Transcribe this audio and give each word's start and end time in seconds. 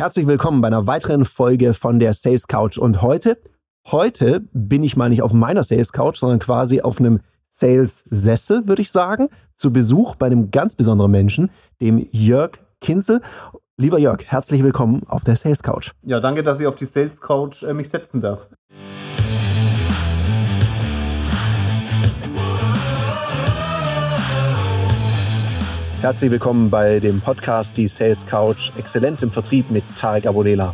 Herzlich 0.00 0.28
willkommen 0.28 0.60
bei 0.60 0.68
einer 0.68 0.86
weiteren 0.86 1.24
Folge 1.24 1.74
von 1.74 1.98
der 1.98 2.12
Sales 2.12 2.46
Couch. 2.46 2.78
Und 2.78 3.02
heute, 3.02 3.36
heute 3.88 4.44
bin 4.52 4.84
ich 4.84 4.96
mal 4.96 5.08
nicht 5.08 5.22
auf 5.22 5.32
meiner 5.32 5.64
Sales 5.64 5.90
Couch, 5.90 6.18
sondern 6.18 6.38
quasi 6.38 6.80
auf 6.80 7.00
einem 7.00 7.18
Sales 7.48 8.04
Sessel, 8.08 8.68
würde 8.68 8.80
ich 8.80 8.92
sagen, 8.92 9.28
zu 9.56 9.72
Besuch 9.72 10.14
bei 10.14 10.26
einem 10.26 10.52
ganz 10.52 10.76
besonderen 10.76 11.10
Menschen, 11.10 11.50
dem 11.80 12.06
Jörg 12.12 12.60
Kinzel. 12.80 13.22
Lieber 13.76 13.98
Jörg, 13.98 14.24
herzlich 14.24 14.62
willkommen 14.62 15.02
auf 15.08 15.24
der 15.24 15.34
Sales 15.34 15.64
Couch. 15.64 15.90
Ja, 16.04 16.20
danke, 16.20 16.44
dass 16.44 16.60
ich 16.60 16.68
auf 16.68 16.76
die 16.76 16.86
Sales 16.86 17.20
Couch 17.20 17.64
äh, 17.64 17.74
mich 17.74 17.88
setzen 17.88 18.20
darf. 18.20 18.46
Herzlich 26.00 26.30
willkommen 26.30 26.70
bei 26.70 27.00
dem 27.00 27.20
Podcast 27.20 27.76
Die 27.76 27.88
Sales 27.88 28.24
Couch 28.24 28.70
Exzellenz 28.78 29.20
im 29.22 29.32
Vertrieb 29.32 29.68
mit 29.68 29.82
Tarek 29.96 30.28
Abodela. 30.28 30.72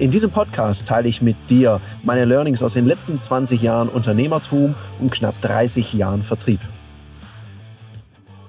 In 0.00 0.10
diesem 0.10 0.32
Podcast 0.32 0.88
teile 0.88 1.08
ich 1.08 1.22
mit 1.22 1.36
dir 1.48 1.80
meine 2.02 2.24
Learnings 2.24 2.60
aus 2.60 2.74
den 2.74 2.84
letzten 2.84 3.20
20 3.20 3.62
Jahren 3.62 3.88
Unternehmertum 3.88 4.74
und 4.98 5.12
knapp 5.12 5.40
30 5.42 5.92
Jahren 5.92 6.24
Vertrieb. 6.24 6.58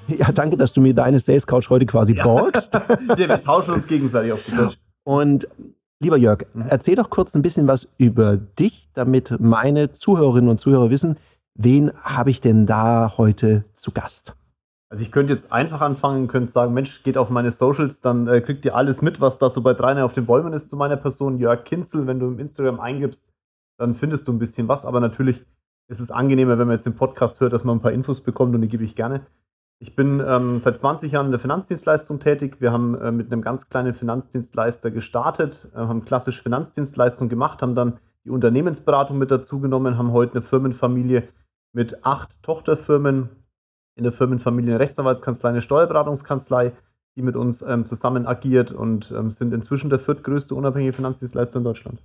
Ja, 0.08 0.32
danke, 0.32 0.58
dass 0.58 0.74
du 0.74 0.82
mir 0.82 0.96
deine 0.96 1.20
Sales 1.20 1.46
Couch 1.46 1.70
heute 1.70 1.86
quasi 1.86 2.14
borgst. 2.14 2.74
Ja. 3.08 3.18
wir 3.18 3.42
tauschen 3.42 3.76
uns 3.76 3.86
gegenseitig 3.86 4.34
auf 4.34 4.44
die 4.48 4.52
Couch. 4.52 4.78
Und 5.04 5.48
lieber 6.00 6.18
Jörg, 6.18 6.48
mhm. 6.56 6.66
erzähl 6.70 6.96
doch 6.96 7.12
kurz 7.12 7.36
ein 7.36 7.44
bisschen 7.44 7.68
was 7.68 7.94
über 8.00 8.36
dich, 8.38 8.90
damit 8.96 9.40
meine 9.40 9.94
Zuhörerinnen 9.94 10.50
und 10.50 10.60
Zuhörer 10.60 10.90
wissen, 10.90 11.18
wen 11.54 11.92
habe 12.02 12.32
ich 12.32 12.42
denn 12.42 12.66
da 12.66 13.14
heute 13.16 13.64
zu 13.76 13.92
Gast? 13.92 14.34
Also 14.90 15.04
ich 15.04 15.12
könnte 15.12 15.34
jetzt 15.34 15.52
einfach 15.52 15.82
anfangen, 15.82 16.28
könnte 16.28 16.52
sagen, 16.52 16.74
Mensch, 16.74 17.04
geht 17.04 17.18
auf 17.18 17.30
meine 17.30 17.52
Socials, 17.52 18.02
dann 18.02 18.28
äh, 18.28 18.42
kriegt 18.42 18.66
ihr 18.66 18.76
alles 18.76 19.02
mit, 19.02 19.20
was 19.20 19.38
da 19.38 19.50
so 19.50 19.62
bei 19.62 19.74
Dreiner 19.74 20.06
auf 20.06 20.14
den 20.14 20.26
Bäumen 20.26 20.54
ist 20.54 20.70
zu 20.70 20.78
meiner 20.78 20.98
Person. 20.98 21.40
Jörg 21.40 21.64
Kinzel, 21.64 22.06
wenn 22.08 22.20
du 22.20 22.28
im 22.28 22.40
Instagram 22.40 22.80
eingibst, 22.80 23.28
dann 23.78 23.96
findest 23.96 24.28
du 24.28 24.32
ein 24.32 24.40
bisschen 24.40 24.68
was. 24.68 24.86
Aber 24.86 25.00
natürlich 25.00 25.46
ist 25.88 26.00
es 26.00 26.12
angenehmer, 26.12 26.58
wenn 26.58 26.68
man 26.68 26.76
jetzt 26.76 26.86
den 26.86 26.96
Podcast 26.96 27.40
hört, 27.40 27.54
dass 27.54 27.64
man 27.64 27.78
ein 27.78 27.82
paar 27.82 27.92
Infos 27.92 28.24
bekommt 28.24 28.54
und 28.56 28.62
die 28.62 28.68
gebe 28.68 28.84
ich 28.84 28.96
gerne. 28.96 29.26
Ich 29.80 29.96
bin 29.96 30.24
ähm, 30.26 30.58
seit 30.58 30.78
20 30.78 31.12
Jahren 31.12 31.26
in 31.26 31.32
der 31.32 31.40
Finanzdienstleistung 31.40 32.20
tätig. 32.20 32.62
Wir 32.62 32.72
haben 32.72 32.96
äh, 32.96 33.12
mit 33.12 33.32
einem 33.32 33.42
ganz 33.42 33.70
kleinen 33.70 33.94
Finanzdienstleister 33.94 34.90
gestartet, 34.90 35.70
äh, 35.74 35.80
haben 35.80 36.06
klassisch 36.06 36.42
Finanzdienstleistung 36.42 37.28
gemacht, 37.28 37.62
haben 37.62 37.76
dann 37.76 38.00
die 38.24 38.30
Unternehmensberatung 38.30 39.18
mit 39.18 39.32
dazu 39.32 39.60
genommen, 39.60 39.98
haben 39.98 40.14
heute 40.14 40.34
eine 40.34 40.42
Firmenfamilie 40.42 41.28
mit 41.74 42.06
acht 42.06 42.30
Tochterfirmen, 42.42 43.30
in 43.96 44.04
der 44.04 44.12
Firmenfamilie 44.12 44.72
eine 44.72 44.80
Rechtsanwaltskanzlei, 44.80 45.50
eine 45.50 45.62
Steuerberatungskanzlei, 45.62 46.74
die 47.16 47.22
mit 47.22 47.36
uns 47.36 47.62
ähm, 47.62 47.86
zusammen 47.86 48.28
agiert 48.28 48.72
und 48.72 49.12
ähm, 49.12 49.30
sind 49.30 49.54
inzwischen 49.54 49.90
der 49.90 50.00
viertgrößte 50.00 50.54
unabhängige 50.54 50.94
Finanzdienstleister 50.94 51.60
in 51.60 51.64
Deutschland. 51.64 52.04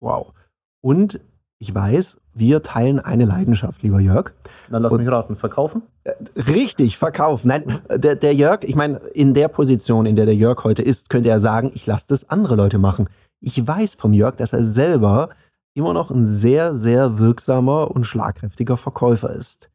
Wow. 0.00 0.32
Und 0.80 1.20
ich 1.58 1.74
weiß, 1.74 2.18
wir 2.32 2.62
teilen 2.62 3.00
eine 3.00 3.26
Leidenschaft, 3.26 3.82
lieber 3.82 4.00
Jörg. 4.00 4.32
Dann 4.70 4.82
lass 4.82 4.92
und, 4.92 5.00
mich 5.00 5.10
raten, 5.10 5.36
verkaufen? 5.36 5.82
Äh, 6.04 6.12
richtig, 6.36 6.96
verkaufen. 6.96 7.48
Nein, 7.48 7.80
der, 7.88 8.16
der 8.16 8.34
Jörg, 8.34 8.62
ich 8.62 8.76
meine, 8.76 8.98
in 9.12 9.34
der 9.34 9.48
Position, 9.48 10.06
in 10.06 10.16
der 10.16 10.24
der 10.24 10.34
Jörg 10.34 10.64
heute 10.64 10.82
ist, 10.82 11.10
könnte 11.10 11.28
er 11.28 11.40
sagen, 11.40 11.70
ich 11.74 11.84
lasse 11.86 12.08
das 12.08 12.30
andere 12.30 12.54
Leute 12.54 12.78
machen. 12.78 13.10
Ich 13.40 13.66
weiß 13.66 13.96
vom 13.96 14.14
Jörg, 14.14 14.36
dass 14.36 14.52
er 14.52 14.64
selber 14.64 15.30
immer 15.74 15.92
noch 15.92 16.10
ein 16.10 16.24
sehr, 16.24 16.74
sehr 16.74 17.18
wirksamer 17.18 17.90
und 17.90 18.04
schlagkräftiger 18.04 18.76
Verkäufer 18.76 19.30
ist. 19.30 19.70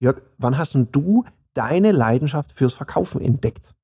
Jörg, 0.00 0.20
wann 0.38 0.58
hast 0.58 0.74
denn 0.74 0.88
du 0.92 1.24
deine 1.54 1.92
Leidenschaft 1.92 2.52
fürs 2.52 2.74
Verkaufen 2.74 3.20
entdeckt? 3.20 3.76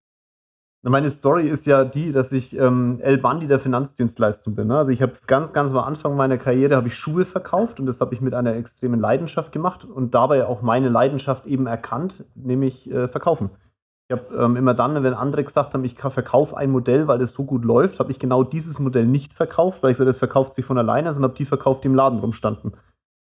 Meine 0.84 1.12
Story 1.12 1.48
ist 1.48 1.64
ja 1.66 1.84
die, 1.84 2.10
dass 2.10 2.32
ich 2.32 2.58
ähm, 2.58 2.98
El 3.02 3.18
Bandi 3.18 3.46
der 3.46 3.60
Finanzdienstleistung 3.60 4.56
bin. 4.56 4.66
Ne? 4.66 4.78
Also 4.78 4.90
ich 4.90 5.00
habe 5.00 5.12
ganz, 5.28 5.52
ganz 5.52 5.70
am 5.70 5.78
Anfang 5.78 6.16
meiner 6.16 6.38
Karriere 6.38 6.74
habe 6.74 6.88
ich 6.88 6.96
Schuhe 6.96 7.24
verkauft 7.24 7.78
und 7.78 7.86
das 7.86 8.00
habe 8.00 8.14
ich 8.14 8.20
mit 8.20 8.34
einer 8.34 8.56
extremen 8.56 8.98
Leidenschaft 8.98 9.52
gemacht 9.52 9.84
und 9.84 10.12
dabei 10.12 10.44
auch 10.44 10.60
meine 10.60 10.88
Leidenschaft 10.88 11.46
eben 11.46 11.68
erkannt, 11.68 12.24
nämlich 12.34 12.90
äh, 12.90 13.06
verkaufen. 13.06 13.50
Ich 14.08 14.18
habe 14.18 14.34
ähm, 14.36 14.56
immer 14.56 14.74
dann, 14.74 15.00
wenn 15.04 15.14
andere 15.14 15.44
gesagt 15.44 15.72
haben, 15.72 15.84
ich 15.84 15.96
verkaufe 15.96 16.56
ein 16.56 16.70
Modell, 16.70 17.06
weil 17.06 17.20
das 17.20 17.30
so 17.30 17.44
gut 17.44 17.64
läuft, 17.64 18.00
habe 18.00 18.10
ich 18.10 18.18
genau 18.18 18.42
dieses 18.42 18.80
Modell 18.80 19.06
nicht 19.06 19.34
verkauft, 19.34 19.84
weil 19.84 19.92
ich 19.92 19.98
sage, 19.98 20.10
das 20.10 20.18
verkauft 20.18 20.54
sich 20.54 20.64
von 20.64 20.78
alleine, 20.78 21.12
sondern 21.12 21.30
habe 21.30 21.38
die 21.38 21.44
verkauft, 21.44 21.84
die 21.84 21.88
im 21.88 21.94
Laden 21.94 22.18
rumstanden. 22.18 22.72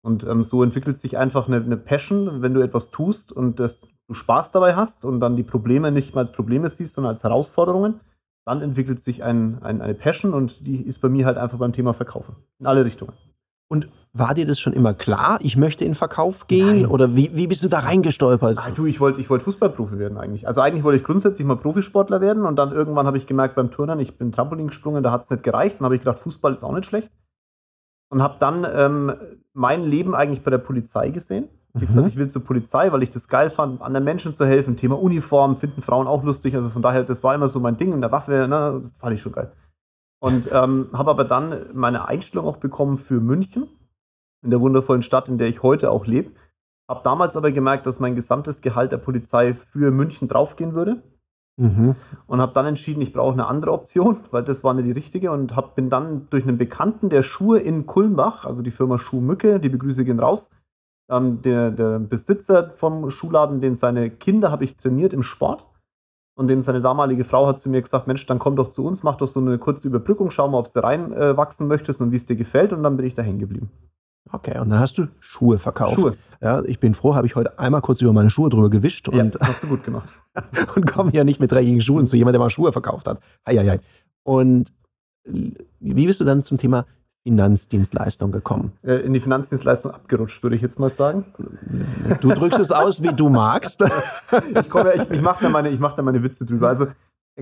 Und 0.03 0.23
ähm, 0.23 0.41
so 0.43 0.63
entwickelt 0.63 0.97
sich 0.97 1.17
einfach 1.17 1.47
eine, 1.47 1.57
eine, 1.57 1.77
Passion, 1.77 2.41
wenn 2.41 2.53
du 2.53 2.61
etwas 2.61 2.89
tust 2.89 3.31
und 3.31 3.59
das, 3.59 3.81
du 4.07 4.13
Spaß 4.13 4.51
dabei 4.51 4.75
hast 4.75 5.05
und 5.05 5.19
dann 5.19 5.35
die 5.35 5.43
Probleme 5.43 5.91
nicht 5.91 6.15
mal 6.15 6.21
als 6.21 6.31
Probleme 6.31 6.69
siehst, 6.69 6.95
sondern 6.95 7.13
als 7.13 7.23
Herausforderungen, 7.23 7.99
dann 8.45 8.61
entwickelt 8.63 8.99
sich 8.99 9.23
ein, 9.23 9.61
ein, 9.61 9.81
eine 9.81 9.93
Passion 9.93 10.33
und 10.33 10.65
die 10.65 10.81
ist 10.81 10.99
bei 11.01 11.09
mir 11.09 11.27
halt 11.27 11.37
einfach 11.37 11.59
beim 11.59 11.73
Thema 11.73 11.93
Verkaufen. 11.93 12.35
In 12.59 12.65
alle 12.65 12.83
Richtungen. 12.83 13.13
Und 13.69 13.89
war 14.11 14.33
dir 14.33 14.45
das 14.45 14.59
schon 14.59 14.73
immer 14.73 14.93
klar, 14.93 15.39
ich 15.41 15.55
möchte 15.55 15.85
in 15.85 15.93
Verkauf 15.93 16.47
gehen? 16.47 16.81
Nein. 16.81 16.85
Oder 16.87 17.15
wie, 17.15 17.29
wie 17.35 17.47
bist 17.47 17.63
du 17.63 17.69
da 17.69 17.79
reingestolpert? 17.79 18.57
Ach, 18.59 18.71
du, 18.71 18.85
ich 18.87 18.99
wollte 18.99 19.21
ich 19.21 19.29
wollt 19.29 19.43
Fußballprofi 19.43 19.99
werden 19.99 20.17
eigentlich. 20.17 20.47
Also 20.47 20.59
eigentlich 20.61 20.83
wollte 20.83 20.97
ich 20.97 21.05
grundsätzlich 21.05 21.47
mal 21.47 21.55
Profisportler 21.55 22.19
werden 22.19 22.45
und 22.45 22.57
dann 22.57 22.71
irgendwann 22.73 23.05
habe 23.05 23.17
ich 23.17 23.27
gemerkt 23.27 23.55
beim 23.55 23.71
Turnen, 23.71 23.99
ich 23.99 24.17
bin 24.17 24.31
Trampolin 24.31 24.67
gesprungen, 24.67 25.03
da 25.03 25.11
hat 25.11 25.21
es 25.21 25.29
nicht 25.29 25.43
gereicht. 25.43 25.77
Dann 25.79 25.85
habe 25.85 25.95
ich 25.95 26.01
gedacht, 26.01 26.19
Fußball 26.19 26.53
ist 26.53 26.63
auch 26.63 26.73
nicht 26.73 26.85
schlecht 26.85 27.11
und 28.11 28.21
habe 28.21 28.35
dann 28.39 28.67
ähm, 28.71 29.13
mein 29.53 29.83
Leben 29.83 30.13
eigentlich 30.13 30.43
bei 30.43 30.51
der 30.51 30.57
Polizei 30.57 31.09
gesehen. 31.09 31.47
Ich 31.73 31.81
mhm. 31.81 31.87
gesagt, 31.87 32.07
ich 32.09 32.17
will 32.17 32.29
zur 32.29 32.43
Polizei, 32.43 32.91
weil 32.91 33.01
ich 33.03 33.09
das 33.09 33.29
geil 33.29 33.49
fand, 33.49 33.81
anderen 33.81 34.03
Menschen 34.03 34.33
zu 34.33 34.45
helfen. 34.45 34.75
Thema 34.75 35.01
Uniform 35.01 35.55
finden 35.55 35.81
Frauen 35.81 36.07
auch 36.07 36.23
lustig. 36.23 36.53
Also 36.55 36.69
von 36.69 36.81
daher, 36.81 37.03
das 37.03 37.23
war 37.23 37.33
immer 37.33 37.47
so 37.47 37.61
mein 37.61 37.77
Ding. 37.77 37.93
Und 37.93 38.01
der 38.01 38.11
Waffe, 38.11 38.47
ne, 38.49 38.91
fand 38.99 39.13
ich 39.13 39.21
schon 39.21 39.31
geil. 39.31 39.53
Und 40.19 40.49
ähm, 40.51 40.89
habe 40.93 41.09
aber 41.09 41.23
dann 41.23 41.67
meine 41.73 42.07
Einstellung 42.07 42.45
auch 42.45 42.57
bekommen 42.57 42.97
für 42.97 43.21
München, 43.21 43.69
in 44.43 44.49
der 44.51 44.59
wundervollen 44.59 45.03
Stadt, 45.03 45.29
in 45.29 45.37
der 45.37 45.47
ich 45.47 45.63
heute 45.63 45.89
auch 45.89 46.05
lebe. 46.05 46.31
Habe 46.89 47.01
damals 47.03 47.37
aber 47.37 47.51
gemerkt, 47.51 47.85
dass 47.85 48.01
mein 48.01 48.15
gesamtes 48.15 48.61
Gehalt 48.61 48.91
der 48.91 48.97
Polizei 48.97 49.53
für 49.53 49.91
München 49.91 50.27
draufgehen 50.27 50.73
würde. 50.73 51.01
Mhm. 51.61 51.95
Und 52.25 52.41
habe 52.41 52.53
dann 52.53 52.65
entschieden, 52.65 53.01
ich 53.01 53.13
brauche 53.13 53.33
eine 53.33 53.45
andere 53.45 53.71
Option, 53.71 54.17
weil 54.31 54.43
das 54.43 54.63
war 54.63 54.73
nicht 54.73 54.87
die 54.87 54.91
richtige. 54.91 55.31
Und 55.31 55.55
hab, 55.55 55.75
bin 55.75 55.89
dann 55.89 56.27
durch 56.31 56.47
einen 56.47 56.57
Bekannten, 56.57 57.09
der 57.09 57.21
Schuhe 57.21 57.59
in 57.59 57.85
Kulmbach, 57.85 58.45
also 58.45 58.63
die 58.63 58.71
Firma 58.71 58.97
Schuhmücke, 58.97 59.59
die 59.59 59.69
Begrüße 59.69 60.03
gehen 60.03 60.19
raus, 60.19 60.49
ähm, 61.09 61.41
der, 61.43 61.69
der 61.69 61.99
Besitzer 61.99 62.71
vom 62.71 63.11
Schuhladen, 63.11 63.61
den 63.61 63.75
seine 63.75 64.09
Kinder 64.09 64.51
habe 64.51 64.63
ich 64.63 64.75
trainiert 64.75 65.13
im 65.13 65.23
Sport. 65.23 65.67
Und 66.35 66.47
dem 66.47 66.61
seine 66.61 66.81
damalige 66.81 67.25
Frau 67.25 67.45
hat 67.45 67.59
zu 67.59 67.69
mir 67.69 67.81
gesagt, 67.81 68.07
Mensch, 68.07 68.25
dann 68.25 68.39
komm 68.39 68.55
doch 68.55 68.69
zu 68.69 68.85
uns, 68.85 69.03
mach 69.03 69.17
doch 69.17 69.27
so 69.27 69.39
eine 69.39 69.59
kurze 69.59 69.87
Überbrückung, 69.87 70.31
schau 70.31 70.47
mal, 70.47 70.57
ob 70.57 70.73
du 70.73 70.81
reinwachsen 70.81 71.67
äh, 71.67 71.69
möchtest 71.69 72.01
und 72.01 72.11
wie 72.11 72.15
es 72.15 72.25
dir 72.25 72.37
gefällt. 72.37 72.73
Und 72.73 72.81
dann 72.81 72.97
bin 72.97 73.05
ich 73.05 73.13
da 73.13 73.21
hängen 73.21 73.39
geblieben. 73.39 73.69
Okay, 74.31 74.57
und 74.59 74.69
dann 74.69 74.79
hast 74.79 74.97
du 74.97 75.07
Schuhe 75.19 75.59
verkauft. 75.59 75.95
Schuhe. 75.95 76.17
Ja, 76.41 76.63
ich 76.63 76.79
bin 76.79 76.93
froh, 76.93 77.15
habe 77.15 77.27
ich 77.27 77.35
heute 77.35 77.59
einmal 77.59 77.81
kurz 77.81 78.01
über 78.01 78.13
meine 78.13 78.29
Schuhe 78.29 78.49
drüber 78.49 78.69
gewischt. 78.69 79.07
Und, 79.09 79.35
ja, 79.35 79.41
hast 79.41 79.63
du 79.63 79.67
gut 79.67 79.83
gemacht. 79.83 80.09
und 80.75 80.87
komme 80.87 81.11
ja 81.13 81.23
nicht 81.23 81.39
mit 81.39 81.51
dreckigen 81.51 81.81
Schuhen 81.81 82.05
zu 82.05 82.17
jemandem, 82.17 82.39
der 82.39 82.45
mal 82.45 82.49
Schuhe 82.49 82.71
verkauft 82.71 83.07
hat. 83.07 83.19
Eieiei. 83.43 83.79
Und 84.23 84.71
wie 85.23 86.05
bist 86.05 86.19
du 86.19 86.23
dann 86.23 86.41
zum 86.41 86.57
Thema 86.57 86.85
Finanzdienstleistung 87.23 88.31
gekommen? 88.31 88.71
Äh, 88.83 88.95
in 89.01 89.13
die 89.13 89.19
Finanzdienstleistung 89.19 89.91
abgerutscht, 89.91 90.41
würde 90.41 90.55
ich 90.55 90.61
jetzt 90.61 90.79
mal 90.79 90.89
sagen. 90.89 91.25
Du 92.21 92.29
drückst 92.29 92.59
es 92.59 92.71
aus, 92.71 93.03
wie 93.03 93.13
du 93.13 93.29
magst. 93.29 93.83
ich 94.55 94.69
komme, 94.69 94.95
ich, 94.95 95.11
ich 95.11 95.21
mache 95.21 95.43
da, 95.43 95.49
meine, 95.49 95.69
mach 95.71 95.95
da 95.95 96.01
meine 96.01 96.23
Witze 96.23 96.45
drüber. 96.45 96.69
Also 96.69 96.87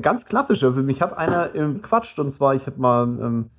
ganz 0.02 0.26
klassisch. 0.26 0.64
Also 0.64 0.82
mich 0.82 1.02
hat 1.02 1.18
einer 1.18 1.56
ähm, 1.56 1.82
quatscht 1.82 2.20
und 2.20 2.32
zwar, 2.32 2.56
ich 2.56 2.66
habe 2.66 2.80
mal 2.80 3.04
ähm, 3.04 3.50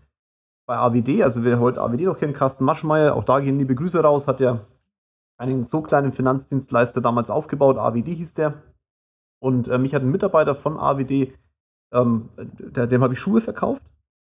bei 0.71 0.79
AWD, 0.79 1.25
also 1.25 1.43
wer 1.43 1.59
heute 1.59 1.81
AWD 1.81 2.03
noch 2.03 2.17
kennt, 2.17 2.37
Carsten 2.37 2.65
Maschmeyer, 2.65 3.17
auch 3.17 3.25
da 3.25 3.41
gehen 3.41 3.59
liebe 3.59 3.75
Grüße 3.75 4.01
raus, 4.05 4.29
hat 4.29 4.39
ja 4.39 4.61
einen 5.37 5.65
so 5.65 5.83
kleinen 5.83 6.13
Finanzdienstleister 6.13 7.01
damals 7.01 7.29
aufgebaut, 7.29 7.77
AWD 7.77 8.07
hieß 8.07 8.35
der. 8.35 8.55
Und 9.41 9.67
äh, 9.67 9.79
mich 9.79 9.97
hat 9.97 10.03
ein 10.03 10.13
Mitarbeiter 10.13 10.55
von 10.55 10.79
AWD, 10.79 11.33
ähm, 11.93 12.29
der, 12.37 12.87
dem 12.87 13.03
habe 13.03 13.15
ich 13.15 13.19
Schuhe 13.19 13.41
verkauft. 13.41 13.83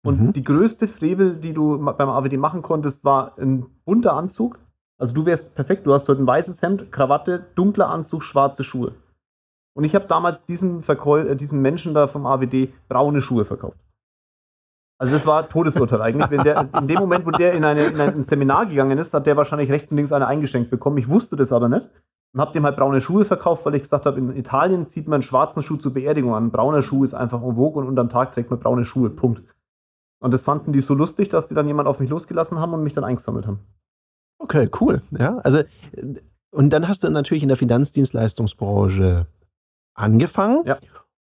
Und 0.06 0.22
mhm. 0.22 0.32
die 0.32 0.46
größte 0.46 0.88
Frevel, 0.88 1.36
die 1.36 1.52
du 1.52 1.78
beim 1.78 2.08
AWD 2.08 2.38
machen 2.38 2.62
konntest, 2.62 3.04
war 3.04 3.38
ein 3.38 3.66
bunter 3.84 4.14
Anzug. 4.14 4.60
Also 4.98 5.14
du 5.14 5.26
wärst 5.26 5.56
perfekt, 5.56 5.86
du 5.88 5.94
hast 5.94 6.08
heute 6.08 6.24
ein 6.24 6.28
weißes 6.28 6.62
Hemd, 6.62 6.90
Krawatte, 6.90 7.48
dunkler 7.56 7.90
Anzug, 7.90 8.24
schwarze 8.24 8.64
Schuhe. 8.64 8.94
Und 9.74 9.84
ich 9.84 9.94
habe 9.94 10.08
damals 10.08 10.46
diesem, 10.46 10.84
Verkäu 10.84 11.20
äh, 11.20 11.36
diesem 11.36 11.62
Menschen 11.62 11.94
da 11.94 12.08
vom 12.08 12.26
AWD 12.26 12.70
braune 12.88 13.22
Schuhe 13.22 13.44
verkauft. 13.44 13.78
Also 15.00 15.14
das 15.14 15.26
war 15.26 15.48
Todesurteil 15.48 16.02
eigentlich. 16.02 16.42
Der, 16.44 16.68
in 16.78 16.88
dem 16.88 17.00
Moment, 17.00 17.26
wo 17.26 17.32
der 17.32 17.54
in, 17.54 17.64
eine, 17.64 17.84
in 17.86 18.00
ein 18.00 18.22
Seminar 18.22 18.66
gegangen 18.66 18.98
ist, 18.98 19.14
hat 19.14 19.26
der 19.26 19.38
wahrscheinlich 19.38 19.72
rechts 19.72 19.90
und 19.92 19.98
links 19.98 20.12
eine 20.12 20.28
eingeschenkt 20.28 20.70
bekommen. 20.70 20.98
Ich 20.98 21.08
wusste 21.08 21.38
das 21.38 21.54
aber 21.54 21.70
nicht 21.70 21.90
und 22.34 22.42
habe 22.42 22.52
dem 22.52 22.66
halt 22.66 22.76
braune 22.76 23.00
Schuhe 23.00 23.24
verkauft, 23.24 23.66
weil 23.66 23.76
ich 23.76 23.84
gesagt 23.84 24.06
habe, 24.06 24.20
in 24.20 24.36
Italien 24.36 24.86
zieht 24.86 25.08
man 25.08 25.16
einen 25.16 25.24
schwarzen 25.24 25.64
Schuh 25.64 25.78
zur 25.78 25.94
Beerdigung 25.94 26.36
an. 26.36 26.48
Ein 26.48 26.52
brauner 26.52 26.82
Schuh 26.82 27.06
ist 27.06 27.14
einfach 27.14 27.42
en 27.42 27.56
vogue 27.56 27.82
und 27.82 27.88
unterm 27.88 28.10
Tag 28.10 28.34
trägt 28.34 28.50
man 28.50 28.60
braune 28.60 28.84
Schuhe. 28.84 29.10
Punkt. 29.10 29.42
Und 30.22 30.34
das 30.34 30.44
fanden 30.44 30.74
die 30.74 30.82
so 30.82 30.94
lustig, 30.94 31.30
dass 31.30 31.48
die 31.48 31.56
dann 31.56 31.68
jemand 31.68 31.88
auf 31.88 32.00
mich 32.00 32.10
losgelassen 32.10 32.60
haben 32.60 32.74
und 32.74 32.84
mich 32.84 32.94
dann 32.94 33.06
eingesammelt 33.06 33.48
haben. 33.48 33.60
Okay, 34.38 34.70
cool. 34.82 35.02
Ja, 35.12 35.38
also 35.38 35.64
und 36.52 36.72
dann 36.72 36.88
hast 36.88 37.04
du 37.04 37.10
natürlich 37.10 37.44
in 37.44 37.50
der 37.50 37.58
Finanzdienstleistungsbranche 37.58 39.28
angefangen. 39.94 40.64
Ja. 40.66 40.78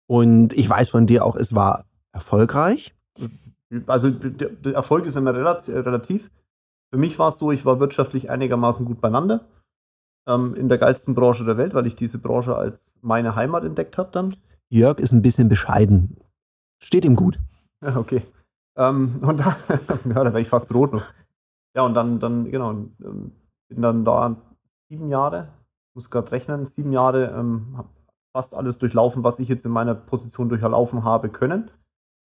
Und 0.06 0.52
ich 0.55 0.69
weiß 0.69 0.88
von 0.88 1.06
dir 1.06 1.25
auch, 1.25 1.37
es 1.37 1.55
war 1.55 1.84
Erfolgreich? 2.12 2.94
Also 3.86 4.10
der, 4.10 4.50
der 4.50 4.74
Erfolg 4.74 5.06
ist 5.06 5.16
immer 5.16 5.34
relativ. 5.34 6.30
Für 6.90 6.98
mich 6.98 7.18
war 7.18 7.28
es 7.28 7.38
so, 7.38 7.50
ich 7.50 7.64
war 7.64 7.80
wirtschaftlich 7.80 8.30
einigermaßen 8.30 8.86
gut 8.86 9.00
beieinander. 9.00 9.48
Ähm, 10.28 10.54
in 10.54 10.68
der 10.68 10.78
geilsten 10.78 11.14
Branche 11.14 11.44
der 11.44 11.56
Welt, 11.56 11.74
weil 11.74 11.86
ich 11.86 11.96
diese 11.96 12.18
Branche 12.18 12.56
als 12.56 12.96
meine 13.00 13.34
Heimat 13.34 13.64
entdeckt 13.64 13.98
habe 13.98 14.10
dann. 14.12 14.36
Jörg 14.68 14.98
ist 14.98 15.12
ein 15.12 15.22
bisschen 15.22 15.48
bescheiden. 15.48 16.16
Steht 16.82 17.04
ihm 17.04 17.16
gut. 17.16 17.38
Ja, 17.82 17.96
okay. 17.96 18.22
Ähm, 18.76 19.20
und 19.22 19.40
da, 19.40 19.56
ja, 19.68 20.24
da 20.24 20.24
wäre 20.24 20.40
ich 20.40 20.48
fast 20.48 20.72
rot 20.74 20.92
noch. 20.92 21.04
Ja, 21.74 21.82
und 21.82 21.94
dann, 21.94 22.20
dann 22.20 22.50
genau, 22.50 22.70
ähm, 22.70 23.32
bin 23.68 23.82
dann 23.82 24.04
da 24.04 24.36
sieben 24.88 25.08
Jahre, 25.08 25.48
muss 25.94 26.10
gerade 26.10 26.32
rechnen, 26.32 26.64
sieben 26.66 26.92
Jahre, 26.92 27.26
ähm, 27.36 27.84
fast 28.32 28.54
alles 28.54 28.78
durchlaufen, 28.78 29.24
was 29.24 29.38
ich 29.38 29.48
jetzt 29.48 29.64
in 29.64 29.72
meiner 29.72 29.94
Position 29.94 30.48
durchlaufen 30.48 31.04
habe 31.04 31.28
können. 31.28 31.70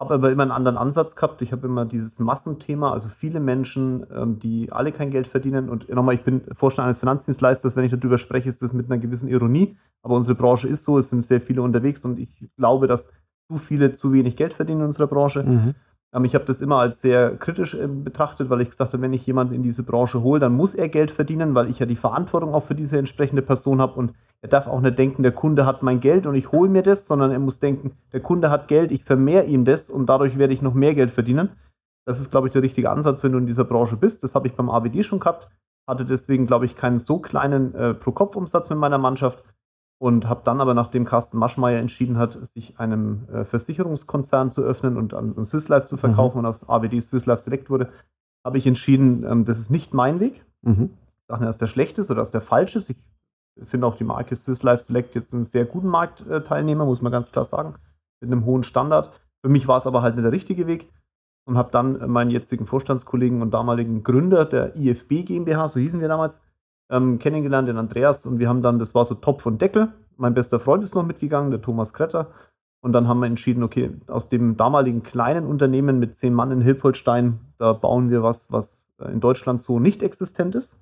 Habe 0.02 0.16
aber 0.16 0.32
immer 0.32 0.42
einen 0.42 0.52
anderen 0.52 0.78
Ansatz 0.78 1.16
gehabt. 1.16 1.44
Ich 1.44 1.52
habe 1.52 1.68
immer 1.68 1.86
dieses 1.86 2.18
Massenthema, 2.18 2.92
also 2.92 3.08
viele 3.08 3.40
Menschen, 3.40 4.04
ähm, 4.12 4.40
die 4.40 4.72
alle 4.72 4.92
kein 4.92 5.12
Geld 5.12 5.28
verdienen. 5.28 5.70
Und 5.70 5.90
nochmal, 5.90 6.16
ich 6.16 6.24
bin 6.24 6.42
Vorstand 6.54 6.86
eines 6.88 6.98
Finanzdienstleisters. 6.98 7.76
Wenn 7.76 7.86
ich 7.86 7.92
darüber 7.92 8.18
spreche, 8.18 8.50
ist 8.50 8.64
das 8.64 8.74
mit 8.74 8.88
einer 8.88 8.98
gewissen 8.98 9.30
Ironie. 9.30 9.78
Aber 10.02 10.16
unsere 10.16 10.34
Branche 10.34 10.68
ist 10.68 10.86
so, 10.86 10.98
es 10.98 11.12
sind 11.12 11.24
sehr 11.24 11.40
viele 11.40 11.62
unterwegs 11.62 12.04
und 12.04 12.18
ich 12.18 12.30
glaube, 12.58 12.88
dass 12.88 13.12
zu 13.48 13.60
viele 13.60 13.94
zu 13.94 14.12
wenig 14.12 14.36
Geld 14.38 14.54
verdienen 14.54 14.80
in 14.80 14.86
unserer 14.88 15.06
Branche. 15.06 15.44
Mhm. 15.44 15.76
Ähm, 16.14 16.26
ich 16.26 16.36
habe 16.36 16.46
das 16.46 16.62
immer 16.62 16.78
als 16.78 17.02
sehr 17.02 17.38
kritisch 17.38 17.76
äh, 17.76 17.88
betrachtet, 17.88 18.50
weil 18.50 18.62
ich 18.62 18.70
gesagt 18.70 18.94
habe, 18.94 19.02
wenn 19.02 19.14
ich 19.14 19.26
jemanden 19.26 19.54
in 19.54 19.64
diese 19.64 19.84
Branche 19.84 20.22
hole, 20.22 20.40
dann 20.40 20.54
muss 20.54 20.76
er 20.76 20.90
Geld 20.90 21.12
verdienen, 21.12 21.56
weil 21.56 21.70
ich 21.70 21.80
ja 21.80 21.86
die 21.86 21.96
Verantwortung 21.96 22.54
auch 22.54 22.64
für 22.64 22.76
diese 22.76 22.98
entsprechende 22.98 23.42
Person 23.42 23.82
habe 23.82 23.94
und 23.94 24.14
er 24.44 24.50
darf 24.50 24.68
auch 24.68 24.82
nicht 24.82 24.98
denken, 24.98 25.22
der 25.22 25.34
Kunde 25.34 25.66
hat 25.68 25.84
mein 25.84 26.00
Geld 26.00 26.26
und 26.26 26.34
ich 26.34 26.52
hole 26.52 26.70
mir 26.70 26.82
das, 26.82 27.06
sondern 27.06 27.32
er 27.32 27.40
muss 27.40 27.60
denken, 27.60 27.92
der 28.12 28.22
Kunde 28.22 28.50
hat 28.50 28.68
Geld, 28.68 28.92
ich 28.92 29.04
vermehre 29.04 29.46
ihm 29.46 29.66
das 29.66 29.90
und 29.90 30.08
dadurch 30.08 30.38
werde 30.40 30.54
ich 30.54 30.64
noch 30.64 30.74
mehr 30.74 30.96
Geld 30.96 31.12
verdienen. 31.12 31.50
Das 32.08 32.20
ist, 32.20 32.32
glaube 32.32 32.48
ich, 32.48 32.54
der 32.54 32.64
richtige 32.64 32.90
Ansatz, 32.90 33.24
wenn 33.24 33.34
du 33.34 33.38
in 33.38 33.46
dieser 33.46 33.66
Branche 33.66 33.96
bist. 33.96 34.24
Das 34.24 34.34
habe 34.34 34.48
ich 34.48 34.56
beim 34.56 34.72
ABD 34.72 35.04
schon 35.04 35.20
gehabt, 35.20 35.48
hatte 35.88 36.06
deswegen, 36.06 36.48
glaube 36.48 36.66
ich, 36.66 36.76
keinen 36.76 36.98
so 36.98 37.20
kleinen 37.20 37.76
äh, 37.76 37.94
Pro-Kopf-Umsatz 37.94 38.72
mit 38.72 38.80
meiner 38.80 38.98
Mannschaft 38.98 39.44
und 40.02 40.28
habe 40.28 40.42
dann 40.44 40.62
aber, 40.62 40.74
nachdem 40.74 41.06
Carsten 41.06 41.38
Maschmeyer 41.38 41.80
entschieden 41.80 42.18
hat, 42.18 42.44
sich 42.44 42.80
einem 42.80 43.28
äh, 43.32 43.46
Versicherungskonzern 43.46 44.50
zu 44.50 44.64
öffnen 44.64 44.98
und 44.98 45.14
an, 45.14 45.36
Swiss 45.44 45.70
Life 45.70 45.86
zu 45.86 45.96
verkaufen 45.96 46.40
mhm. 46.40 46.46
und 46.46 46.46
aus 46.48 46.68
ABD 46.68 47.00
Swiss 47.00 47.28
Life 47.28 47.44
Select 47.44 47.70
wurde, 47.70 47.90
habe 48.44 48.58
ich 48.58 48.66
entschieden, 48.66 49.24
ähm, 49.30 49.46
das 49.46 49.60
ist 49.60 49.70
nicht 49.70 49.94
mein 49.94 50.20
Weg. 50.20 50.44
Mhm. 50.64 50.90
Ich 51.20 51.28
sage 51.28 51.42
nicht, 51.42 51.50
dass 51.50 51.60
der 51.60 51.68
schlecht 51.68 52.00
ist 52.00 52.10
oder 52.10 52.22
dass 52.22 52.32
der 52.32 52.42
falsch 52.42 52.76
ist. 52.76 52.90
Ich 52.90 52.98
finde 53.62 53.86
auch 53.86 53.96
die 53.96 54.04
Marke 54.04 54.36
Swiss 54.36 54.64
Life 54.64 54.86
Select 54.86 55.14
jetzt 55.14 55.36
einen 55.36 55.44
sehr 55.44 55.66
guten 55.66 55.90
Marktteilnehmer, 55.90 56.84
muss 56.86 57.04
man 57.04 57.12
ganz 57.12 57.32
klar 57.32 57.46
sagen, 57.46 57.76
mit 58.22 58.32
einem 58.32 58.46
hohen 58.46 58.64
Standard. 58.64 59.12
Für 59.46 59.52
mich 59.52 59.68
war 59.68 59.78
es 59.78 59.86
aber 59.86 60.02
halt 60.02 60.16
nicht 60.16 60.26
der 60.26 60.32
richtige 60.32 60.66
Weg 60.66 60.90
und 61.46 61.58
habe 61.58 61.70
dann 61.72 62.10
meinen 62.10 62.32
jetzigen 62.32 62.66
Vorstandskollegen 62.66 63.44
und 63.44 63.54
damaligen 63.54 64.02
Gründer 64.02 64.46
der 64.46 64.76
IFB 64.76 65.26
GmbH, 65.26 65.68
so 65.68 65.80
hießen 65.80 66.02
wir 66.02 66.08
damals, 66.08 66.42
ähm, 66.92 67.18
kennengelernt, 67.18 67.68
den 67.68 67.78
Andreas, 67.78 68.26
und 68.26 68.38
wir 68.38 68.50
haben 68.50 68.62
dann, 68.62 68.78
das 68.78 68.94
war 68.94 69.06
so 69.06 69.16
Topf 69.16 69.46
und 69.46 69.62
Deckel. 69.62 69.94
Mein 70.18 70.34
bester 70.34 70.60
Freund 70.60 70.84
ist 70.84 70.94
noch 70.94 71.06
mitgegangen, 71.06 71.50
der 71.50 71.62
Thomas 71.62 71.94
Kretter. 71.94 72.28
Und 72.82 72.94
dann 72.94 73.08
haben 73.08 73.20
wir 73.20 73.28
entschieden, 73.28 73.64
okay, 73.64 73.92
aus 74.08 74.30
dem 74.30 74.58
damaligen 74.58 75.04
kleinen 75.04 75.46
Unternehmen 75.46 76.00
mit 76.00 76.16
zehn 76.16 76.34
Mann 76.34 76.52
in 76.52 76.62
Hilpoltstein, 76.62 77.40
da 77.58 77.74
bauen 77.74 78.10
wir 78.10 78.24
was, 78.24 78.52
was 78.52 78.90
in 79.00 79.20
Deutschland 79.20 79.62
so 79.62 79.80
nicht 79.80 80.04
existent 80.04 80.56
ist. 80.56 80.82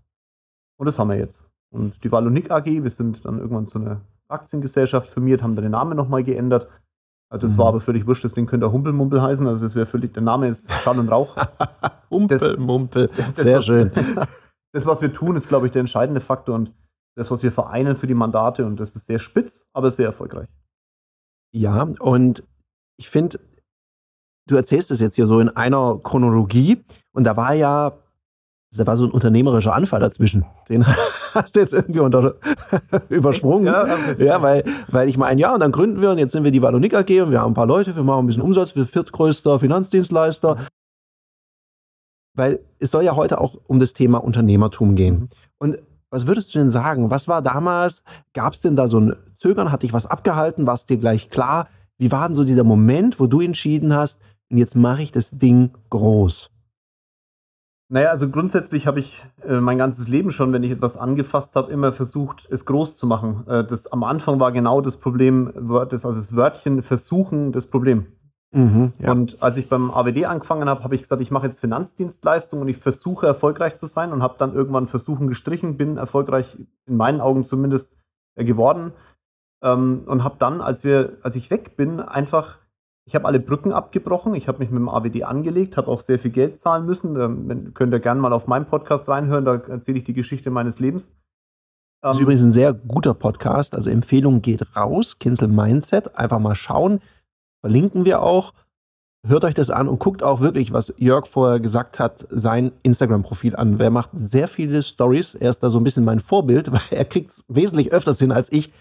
Und 0.78 0.86
das 0.86 0.98
haben 0.98 1.10
wir 1.10 1.18
jetzt. 1.18 1.52
Und 1.72 2.04
die 2.04 2.12
Wallonik 2.12 2.52
AG, 2.52 2.66
wir 2.66 2.90
sind 2.90 3.26
dann 3.26 3.38
irgendwann 3.38 3.68
zu 3.68 3.80
einer 3.80 4.02
Aktiengesellschaft 4.30 5.10
firmiert, 5.10 5.44
haben 5.44 5.56
dann 5.56 5.64
den 5.64 5.72
Namen 5.72 5.96
nochmal 5.96 6.24
geändert. 6.24 6.70
Also 7.30 7.46
das 7.46 7.56
mhm. 7.56 7.60
war 7.60 7.68
aber 7.68 7.82
völlig 7.82 8.08
wurscht, 8.08 8.24
das 8.24 8.34
Ding 8.34 8.48
könnte 8.48 8.72
Humpelmumpel 8.72 9.22
heißen. 9.22 9.46
Also 9.46 9.64
das 9.64 9.76
wäre 9.76 9.86
völlig, 9.86 10.14
der 10.14 10.24
Name 10.24 10.48
ist 10.48 10.72
Schall 10.72 11.00
und 11.00 11.10
Rauch. 11.10 11.36
Humpelmumpel, 12.10 13.10
sehr 13.36 13.62
schön. 13.62 13.92
das, 14.72 14.86
was 14.86 15.02
wir 15.02 15.14
tun, 15.14 15.36
ist, 15.36 15.48
glaube 15.48 15.66
ich, 15.66 15.72
der 15.72 15.82
entscheidende 15.82 16.22
Faktor 16.22 16.56
und 16.56 16.74
das, 17.16 17.32
was 17.32 17.44
wir 17.44 17.52
vereinen 17.52 17.96
für 17.96 18.08
die 18.08 18.14
Mandate. 18.14 18.66
Und 18.66 18.80
das 18.80 18.96
ist 18.96 19.08
sehr 19.08 19.20
spitz, 19.20 19.68
aber 19.74 19.92
sehr 19.92 20.06
erfolgreich. 20.06 20.48
Ja, 21.52 21.88
und 22.00 22.44
ich 22.98 23.10
finde, 23.10 23.40
du 24.48 24.56
erzählst 24.56 24.92
es 24.92 25.00
jetzt 25.00 25.16
hier 25.16 25.28
so 25.28 25.40
in 25.40 25.50
einer 25.50 26.00
Chronologie 26.04 26.84
und 27.12 27.24
da 27.24 27.36
war 27.36 27.54
ja, 27.54 27.94
da 28.76 28.86
war 28.86 28.98
so 28.98 29.06
ein 29.06 29.12
unternehmerischer 29.12 29.74
Anfall 29.74 30.00
dazwischen. 30.00 30.46
Den 30.70 30.86
hast 31.34 31.56
du 31.56 31.60
jetzt 31.60 31.74
irgendwie 31.74 32.00
unter, 32.00 32.36
übersprungen. 33.10 33.66
Ja, 33.66 33.84
okay. 33.84 34.26
ja, 34.26 34.42
weil, 34.42 34.64
weil 34.90 35.10
ich 35.10 35.18
meine, 35.18 35.42
ja, 35.42 35.54
und 35.54 35.60
dann 35.62 35.72
gründen 35.72 36.02
wir 36.02 36.12
und 36.12 36.20
jetzt 36.20 36.34
sind 36.34 36.44
wir 36.44 36.52
die 36.52 36.62
Wallonik 36.62 36.94
AG 36.94 37.10
und 37.22 37.32
wir 37.32 37.42
haben 37.42 37.52
ein 37.52 37.56
paar 37.56 37.66
Leute, 37.66 37.96
wir 37.96 38.04
machen 38.04 38.26
ein 38.26 38.28
bisschen 38.28 38.44
Umsatz, 38.44 38.76
wir 38.76 38.86
viertgrößter 38.86 39.60
Finanzdienstleister 39.60 40.58
weil 42.40 42.60
es 42.80 42.90
soll 42.90 43.04
ja 43.04 43.16
heute 43.16 43.40
auch 43.40 43.56
um 43.68 43.80
das 43.80 43.94
Thema 43.94 44.18
Unternehmertum 44.24 44.96
gehen. 44.96 45.30
Und 45.60 45.78
was 46.10 46.26
würdest 46.26 46.56
du 46.56 46.60
denn 46.60 46.72
sagen? 46.72 47.12
Was 47.12 47.28
war 47.28 47.44
damals? 47.44 48.04
Gab 48.34 48.54
es 48.54 48.62
denn 48.62 48.76
da 48.76 48.88
so 48.88 49.00
ein 49.00 49.16
Zögern? 49.36 49.72
Hat 49.72 49.84
dich 49.84 49.94
was 49.94 50.08
abgehalten? 50.08 50.66
War 50.66 50.74
es 50.74 50.86
dir 50.86 50.98
gleich 50.98 51.30
klar? 51.30 51.68
Wie 52.00 52.12
war 52.12 52.28
denn 52.28 52.36
so 52.36 52.44
dieser 52.44 52.64
Moment, 52.64 53.20
wo 53.20 53.28
du 53.28 53.42
entschieden 53.42 53.94
hast, 53.94 54.20
und 54.50 54.58
jetzt 54.58 54.76
mache 54.76 55.04
ich 55.04 55.12
das 55.12 55.38
Ding 55.38 55.72
groß? 55.92 56.50
Naja, 57.92 58.10
also 58.10 58.30
grundsätzlich 58.30 58.88
habe 58.88 59.00
ich 59.00 59.24
äh, 59.48 59.60
mein 59.60 59.80
ganzes 59.80 60.08
Leben 60.08 60.32
schon, 60.32 60.54
wenn 60.54 60.64
ich 60.64 60.72
etwas 60.72 60.96
angefasst 60.96 61.56
habe, 61.56 61.72
immer 61.72 61.92
versucht, 61.92 62.48
es 62.52 62.66
groß 62.66 62.98
zu 62.98 63.08
machen. 63.08 63.46
Äh, 63.48 63.66
das 63.66 63.88
am 63.88 64.04
Anfang 64.04 64.40
war 64.40 64.52
genau 64.52 64.82
das 64.82 64.98
Problem, 64.98 65.52
das, 65.90 66.06
also 66.06 66.20
das 66.20 66.36
Wörtchen 66.36 66.84
versuchen, 66.84 67.52
das 67.52 67.66
Problem. 67.66 68.06
Mhm, 68.52 68.94
ja. 68.98 69.12
Und 69.12 69.42
als 69.44 69.58
ich 69.58 69.70
beim 69.70 69.92
AWD 69.92 70.26
angefangen 70.26 70.68
habe, 70.68 70.84
habe 70.84 70.96
ich 70.96 71.04
gesagt, 71.04 71.22
ich 71.22 71.30
mache 71.30 71.46
jetzt 71.46 71.60
Finanzdienstleistungen 71.60 72.64
und 72.64 72.70
ich 72.70 72.78
versuche 72.78 73.28
erfolgreich 73.28 73.76
zu 73.76 73.86
sein 73.86 74.12
und 74.12 74.24
habe 74.24 74.36
dann 74.40 74.54
irgendwann 74.54 74.88
Versuchen 74.88 75.28
gestrichen, 75.28 75.78
bin 75.78 75.98
erfolgreich 75.98 76.58
in 76.88 76.98
meinen 76.98 77.22
Augen 77.22 77.44
zumindest 77.44 77.96
äh, 78.36 78.44
geworden 78.44 78.94
ähm, 79.62 80.04
und 80.08 80.24
habe 80.24 80.38
dann, 80.40 80.62
als 80.62 80.84
wir, 80.84 81.18
als 81.22 81.36
ich 81.36 81.52
weg 81.52 81.78
bin, 81.78 82.00
einfach, 82.00 82.58
ich 83.06 83.14
habe 83.14 83.26
alle 83.26 83.40
Brücken 83.40 83.72
abgebrochen, 83.72 84.34
ich 84.34 84.48
habe 84.48 84.60
mich 84.60 84.72
mit 84.72 84.80
dem 84.80 84.90
AWD 84.90 85.24
angelegt, 85.26 85.78
habe 85.78 85.88
auch 85.88 86.02
sehr 86.02 86.18
viel 86.18 86.32
Geld 86.32 86.58
zahlen 86.58 86.88
müssen. 86.88 87.20
Ähm, 87.20 87.74
könnt 87.76 87.94
ihr 87.94 88.00
gerne 88.00 88.20
mal 88.20 88.34
auf 88.34 88.48
meinen 88.48 88.66
Podcast 88.66 89.08
reinhören, 89.10 89.46
da 89.46 89.56
erzähle 89.56 90.00
ich 90.00 90.06
die 90.06 90.14
Geschichte 90.14 90.50
meines 90.50 90.80
Lebens. 90.80 91.16
Das 92.02 92.16
ist 92.16 92.18
ähm, 92.18 92.24
übrigens 92.24 92.44
ein 92.44 92.52
sehr 92.52 92.74
guter 92.74 93.14
Podcast, 93.14 93.76
also 93.76 93.92
Empfehlung 93.92 94.42
geht 94.42 94.76
raus, 94.76 95.20
Kinsel 95.20 95.50
Mindset, 95.50 96.16
einfach 96.16 96.40
mal 96.40 96.56
schauen 96.56 97.00
verlinken 97.62 98.06
wir 98.06 98.22
auch. 98.22 98.54
Hört 99.28 99.44
euch 99.44 99.54
das 99.54 99.70
an 99.70 99.90
und 99.90 100.00
guckt 100.00 100.24
auch 100.24 100.40
wirklich, 100.40 100.72
was 100.72 100.94
Jörg 100.98 101.28
vorher 101.28 101.60
gesagt 101.60 102.00
hat, 102.00 102.26
sein 102.30 102.72
Instagram-Profil 102.84 103.56
an. 103.56 103.78
Wer 103.78 103.90
macht 103.90 104.12
sehr 104.14 104.48
viele 104.48 104.82
Stories. 104.82 105.36
Er 105.36 105.50
ist 105.50 105.62
da 105.62 105.70
so 105.70 105.78
ein 105.78 105.84
bisschen 105.84 106.06
mein 106.06 106.22
Vorbild, 106.22 106.72
weil 106.72 106.82
er 106.92 107.06
kriegt 107.06 107.32
es 107.32 107.44
wesentlich 107.48 107.92
öfters 107.92 108.20
hin 108.20 108.32
als 108.32 108.52
ich, 108.52 108.72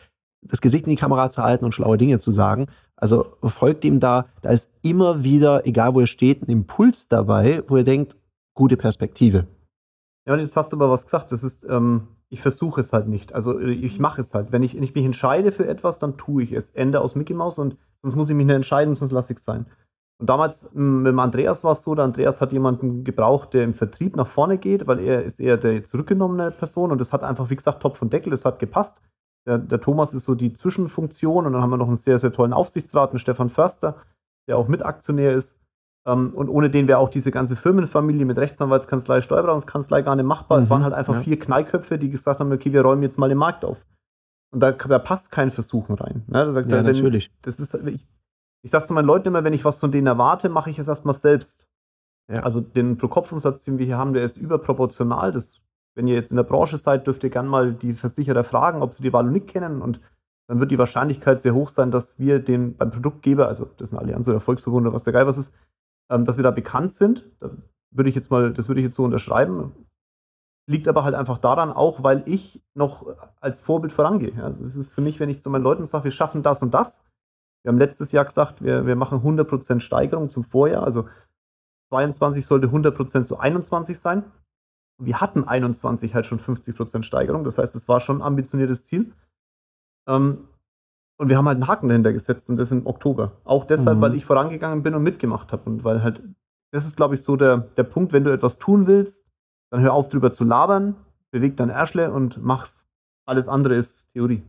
das 0.42 0.60
Gesicht 0.60 0.84
in 0.84 0.90
die 0.90 0.96
Kamera 0.96 1.30
zu 1.30 1.42
halten 1.42 1.64
und 1.64 1.72
schlaue 1.72 1.98
Dinge 1.98 2.20
zu 2.20 2.30
sagen. 2.30 2.68
Also 2.94 3.36
folgt 3.42 3.84
ihm 3.84 3.98
da. 3.98 4.26
Da 4.42 4.50
ist 4.50 4.70
immer 4.82 5.24
wieder, 5.24 5.66
egal 5.66 5.94
wo 5.94 6.00
er 6.00 6.06
steht, 6.06 6.42
ein 6.42 6.50
Impuls 6.50 7.08
dabei, 7.08 7.64
wo 7.66 7.76
er 7.76 7.84
denkt, 7.84 8.16
gute 8.54 8.76
Perspektive. 8.76 9.46
Ja, 10.26 10.34
und 10.34 10.40
jetzt 10.40 10.56
hast 10.56 10.72
du 10.72 10.76
aber 10.76 10.90
was 10.90 11.04
gesagt. 11.04 11.32
Das 11.32 11.42
ist, 11.42 11.64
ähm, 11.64 12.08
ich 12.28 12.42
versuche 12.42 12.80
es 12.80 12.92
halt 12.92 13.08
nicht. 13.08 13.34
Also 13.34 13.58
ich 13.58 13.98
mache 13.98 14.20
es 14.20 14.34
halt. 14.34 14.52
Wenn 14.52 14.62
ich, 14.62 14.76
wenn 14.76 14.82
ich 14.82 14.94
mich 14.94 15.04
entscheide 15.04 15.52
für 15.52 15.66
etwas, 15.66 15.98
dann 15.98 16.16
tue 16.16 16.42
ich 16.42 16.52
es. 16.52 16.70
Ende 16.70 17.00
aus 17.00 17.14
Mickey 17.14 17.34
Mouse 17.34 17.58
und 17.58 17.76
sonst 18.02 18.16
muss 18.16 18.30
ich 18.30 18.36
mich 18.36 18.46
nicht 18.46 18.56
entscheiden, 18.56 18.94
sonst 18.94 19.12
lasse 19.12 19.32
ich 19.32 19.38
es 19.38 19.44
sein. 19.44 19.66
Und 20.20 20.28
damals 20.28 20.72
mit 20.74 21.06
dem 21.06 21.18
Andreas 21.20 21.62
war 21.62 21.72
es 21.72 21.82
so, 21.82 21.94
der 21.94 22.04
Andreas 22.04 22.40
hat 22.40 22.52
jemanden 22.52 23.04
gebraucht, 23.04 23.54
der 23.54 23.62
im 23.62 23.74
Vertrieb 23.74 24.16
nach 24.16 24.26
vorne 24.26 24.58
geht, 24.58 24.86
weil 24.88 24.98
er 24.98 25.22
ist 25.22 25.38
eher 25.38 25.56
der 25.56 25.84
zurückgenommene 25.84 26.50
Person 26.50 26.90
und 26.90 27.00
das 27.00 27.12
hat 27.12 27.22
einfach, 27.22 27.50
wie 27.50 27.56
gesagt, 27.56 27.80
Topf 27.80 28.02
und 28.02 28.12
Deckel, 28.12 28.30
das 28.30 28.44
hat 28.44 28.58
gepasst. 28.58 29.00
Der, 29.46 29.58
der, 29.58 29.80
Thomas 29.80 30.14
ist 30.14 30.24
so 30.24 30.34
die 30.34 30.52
Zwischenfunktion 30.52 31.46
und 31.46 31.52
dann 31.52 31.62
haben 31.62 31.70
wir 31.70 31.76
noch 31.76 31.86
einen 31.86 31.96
sehr, 31.96 32.18
sehr 32.18 32.32
tollen 32.32 32.52
Aufsichtsrat, 32.52 33.10
einen 33.10 33.20
Stefan 33.20 33.48
Förster, 33.48 33.96
der 34.48 34.58
auch 34.58 34.68
Mitaktionär 34.68 35.34
ist. 35.34 35.62
Ähm, 36.06 36.32
und 36.34 36.48
ohne 36.48 36.68
den 36.68 36.88
wäre 36.88 36.98
auch 36.98 37.08
diese 37.08 37.30
ganze 37.30 37.54
Firmenfamilie 37.54 38.26
mit 38.26 38.38
Rechtsanwaltskanzlei, 38.38 39.20
Steuerberatungskanzlei 39.20 40.02
gar 40.02 40.16
nicht 40.16 40.26
machbar. 40.26 40.58
Mhm, 40.58 40.64
es 40.64 40.70
waren 40.70 40.84
halt 40.84 40.94
einfach 40.94 41.14
ja. 41.14 41.20
vier 41.20 41.38
Knallköpfe, 41.38 41.96
die 41.96 42.10
gesagt 42.10 42.40
haben, 42.40 42.52
okay, 42.52 42.72
wir 42.72 42.82
räumen 42.82 43.02
jetzt 43.02 43.18
mal 43.18 43.28
den 43.28 43.38
Markt 43.38 43.64
auf. 43.64 43.86
Und 44.50 44.60
da, 44.60 44.72
da 44.72 44.98
passt 44.98 45.30
kein 45.30 45.50
Versuchen 45.50 45.94
rein. 45.94 46.22
Ne? 46.26 46.52
Da, 46.52 46.60
ja, 46.60 46.82
natürlich. 46.82 47.30
Das 47.42 47.60
ist, 47.60 47.74
ich, 47.74 48.08
ich 48.62 48.70
sage 48.70 48.86
zu 48.86 48.92
meinen 48.92 49.06
Leuten 49.06 49.28
immer, 49.28 49.44
wenn 49.44 49.52
ich 49.52 49.64
was 49.64 49.78
von 49.78 49.92
denen 49.92 50.06
erwarte, 50.06 50.48
mache 50.48 50.70
ich 50.70 50.78
es 50.78 50.88
erstmal 50.88 51.14
selbst. 51.14 51.68
Ja. 52.30 52.42
Also 52.42 52.60
den 52.60 52.98
Pro-Kopf-Umsatz, 52.98 53.62
den 53.64 53.78
wir 53.78 53.86
hier 53.86 53.98
haben, 53.98 54.12
der 54.12 54.24
ist 54.24 54.36
überproportional. 54.36 55.32
Das, 55.32 55.62
wenn 55.94 56.06
ihr 56.06 56.14
jetzt 56.14 56.30
in 56.30 56.36
der 56.36 56.44
Branche 56.44 56.78
seid, 56.78 57.06
dürft 57.06 57.24
ihr 57.24 57.30
gerne 57.30 57.48
mal 57.48 57.72
die 57.72 57.92
Versicherer 57.92 58.44
fragen, 58.44 58.82
ob 58.82 58.94
sie 58.94 59.02
die 59.02 59.12
Valunik 59.12 59.48
kennen 59.48 59.82
und 59.82 60.00
dann 60.48 60.60
wird 60.60 60.70
die 60.70 60.78
Wahrscheinlichkeit 60.78 61.40
sehr 61.40 61.54
hoch 61.54 61.68
sein, 61.68 61.90
dass 61.90 62.18
wir 62.18 62.38
den 62.38 62.74
beim 62.76 62.90
Produktgeber, 62.90 63.48
also 63.48 63.66
das 63.76 63.90
sind 63.90 63.98
Allianz 63.98 64.26
oder 64.28 64.40
Volkswagen 64.40 64.78
oder 64.78 64.94
was 64.94 65.04
der 65.04 65.12
Geil 65.12 65.26
was 65.26 65.36
ist, 65.36 65.54
ähm, 66.10 66.24
dass 66.24 66.38
wir 66.38 66.42
da 66.42 66.50
bekannt 66.50 66.92
sind. 66.92 67.26
Da 67.40 67.50
würde 67.90 68.08
ich 68.08 68.16
jetzt 68.16 68.30
mal, 68.30 68.52
das 68.52 68.68
würde 68.68 68.80
ich 68.80 68.86
jetzt 68.86 68.94
so 68.96 69.04
unterschreiben. 69.04 69.72
Liegt 70.68 70.86
aber 70.86 71.02
halt 71.02 71.14
einfach 71.14 71.38
daran 71.38 71.72
auch, 71.72 72.02
weil 72.02 72.22
ich 72.26 72.62
noch 72.74 73.06
als 73.40 73.58
Vorbild 73.58 73.90
vorangehe. 73.90 74.44
Also 74.44 74.62
es 74.62 74.76
ist 74.76 74.92
für 74.92 75.00
mich, 75.00 75.18
wenn 75.18 75.30
ich 75.30 75.42
zu 75.42 75.48
meinen 75.48 75.62
Leuten 75.62 75.86
sage, 75.86 76.04
wir 76.04 76.10
schaffen 76.10 76.42
das 76.42 76.62
und 76.62 76.74
das, 76.74 77.02
Wir 77.64 77.70
haben 77.70 77.78
letztes 77.78 78.12
Jahr 78.12 78.26
gesagt, 78.26 78.62
wir, 78.62 78.86
wir 78.86 78.94
machen 78.94 79.20
100% 79.20 79.80
Steigerung 79.80 80.28
zum 80.28 80.44
Vorjahr. 80.44 80.84
Also 80.84 81.08
22 81.90 82.44
sollte 82.44 82.68
100% 82.68 83.24
zu 83.24 83.38
21 83.38 83.98
sein. 83.98 84.24
Wir 85.00 85.20
hatten 85.20 85.44
21 85.44 86.14
halt 86.14 86.26
schon 86.26 86.38
50% 86.38 87.02
Steigerung. 87.02 87.44
Das 87.44 87.56
heißt, 87.56 87.74
es 87.74 87.88
war 87.88 88.00
schon 88.00 88.18
ein 88.18 88.22
ambitioniertes 88.22 88.84
Ziel. 88.84 89.12
Ähm, 90.06 90.48
und 91.18 91.28
wir 91.28 91.36
haben 91.36 91.48
halt 91.48 91.56
einen 91.56 91.66
Haken 91.66 91.88
dahinter 91.88 92.12
gesetzt 92.12 92.48
und 92.50 92.58
das 92.58 92.70
im 92.70 92.86
Oktober. 92.86 93.32
Auch 93.44 93.64
deshalb, 93.64 93.98
mhm. 93.98 94.02
weil 94.02 94.14
ich 94.14 94.24
vorangegangen 94.24 94.82
bin 94.82 94.94
und 94.94 95.02
mitgemacht 95.02 95.52
habe. 95.52 95.68
Und 95.68 95.82
weil 95.82 96.02
halt, 96.02 96.22
das 96.72 96.86
ist, 96.86 96.96
glaube 96.96 97.14
ich, 97.14 97.22
so 97.22 97.36
der, 97.36 97.56
der 97.56 97.84
Punkt, 97.84 98.12
wenn 98.12 98.24
du 98.24 98.32
etwas 98.32 98.58
tun 98.58 98.86
willst, 98.86 99.27
dann 99.70 99.80
hör 99.80 99.92
auf 99.92 100.08
drüber 100.08 100.32
zu 100.32 100.44
labern, 100.44 100.96
beweg 101.30 101.56
dein 101.56 101.70
Erschle 101.70 102.12
und 102.12 102.42
mach's. 102.42 102.86
Alles 103.26 103.48
andere 103.48 103.74
ist 103.74 104.10
Theorie. 104.12 104.42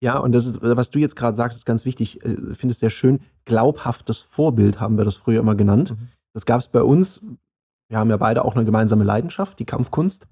Ja, 0.00 0.18
und 0.18 0.32
das 0.32 0.46
ist, 0.46 0.58
was 0.60 0.90
du 0.90 0.98
jetzt 0.98 1.16
gerade 1.16 1.36
sagst, 1.36 1.56
ist 1.56 1.64
ganz 1.64 1.84
wichtig. 1.84 2.20
Ich 2.20 2.24
äh, 2.24 2.54
finde 2.54 2.72
es 2.72 2.80
sehr 2.80 2.90
schön. 2.90 3.20
Glaubhaftes 3.44 4.18
Vorbild 4.18 4.80
haben 4.80 4.98
wir 4.98 5.04
das 5.04 5.16
früher 5.16 5.40
immer 5.40 5.54
genannt. 5.54 5.92
Mhm. 5.92 6.08
Das 6.34 6.46
gab 6.46 6.60
es 6.60 6.68
bei 6.68 6.82
uns. 6.82 7.22
Wir 7.88 7.98
haben 7.98 8.10
ja 8.10 8.16
beide 8.16 8.44
auch 8.44 8.54
eine 8.54 8.64
gemeinsame 8.64 9.04
Leidenschaft, 9.04 9.58
die 9.58 9.64
Kampfkunst. 9.64 10.26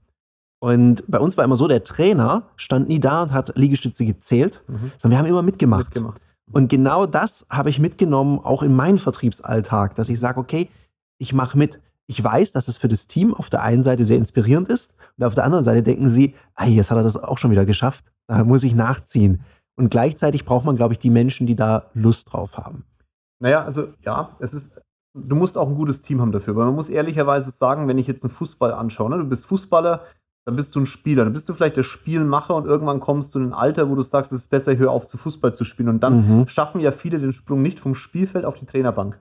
Und 0.61 1.05
bei 1.09 1.19
uns 1.19 1.37
war 1.37 1.45
immer 1.45 1.57
so, 1.57 1.69
der 1.69 1.85
Trainer 1.85 2.45
stand 2.57 2.89
nie 2.89 3.01
da 3.01 3.23
und 3.23 3.33
hat 3.33 3.57
Liegestütze 3.57 4.05
gezählt, 4.05 4.63
mhm. 4.69 4.93
sondern 4.99 5.13
wir 5.13 5.19
haben 5.19 5.27
immer 5.27 5.43
mitgemacht. 5.43 5.87
mitgemacht. 5.87 6.21
Und 6.53 6.69
genau 6.69 7.07
das 7.07 7.47
habe 7.49 7.71
ich 7.71 7.79
mitgenommen, 7.79 8.39
auch 8.39 8.63
in 8.63 8.75
meinen 8.75 8.99
Vertriebsalltag, 8.99 9.95
dass 9.95 10.09
ich 10.09 10.21
sage, 10.21 10.39
okay, 10.39 10.69
ich 11.19 11.33
mache 11.33 11.57
mit. 11.57 11.81
Ich 12.13 12.23
weiß, 12.23 12.53
dass 12.53 12.69
es 12.69 12.77
für 12.77 12.89
das 12.89 13.07
Team 13.07 13.33
auf 13.33 13.49
der 13.49 13.63
einen 13.63 13.83
Seite 13.83 14.05
sehr 14.05 14.19
inspirierend 14.19 14.69
ist 14.69 14.93
und 15.17 15.25
auf 15.25 15.35
der 15.35 15.45
anderen 15.45 15.65
Seite 15.65 15.83
denken 15.83 16.11
sie, 16.11 16.35
ah, 16.55 16.67
jetzt 16.67 16.91
hat 16.91 16.99
er 16.99 17.03
das 17.03 17.17
auch 17.17 17.39
schon 17.39 17.51
wieder 17.51 17.65
geschafft, 17.65 18.05
da 18.27 18.45
muss 18.45 18.65
ich 18.65 18.75
nachziehen. 18.75 19.41
Und 19.77 19.89
gleichzeitig 19.89 20.45
braucht 20.45 20.67
man, 20.67 20.77
glaube 20.77 20.93
ich, 20.93 20.99
die 20.99 21.09
Menschen, 21.09 21.47
die 21.47 21.55
da 21.55 21.87
Lust 21.95 22.31
drauf 22.31 22.59
haben. 22.59 22.85
Naja, 23.41 23.65
also 23.65 23.95
ja, 24.03 24.37
es 24.41 24.53
ist, 24.53 24.79
du 25.15 25.35
musst 25.35 25.57
auch 25.57 25.67
ein 25.67 25.75
gutes 25.75 26.03
Team 26.03 26.21
haben 26.21 26.33
dafür. 26.33 26.55
Weil 26.55 26.67
man 26.67 26.75
muss 26.75 26.91
ehrlicherweise 26.91 27.51
sagen, 27.51 27.89
wenn 27.89 27.97
ich 27.97 28.09
jetzt 28.09 28.23
einen 28.25 28.33
Fußball 28.33 28.75
anschaue, 28.75 29.09
ne, 29.09 29.17
du 29.17 29.25
bist 29.25 29.47
Fußballer, 29.47 30.05
dann 30.45 30.57
bist 30.57 30.75
du 30.75 30.81
ein 30.81 30.87
Spieler, 30.87 31.25
dann 31.25 31.33
bist 31.33 31.49
du 31.49 31.55
vielleicht 31.55 31.79
der 31.79 31.83
Spielmacher 31.83 32.55
und 32.55 32.67
irgendwann 32.67 33.01
kommst 33.01 33.35
du 33.35 33.39
in 33.39 33.47
ein 33.47 33.53
Alter, 33.55 33.89
wo 33.89 33.95
du 33.95 34.03
sagst, 34.03 34.33
es 34.33 34.43
ist 34.43 34.51
besser, 34.51 34.77
hör 34.77 34.91
auf 34.91 35.07
zu 35.07 35.17
Fußball 35.17 35.55
zu 35.55 35.65
spielen. 35.65 35.89
Und 35.89 36.01
dann 36.01 36.41
mhm. 36.41 36.47
schaffen 36.47 36.83
ja 36.83 36.93
viele 36.93 37.19
den 37.19 37.33
Sprung 37.33 37.63
nicht 37.63 37.81
vom 37.81 37.95
Spielfeld 37.95 38.45
auf 38.45 38.57
die 38.57 38.67
Trainerbank. 38.67 39.19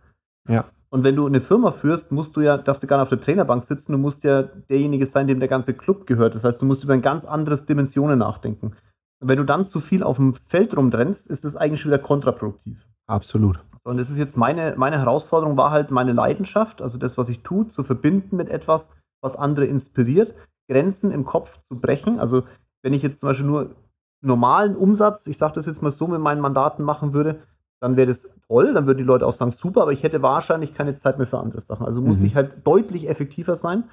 Ja. 0.49 0.65
Und 0.93 1.05
wenn 1.05 1.15
du 1.15 1.25
eine 1.25 1.39
Firma 1.39 1.71
führst, 1.71 2.11
musst 2.11 2.35
du 2.35 2.41
ja, 2.41 2.57
darfst 2.57 2.83
du 2.83 2.87
gar 2.87 2.97
nicht 2.97 3.03
auf 3.03 3.09
der 3.09 3.21
Trainerbank 3.21 3.63
sitzen, 3.63 3.93
du 3.93 3.97
musst 3.97 4.23
ja 4.23 4.43
derjenige 4.43 5.05
sein, 5.05 5.25
dem 5.25 5.39
der 5.39 5.47
ganze 5.47 5.73
Club 5.73 6.05
gehört. 6.05 6.35
Das 6.35 6.43
heißt, 6.43 6.61
du 6.61 6.65
musst 6.65 6.83
über 6.83 6.93
ein 6.93 7.01
ganz 7.01 7.23
anderes 7.23 7.65
Dimensionen 7.65 8.19
nachdenken. 8.19 8.73
Und 9.21 9.27
wenn 9.27 9.37
du 9.37 9.45
dann 9.45 9.65
zu 9.65 9.79
viel 9.79 10.03
auf 10.03 10.17
dem 10.17 10.33
Feld 10.47 10.75
rumrennst, 10.75 11.27
ist 11.27 11.45
das 11.45 11.55
eigentlich 11.55 11.79
schon 11.79 11.91
wieder 11.91 12.01
kontraproduktiv. 12.01 12.85
Absolut. 13.07 13.63
Und 13.83 13.97
das 13.97 14.09
ist 14.09 14.17
jetzt 14.17 14.35
meine, 14.35 14.75
meine 14.77 14.99
Herausforderung, 14.99 15.55
war 15.55 15.71
halt 15.71 15.91
meine 15.91 16.11
Leidenschaft, 16.11 16.81
also 16.81 16.97
das, 16.97 17.17
was 17.17 17.29
ich 17.29 17.41
tue, 17.41 17.67
zu 17.67 17.83
verbinden 17.83 18.35
mit 18.35 18.49
etwas, 18.49 18.89
was 19.21 19.35
andere 19.35 19.65
inspiriert, 19.65 20.35
Grenzen 20.69 21.11
im 21.11 21.25
Kopf 21.25 21.61
zu 21.63 21.79
brechen. 21.79 22.19
Also 22.19 22.43
wenn 22.83 22.93
ich 22.93 23.01
jetzt 23.01 23.21
zum 23.21 23.29
Beispiel 23.29 23.47
nur 23.47 23.75
normalen 24.21 24.75
Umsatz, 24.75 25.25
ich 25.25 25.37
sage 25.37 25.53
das 25.53 25.65
jetzt 25.65 25.81
mal 25.81 25.91
so, 25.91 26.07
mit 26.07 26.19
meinen 26.19 26.41
Mandaten 26.41 26.83
machen 26.83 27.13
würde, 27.13 27.39
dann 27.81 27.97
wäre 27.97 28.07
das 28.07 28.35
toll, 28.47 28.73
dann 28.73 28.85
würden 28.85 28.99
die 28.99 29.03
Leute 29.03 29.25
auch 29.25 29.33
sagen, 29.33 29.51
super, 29.51 29.81
aber 29.81 29.91
ich 29.91 30.03
hätte 30.03 30.21
wahrscheinlich 30.21 30.73
keine 30.73 30.95
Zeit 30.95 31.17
mehr 31.17 31.27
für 31.27 31.39
andere 31.39 31.59
Sachen. 31.59 31.85
Also 31.85 32.01
muss 32.01 32.19
mhm. 32.19 32.25
ich 32.27 32.35
halt 32.35 32.65
deutlich 32.65 33.09
effektiver 33.09 33.55
sein 33.55 33.85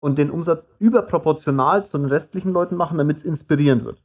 und 0.00 0.18
den 0.18 0.30
Umsatz 0.30 0.68
überproportional 0.78 1.84
zu 1.84 1.98
den 1.98 2.06
restlichen 2.06 2.52
Leuten 2.52 2.76
machen, 2.76 2.98
damit 2.98 3.18
es 3.18 3.22
inspirierend 3.22 3.84
wird. 3.84 4.02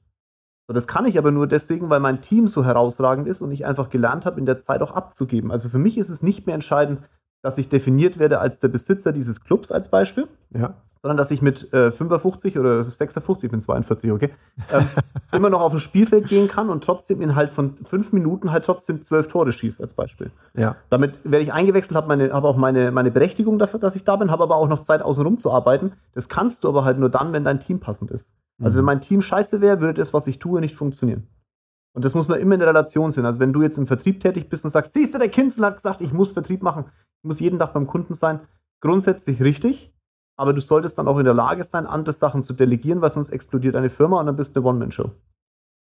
So, 0.67 0.73
das 0.73 0.87
kann 0.87 1.05
ich 1.05 1.17
aber 1.17 1.31
nur 1.31 1.47
deswegen, 1.47 1.89
weil 1.89 2.01
mein 2.01 2.21
Team 2.21 2.47
so 2.47 2.65
herausragend 2.65 3.27
ist 3.27 3.41
und 3.41 3.51
ich 3.51 3.65
einfach 3.65 3.89
gelernt 3.89 4.25
habe, 4.25 4.39
in 4.39 4.45
der 4.45 4.59
Zeit 4.59 4.81
auch 4.81 4.91
abzugeben. 4.91 5.51
Also 5.51 5.69
für 5.69 5.79
mich 5.79 5.97
ist 5.97 6.09
es 6.09 6.21
nicht 6.21 6.45
mehr 6.45 6.55
entscheidend, 6.55 7.01
dass 7.41 7.57
ich 7.57 7.69
definiert 7.69 8.19
werde 8.19 8.39
als 8.39 8.59
der 8.59 8.67
Besitzer 8.67 9.13
dieses 9.13 9.41
Clubs 9.41 9.71
als 9.71 9.89
Beispiel, 9.89 10.27
ja 10.51 10.75
sondern 11.01 11.17
dass 11.17 11.31
ich 11.31 11.41
mit 11.41 11.71
äh, 11.73 11.91
55 11.91 12.59
oder 12.59 12.83
56, 12.83 13.47
ich 13.47 13.51
bin 13.51 13.61
42, 13.61 14.11
okay, 14.11 14.31
ähm, 14.71 14.85
immer 15.31 15.49
noch 15.49 15.61
auf 15.61 15.73
ein 15.73 15.79
Spielfeld 15.79 16.27
gehen 16.27 16.47
kann 16.49 16.69
und 16.69 16.83
trotzdem 16.83 17.21
innerhalb 17.21 17.53
von 17.53 17.77
fünf 17.85 18.11
Minuten 18.11 18.51
halt 18.51 18.65
trotzdem 18.65 19.01
zwölf 19.01 19.27
Tore 19.27 19.53
schießt 19.53 19.81
als 19.81 19.93
Beispiel. 19.93 20.31
Ja. 20.55 20.75
Damit 20.89 21.15
werde 21.23 21.43
ich 21.43 21.53
eingewechselt, 21.53 21.95
habe 21.95 22.33
hab 22.33 22.43
auch 22.43 22.57
meine, 22.57 22.91
meine 22.91 23.11
Berechtigung 23.11 23.59
dafür, 23.59 23.79
dass 23.79 23.95
ich 23.95 24.03
da 24.03 24.17
bin, 24.17 24.29
habe 24.29 24.43
aber 24.43 24.57
auch 24.57 24.67
noch 24.67 24.81
Zeit 24.81 25.01
außenrum 25.01 25.37
zu 25.37 25.51
arbeiten. 25.51 25.93
Das 26.13 26.27
kannst 26.27 26.63
du 26.63 26.69
aber 26.69 26.83
halt 26.83 26.99
nur 26.99 27.09
dann, 27.09 27.31
wenn 27.31 27.45
dein 27.45 27.61
Team 27.61 27.79
passend 27.79 28.11
ist. 28.11 28.35
Also 28.61 28.75
mhm. 28.75 28.79
wenn 28.79 28.85
mein 28.85 29.01
Team 29.01 29.21
scheiße 29.21 29.61
wäre, 29.61 29.79
würde 29.79 30.01
das, 30.01 30.13
was 30.13 30.27
ich 30.27 30.39
tue, 30.39 30.59
nicht 30.59 30.75
funktionieren. 30.75 31.27
Und 31.93 32.03
das 32.05 32.13
muss 32.13 32.27
man 32.27 32.39
immer 32.39 32.53
in 32.53 32.59
der 32.59 32.69
Relation 32.69 33.11
sehen. 33.11 33.25
Also 33.25 33.39
wenn 33.39 33.53
du 33.53 33.61
jetzt 33.61 33.77
im 33.77 33.87
Vertrieb 33.87 34.19
tätig 34.19 34.49
bist 34.49 34.65
und 34.65 34.71
sagst, 34.71 34.93
siehst 34.93 35.13
du, 35.13 35.17
der 35.17 35.29
Kinzel 35.29 35.65
hat 35.65 35.77
gesagt, 35.77 36.01
ich 36.01 36.11
muss 36.11 36.33
Vertrieb 36.33 36.61
machen, 36.61 36.85
ich 37.21 37.27
muss 37.27 37.39
jeden 37.39 37.57
Tag 37.57 37.73
beim 37.73 37.87
Kunden 37.87 38.13
sein, 38.13 38.41
grundsätzlich 38.81 39.41
richtig 39.41 39.93
aber 40.39 40.53
du 40.53 40.61
solltest 40.61 40.97
dann 40.97 41.09
auch 41.09 41.17
in 41.17 41.25
der 41.25 41.33
Lage 41.33 41.65
sein, 41.65 41.85
andere 41.85 42.13
Sachen 42.13 42.43
zu 42.43 42.53
delegieren, 42.53 43.01
weil 43.01 43.09
sonst 43.09 43.29
explodiert 43.29 43.75
eine 43.75 43.89
Firma 43.89 44.21
und 44.21 44.25
dann 44.25 44.37
bist 44.37 44.55
du 44.55 44.61
eine 44.61 44.69
One-Man-Show. 44.69 45.11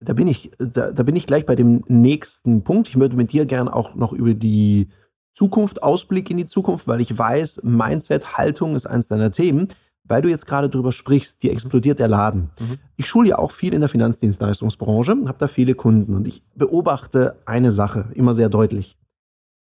Da 0.02 0.14
bin 0.14 0.28
ich, 0.28 0.50
da, 0.59 0.92
da, 0.92 1.02
bin 1.02 1.14
ich 1.14 1.26
gleich 1.26 1.44
bei 1.44 1.54
dem 1.54 1.85
nächsten 1.88 2.64
Punkt. 2.64 2.88
Ich 2.88 2.99
würde 2.99 3.16
mit 3.16 3.32
dir 3.32 3.44
gerne 3.44 3.76
auch 3.76 3.97
noch 3.97 4.14
über 4.14 4.32
die 4.32 4.88
Zukunft, 5.32 5.82
Ausblick 5.82 6.30
in 6.30 6.38
die 6.38 6.47
Zukunft, 6.47 6.88
weil 6.88 7.02
ich 7.02 7.18
weiß, 7.18 7.64
Mindset, 7.64 8.38
Haltung 8.38 8.76
ist 8.76 8.87
eins 8.87 9.09
deiner 9.09 9.30
Themen. 9.30 9.68
Weil 10.04 10.23
du 10.23 10.30
jetzt 10.30 10.47
gerade 10.47 10.70
drüber 10.70 10.90
sprichst, 10.90 11.42
die 11.42 11.50
explodiert 11.50 11.99
der 11.99 12.09
Laden. 12.09 12.50
Mhm. 12.59 12.78
Ich 12.97 13.06
schule 13.06 13.28
ja 13.28 13.38
auch 13.38 13.50
viel 13.50 13.75
in 13.75 13.80
der 13.80 13.90
Finanzdienstleistungsbranche, 13.90 15.18
habe 15.26 15.38
da 15.38 15.49
viele 15.49 15.75
Kunden 15.75 16.14
und 16.14 16.26
ich 16.26 16.42
beobachte 16.54 17.37
eine 17.44 17.70
Sache 17.70 18.09
immer 18.14 18.32
sehr 18.35 18.49
deutlich. 18.49 18.99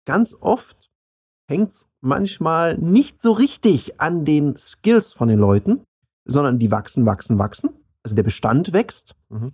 Ganz 0.04 0.37
oft 0.40 0.90
hängt 1.48 1.70
es 1.70 1.88
manchmal 2.00 2.76
nicht 2.78 3.20
so 3.20 3.32
richtig 3.32 4.00
an 4.00 4.24
den 4.24 4.56
Skills 4.56 5.12
von 5.12 5.28
den 5.28 5.38
Leuten, 5.38 5.82
sondern 6.24 6.58
die 6.58 6.70
wachsen, 6.70 7.06
wachsen, 7.06 7.38
wachsen. 7.38 7.70
Also 8.02 8.16
der 8.16 8.22
Bestand 8.22 8.72
wächst. 8.72 9.14
Mhm. 9.28 9.52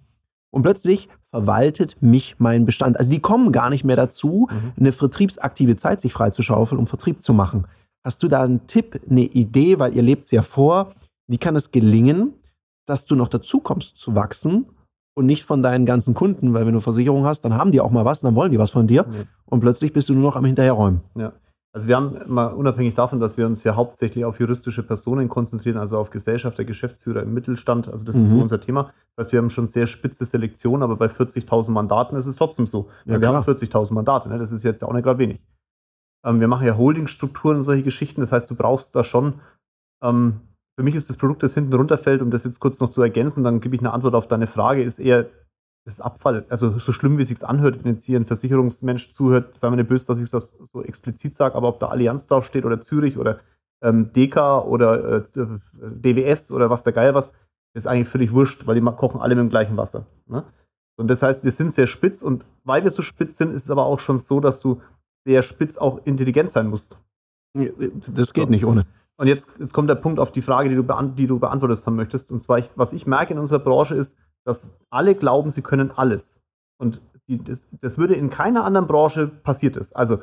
Und 0.50 0.62
plötzlich 0.62 1.08
verwaltet 1.30 2.02
mich 2.02 2.36
mein 2.38 2.66
Bestand. 2.66 2.98
Also 2.98 3.10
die 3.10 3.20
kommen 3.20 3.52
gar 3.52 3.70
nicht 3.70 3.84
mehr 3.84 3.96
dazu, 3.96 4.48
mhm. 4.50 4.72
eine 4.78 4.92
vertriebsaktive 4.92 5.76
Zeit 5.76 6.00
sich 6.00 6.12
freizuschaufeln, 6.12 6.78
um 6.78 6.86
Vertrieb 6.86 7.22
zu 7.22 7.32
machen. 7.32 7.66
Hast 8.04 8.22
du 8.22 8.28
da 8.28 8.42
einen 8.42 8.66
Tipp, 8.66 9.00
eine 9.08 9.22
Idee, 9.22 9.78
weil 9.78 9.94
ihr 9.94 10.02
lebt 10.02 10.24
es 10.24 10.30
ja 10.30 10.42
vor, 10.42 10.92
wie 11.28 11.38
kann 11.38 11.56
es 11.56 11.70
gelingen, 11.70 12.34
dass 12.86 13.06
du 13.06 13.14
noch 13.14 13.28
dazu 13.28 13.60
kommst 13.60 13.96
zu 13.96 14.14
wachsen 14.14 14.66
und 15.14 15.26
nicht 15.26 15.44
von 15.44 15.62
deinen 15.62 15.86
ganzen 15.86 16.14
Kunden, 16.14 16.52
weil 16.52 16.66
wenn 16.66 16.74
du 16.74 16.80
Versicherung 16.80 17.24
hast, 17.24 17.42
dann 17.42 17.54
haben 17.54 17.70
die 17.70 17.80
auch 17.80 17.90
mal 17.90 18.04
was, 18.04 18.20
dann 18.20 18.34
wollen 18.34 18.50
die 18.50 18.58
was 18.58 18.70
von 18.70 18.86
dir 18.86 19.04
mhm. 19.04 19.26
und 19.46 19.60
plötzlich 19.60 19.92
bist 19.92 20.08
du 20.08 20.14
nur 20.14 20.22
noch 20.22 20.36
am 20.36 20.44
Hinterherräumen. 20.44 21.00
Ja. 21.14 21.32
Also 21.74 21.88
wir 21.88 21.96
haben 21.96 22.18
mal 22.26 22.48
unabhängig 22.48 22.92
davon, 22.94 23.18
dass 23.18 23.38
wir 23.38 23.46
uns 23.46 23.64
ja 23.64 23.76
hauptsächlich 23.76 24.26
auf 24.26 24.38
juristische 24.38 24.82
Personen 24.82 25.30
konzentrieren, 25.30 25.78
also 25.78 25.96
auf 25.96 26.10
Gesellschafter, 26.10 26.64
Geschäftsführer 26.64 27.22
im 27.22 27.32
Mittelstand, 27.32 27.88
also 27.88 28.04
das 28.04 28.14
mhm. 28.14 28.22
ist 28.22 28.28
so 28.28 28.36
mhm. 28.36 28.42
unser 28.42 28.60
Thema. 28.60 28.92
Das 29.16 29.24
heißt, 29.26 29.32
wir 29.32 29.38
haben 29.38 29.48
schon 29.48 29.66
sehr 29.66 29.86
spitze 29.86 30.26
Selektion, 30.26 30.82
aber 30.82 30.96
bei 30.96 31.06
40.000 31.06 31.70
Mandaten 31.70 32.16
ist 32.16 32.26
es 32.26 32.36
trotzdem 32.36 32.66
so. 32.66 32.90
Ja, 33.06 33.20
wir 33.20 33.28
haben 33.28 33.42
40.000 33.42 33.94
Mandate, 33.94 34.28
ne? 34.28 34.38
das 34.38 34.52
ist 34.52 34.64
jetzt 34.64 34.84
auch 34.84 34.92
nicht 34.92 35.04
gerade 35.04 35.18
wenig. 35.18 35.40
Ähm, 36.24 36.40
wir 36.40 36.48
machen 36.48 36.66
ja 36.66 36.76
Holdingstrukturen 36.76 37.56
und 37.56 37.62
solche 37.62 37.84
Geschichten, 37.84 38.20
das 38.20 38.32
heißt, 38.32 38.50
du 38.50 38.54
brauchst 38.54 38.94
da 38.94 39.02
schon, 39.02 39.40
ähm, 40.04 40.40
für 40.76 40.82
mich 40.84 40.94
ist 40.94 41.08
das 41.08 41.16
Produkt, 41.16 41.42
das 41.42 41.54
hinten 41.54 41.72
runterfällt, 41.72 42.20
um 42.20 42.30
das 42.30 42.44
jetzt 42.44 42.60
kurz 42.60 42.80
noch 42.80 42.90
zu 42.90 43.00
ergänzen, 43.00 43.44
dann 43.44 43.60
gebe 43.60 43.74
ich 43.76 43.80
eine 43.80 43.94
Antwort 43.94 44.14
auf 44.14 44.28
deine 44.28 44.46
Frage, 44.46 44.82
ist 44.82 44.98
eher 44.98 45.26
das 45.84 45.94
ist 45.94 46.00
Abfall. 46.00 46.44
Also 46.48 46.78
so 46.78 46.92
schlimm, 46.92 47.18
wie 47.18 47.22
es 47.22 47.28
sich 47.28 47.44
anhört, 47.44 47.82
wenn 47.82 47.92
jetzt 47.92 48.04
hier 48.04 48.18
ein 48.18 48.26
Versicherungsmensch 48.26 49.12
zuhört, 49.12 49.54
sei 49.54 49.70
mir 49.70 49.76
nicht 49.76 49.88
böse, 49.88 50.06
dass 50.06 50.18
ich 50.18 50.30
das 50.30 50.56
so 50.72 50.82
explizit 50.82 51.34
sage, 51.34 51.54
aber 51.54 51.68
ob 51.68 51.80
da 51.80 51.88
Allianz 51.88 52.26
draufsteht 52.26 52.64
oder 52.64 52.80
Zürich 52.80 53.18
oder 53.18 53.40
ähm, 53.82 54.12
DK 54.12 54.64
oder 54.64 55.18
äh, 55.18 55.22
DWS 55.34 56.52
oder 56.52 56.70
was 56.70 56.84
der 56.84 56.92
Geil 56.92 57.14
was, 57.14 57.32
ist 57.74 57.86
eigentlich 57.86 58.08
völlig 58.08 58.32
wurscht, 58.32 58.66
weil 58.66 58.80
die 58.80 58.82
kochen 58.82 59.20
alle 59.20 59.34
mit 59.34 59.42
dem 59.42 59.50
gleichen 59.50 59.76
Wasser. 59.76 60.06
Ne? 60.26 60.44
Und 60.96 61.08
das 61.08 61.22
heißt, 61.22 61.42
wir 61.42 61.50
sind 61.50 61.72
sehr 61.72 61.86
spitz 61.86 62.22
und 62.22 62.44
weil 62.64 62.84
wir 62.84 62.90
so 62.90 63.02
spitz 63.02 63.36
sind, 63.38 63.52
ist 63.52 63.64
es 63.64 63.70
aber 63.70 63.86
auch 63.86 63.98
schon 63.98 64.18
so, 64.18 64.40
dass 64.40 64.60
du 64.60 64.80
sehr 65.24 65.42
spitz 65.42 65.76
auch 65.78 66.04
intelligent 66.04 66.50
sein 66.50 66.68
musst. 66.68 67.00
Das 67.54 68.32
geht 68.32 68.44
so. 68.44 68.50
nicht 68.50 68.64
ohne. 68.64 68.86
Und 69.16 69.26
jetzt, 69.26 69.48
jetzt 69.58 69.72
kommt 69.72 69.90
der 69.90 69.94
Punkt 69.94 70.18
auf 70.18 70.32
die 70.32 70.42
Frage, 70.42 70.68
die 70.68 70.74
du, 70.74 70.82
die 71.16 71.26
du 71.26 71.38
beantwortet 71.38 71.84
haben 71.86 71.96
möchtest. 71.96 72.30
Und 72.30 72.40
zwar, 72.40 72.58
ich, 72.58 72.70
was 72.76 72.92
ich 72.92 73.06
merke 73.06 73.32
in 73.32 73.38
unserer 73.38 73.58
Branche 73.58 73.94
ist, 73.94 74.16
dass 74.44 74.78
alle 74.90 75.14
glauben, 75.14 75.50
sie 75.50 75.62
können 75.62 75.90
alles. 75.90 76.42
Und 76.78 77.00
die, 77.28 77.38
das, 77.38 77.66
das, 77.80 77.98
würde 77.98 78.14
in 78.14 78.30
keiner 78.30 78.64
anderen 78.64 78.86
Branche 78.86 79.28
passiert 79.28 79.76
ist. 79.76 79.94
Also 79.94 80.18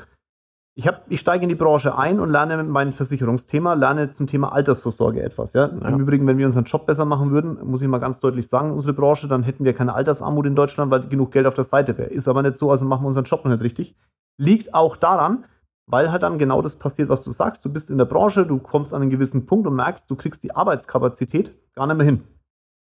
ich, 0.76 0.88
hab, 0.88 1.04
ich 1.10 1.20
steige 1.20 1.44
in 1.44 1.50
die 1.50 1.56
Branche 1.56 1.98
ein 1.98 2.20
und 2.20 2.30
lerne 2.30 2.64
mein 2.64 2.92
Versicherungsthema, 2.92 3.74
lerne 3.74 4.12
zum 4.12 4.28
Thema 4.28 4.52
Altersvorsorge 4.54 5.22
etwas. 5.22 5.54
Ja? 5.54 5.68
ja? 5.68 5.88
Im 5.90 6.00
Übrigen, 6.00 6.28
wenn 6.28 6.38
wir 6.38 6.46
unseren 6.46 6.66
Job 6.66 6.86
besser 6.86 7.06
machen 7.06 7.32
würden, 7.32 7.58
muss 7.66 7.82
ich 7.82 7.88
mal 7.88 8.00
ganz 8.00 8.20
deutlich 8.20 8.48
sagen, 8.48 8.72
unsere 8.72 8.94
Branche, 8.94 9.28
dann 9.28 9.44
hätten 9.44 9.66
wir 9.66 9.74
keine 9.74 9.94
Altersarmut 9.94 10.46
in 10.46 10.56
Deutschland, 10.56 10.92
weil 10.92 11.08
genug 11.08 11.32
Geld 11.32 11.48
auf 11.48 11.54
der 11.54 11.64
Seite 11.64 11.98
wäre. 11.98 12.10
Ist 12.10 12.28
aber 12.28 12.42
nicht 12.42 12.56
so, 12.56 12.72
also 12.72 12.86
machen 12.86 13.04
wir 13.04 13.08
unseren 13.08 13.26
Job 13.26 13.44
noch 13.44 13.52
nicht 13.52 13.64
richtig. 13.64 13.96
Liegt 14.38 14.74
auch 14.74 14.96
daran, 14.96 15.46
weil 15.86 16.12
halt 16.12 16.24
dann 16.24 16.38
genau 16.38 16.62
das 16.62 16.78
passiert, 16.78 17.10
was 17.10 17.24
du 17.24 17.32
sagst. 17.32 17.66
Du 17.66 17.74
bist 17.74 17.90
in 17.90 17.98
der 17.98 18.06
Branche, 18.06 18.46
du 18.46 18.60
kommst 18.60 18.94
an 18.94 19.02
einen 19.02 19.12
gewissen 19.12 19.46
Punkt 19.46 19.68
und 19.68 19.76
merkst, 19.76 20.10
du 20.10 20.16
kriegst 20.16 20.44
die 20.44 20.56
Arbeitskapazität 20.56 21.54
gar 21.74 21.88
nicht 21.88 21.98
mehr 21.98 22.06
hin. 22.06 22.24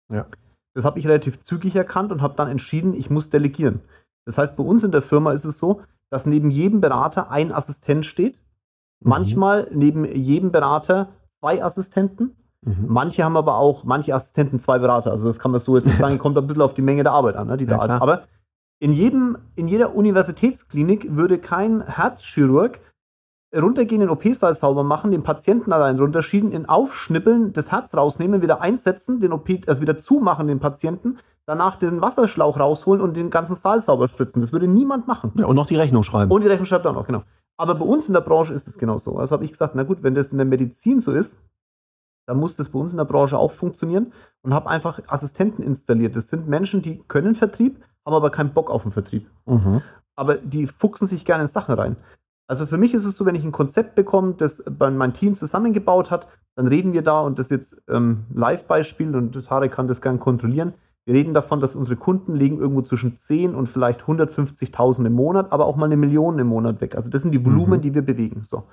Ja. 0.10 0.26
Das 0.74 0.86
habe 0.86 1.00
ich 1.00 1.08
relativ 1.08 1.42
zügig 1.42 1.76
erkannt 1.76 2.12
und 2.12 2.22
habe 2.22 2.36
dann 2.36 2.48
entschieden, 2.48 2.94
ich 2.94 3.10
muss 3.10 3.30
delegieren. 3.30 3.82
Das 4.26 4.38
heißt, 4.38 4.56
bei 4.56 4.64
uns 4.64 4.84
in 4.84 4.92
der 4.92 5.02
Firma 5.02 5.34
ist 5.34 5.46
es 5.46 5.58
so, 5.58 5.82
dass 6.10 6.26
neben 6.26 6.52
jedem 6.52 6.82
Berater 6.82 7.32
ein 7.32 7.52
Assistent 7.52 8.06
steht. 8.06 8.36
Mhm. 8.36 9.10
Manchmal 9.10 9.68
neben 9.74 10.06
jedem 10.06 10.52
Berater 10.52 11.10
zwei 11.40 11.64
Assistenten. 11.64 12.36
Mhm. 12.64 12.86
Manche 12.88 13.24
haben 13.24 13.38
aber 13.38 13.58
auch, 13.58 13.84
manche 13.84 14.14
Assistenten 14.14 14.60
zwei 14.60 14.80
Berater. 14.80 15.12
Also 15.12 15.26
das 15.28 15.40
kann 15.40 15.52
man 15.52 15.60
so 15.60 15.76
jetzt 15.76 15.88
nicht 15.88 15.98
sagen, 15.98 16.18
kommt 16.20 16.38
ein 16.38 16.48
bisschen 16.48 16.62
auf 16.62 16.74
die 16.74 16.84
Menge 16.84 17.04
der 17.04 17.14
Arbeit 17.14 17.36
an, 17.36 17.48
ne, 17.48 17.58
die 17.58 17.66
ja, 17.66 17.72
da 17.72 17.78
klar. 17.78 17.96
ist. 17.96 18.02
Aber 18.02 18.24
in, 18.80 18.94
jedem, 18.94 19.38
in 19.56 19.68
jeder 19.68 19.96
Universitätsklinik 19.96 21.16
würde 21.16 21.40
kein 21.40 21.86
Herzchirurg 21.86 22.80
runtergehen, 23.54 24.02
den 24.02 24.10
OP-Saal 24.10 24.56
sauber 24.56 24.84
machen, 24.84 25.12
den 25.12 25.24
Patienten 25.24 25.74
allein 25.74 26.00
runterschieben, 26.00 26.52
ihn 26.52 26.66
aufschnippeln, 26.68 27.54
das 27.54 27.72
Herz 27.72 27.94
rausnehmen, 27.94 28.42
wieder 28.42 28.62
einsetzen, 28.62 29.20
den 29.20 29.34
OP, 29.34 29.50
also 29.68 29.82
wieder 29.82 29.98
zumachen, 29.98 30.48
den 30.48 30.60
Patienten, 30.60 31.18
danach 31.46 31.76
den 31.76 32.02
Wasserschlauch 32.02 32.60
rausholen 32.60 33.02
und 33.02 33.18
den 33.18 33.30
ganzen 33.30 33.56
Saal 33.56 33.82
sauber 33.82 34.08
spritzen. 34.08 34.42
Das 34.42 34.54
würde 34.54 34.68
niemand 34.68 35.08
machen. 35.08 35.32
Ja, 35.36 35.46
und 35.48 35.56
noch 35.56 35.66
die 35.66 35.76
Rechnung 35.76 36.04
schreiben. 36.04 36.32
Und 36.32 36.44
die 36.44 36.48
Rechnung 36.48 36.66
schreibt 36.66 36.86
auch 36.86 36.94
noch, 36.94 37.06
genau. 37.06 37.24
Aber 37.58 37.76
bei 37.76 37.86
uns 37.86 38.08
in 38.08 38.14
der 38.14 38.22
Branche 38.22 38.54
ist 38.54 38.68
es 38.68 38.78
genau 38.78 38.98
so. 38.98 39.18
Also 39.18 39.34
habe 39.34 39.44
ich 39.44 39.52
gesagt, 39.52 39.76
na 39.76 39.84
gut, 39.84 40.02
wenn 40.02 40.16
das 40.16 40.32
in 40.32 40.38
der 40.38 40.48
Medizin 40.48 41.00
so 41.00 41.12
ist, 41.12 41.44
dann 42.28 42.38
muss 42.38 42.56
das 42.56 42.70
bei 42.70 42.80
uns 42.80 42.92
in 42.92 42.98
der 42.98 43.06
Branche 43.06 43.38
auch 43.38 43.52
funktionieren 43.52 44.14
und 44.42 44.54
habe 44.54 44.70
einfach 44.70 45.02
Assistenten 45.08 45.64
installiert. 45.64 46.16
Das 46.16 46.30
sind 46.30 46.48
Menschen, 46.48 46.82
die 46.82 47.04
können 47.08 47.36
Vertrieb, 47.36 47.84
haben 48.06 48.14
aber 48.14 48.30
keinen 48.30 48.54
Bock 48.54 48.72
auf 48.72 48.84
den 48.84 48.92
Vertrieb. 48.92 49.30
Mhm. 49.46 49.82
Aber 50.16 50.36
die 50.36 50.68
fuchsen 50.68 51.08
sich 51.08 51.26
gerne 51.26 51.44
in 51.44 51.48
Sachen 51.48 51.76
rein. 51.76 51.98
Also 52.48 52.66
für 52.66 52.78
mich 52.78 52.94
ist 52.94 53.06
es 53.06 53.16
so, 53.16 53.26
wenn 53.26 53.36
ich 53.36 53.44
ein 53.44 53.52
Konzept 53.52 53.96
bekomme, 53.96 54.34
das 54.34 54.64
mein 54.78 55.14
Team 55.14 55.36
zusammengebaut 55.36 56.12
hat, 56.12 56.28
dann 56.56 56.68
reden 56.68 56.94
wir 56.94 57.02
da 57.02 57.22
und 57.22 57.40
das 57.40 57.50
jetzt 57.50 57.82
ähm, 57.88 58.26
Live-Beispiel 58.34 59.16
und 59.16 59.46
Tarek 59.46 59.72
kann 59.72 59.88
das 59.88 60.02
gerne 60.02 60.20
kontrollieren. 60.20 60.74
Wir 61.06 61.16
reden 61.16 61.34
davon, 61.34 61.60
dass 61.60 61.76
unsere 61.76 61.96
Kunden 61.96 62.36
legen 62.36 62.60
irgendwo 62.60 62.82
zwischen 62.82 63.16
10 63.18 63.56
und 63.56 63.68
vielleicht 63.68 64.02
150.000 64.02 65.06
im 65.06 65.14
Monat, 65.14 65.52
aber 65.52 65.66
auch 65.66 65.76
mal 65.76 65.86
eine 65.86 65.98
Million 65.98 66.38
im 66.38 66.48
Monat 66.48 66.80
weg. 66.82 66.96
Also 66.96 67.10
das 67.10 67.22
sind 67.22 67.32
die 67.32 67.44
Volumen, 67.44 67.80
mhm. 67.80 67.82
die 67.82 67.96
wir 67.96 68.04
bewegen. 68.04 68.44
So. 68.44 68.66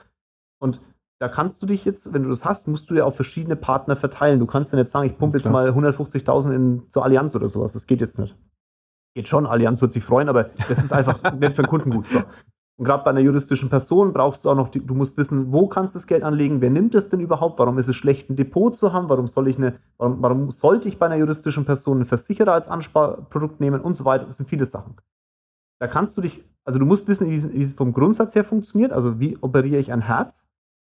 Und 0.61 0.81
da 1.21 1.29
kannst 1.29 1.63
du 1.63 1.67
dich 1.67 1.85
jetzt, 1.85 2.13
wenn 2.13 2.25
du 2.25 2.29
das 2.29 2.45
hast, 2.45 2.69
musst 2.69 2.91
du 2.91 2.95
ja 2.95 3.05
auf 3.05 3.17
verschiedene 3.17 3.57
Partner 3.57 3.97
verteilen. 3.97 4.39
Du 4.39 4.47
kannst 4.47 4.73
ja 4.73 4.79
nicht 4.79 4.91
sagen, 4.91 5.07
ich 5.07 5.17
pumpe 5.17 5.39
jetzt 5.39 5.51
mal 5.51 5.71
150.000 5.71 6.89
zur 6.89 7.05
Allianz 7.05 7.35
oder 7.35 7.49
sowas. 7.49 7.73
Das 7.73 7.87
geht 7.87 8.01
jetzt 8.01 8.19
nicht. 8.19 8.37
Geht 9.15 9.27
schon, 9.27 9.47
Allianz 9.47 9.81
wird 9.81 9.93
sich 9.93 10.05
freuen, 10.05 10.29
aber 10.29 10.51
das 10.69 10.85
ist 10.85 10.93
einfach 10.93 11.33
nicht 11.41 11.55
für 11.55 11.63
den 11.63 11.69
Kunden 11.69 11.91
gut. 11.91 12.07
So. 12.07 12.21
Und 12.79 12.85
gerade 12.85 13.03
bei 13.03 13.11
einer 13.11 13.21
juristischen 13.21 13.71
Person 13.71 14.13
brauchst 14.13 14.45
du 14.45 14.51
auch 14.51 14.55
noch, 14.55 14.69
du 14.69 14.95
musst 14.95 15.17
wissen, 15.17 15.53
wo 15.53 15.67
kannst 15.67 15.97
du 15.97 15.99
das 15.99 16.07
Geld 16.07 16.23
anlegen, 16.23 16.61
wer 16.61 16.71
nimmt 16.71 16.95
es 16.95 17.09
denn 17.09 17.19
überhaupt, 17.19 17.59
warum 17.59 17.77
ist 17.79 17.89
es 17.89 17.97
schlecht, 17.97 18.31
ein 18.31 18.37
Depot 18.37 18.73
zu 18.73 18.93
haben, 18.93 19.09
warum 19.09 19.27
soll 19.27 19.49
ich 19.49 19.59
eine, 19.59 19.81
warum, 19.97 20.23
warum 20.23 20.51
sollte 20.53 20.87
ich 20.87 20.97
bei 20.97 21.07
einer 21.07 21.17
juristischen 21.17 21.65
Person 21.65 21.97
einen 21.97 22.07
Versicherer 22.07 22.53
als 22.53 22.69
Ansparprodukt 22.69 23.59
nehmen 23.59 23.81
und 23.81 23.95
so 23.95 24.05
weiter. 24.05 24.27
Das 24.27 24.37
sind 24.37 24.49
viele 24.49 24.65
Sachen. 24.65 24.95
Da 25.81 25.89
kannst 25.89 26.17
du 26.17 26.21
dich, 26.21 26.45
also 26.65 26.79
du 26.79 26.87
musst 26.87 27.09
wissen, 27.09 27.29
wie 27.29 27.61
es 27.61 27.73
vom 27.73 27.93
Grundsatz 27.93 28.37
her 28.37 28.45
funktioniert, 28.45 28.93
also 28.93 29.19
wie 29.19 29.37
operiere 29.41 29.81
ich 29.81 29.93
ein 29.93 30.03
Herz. 30.03 30.47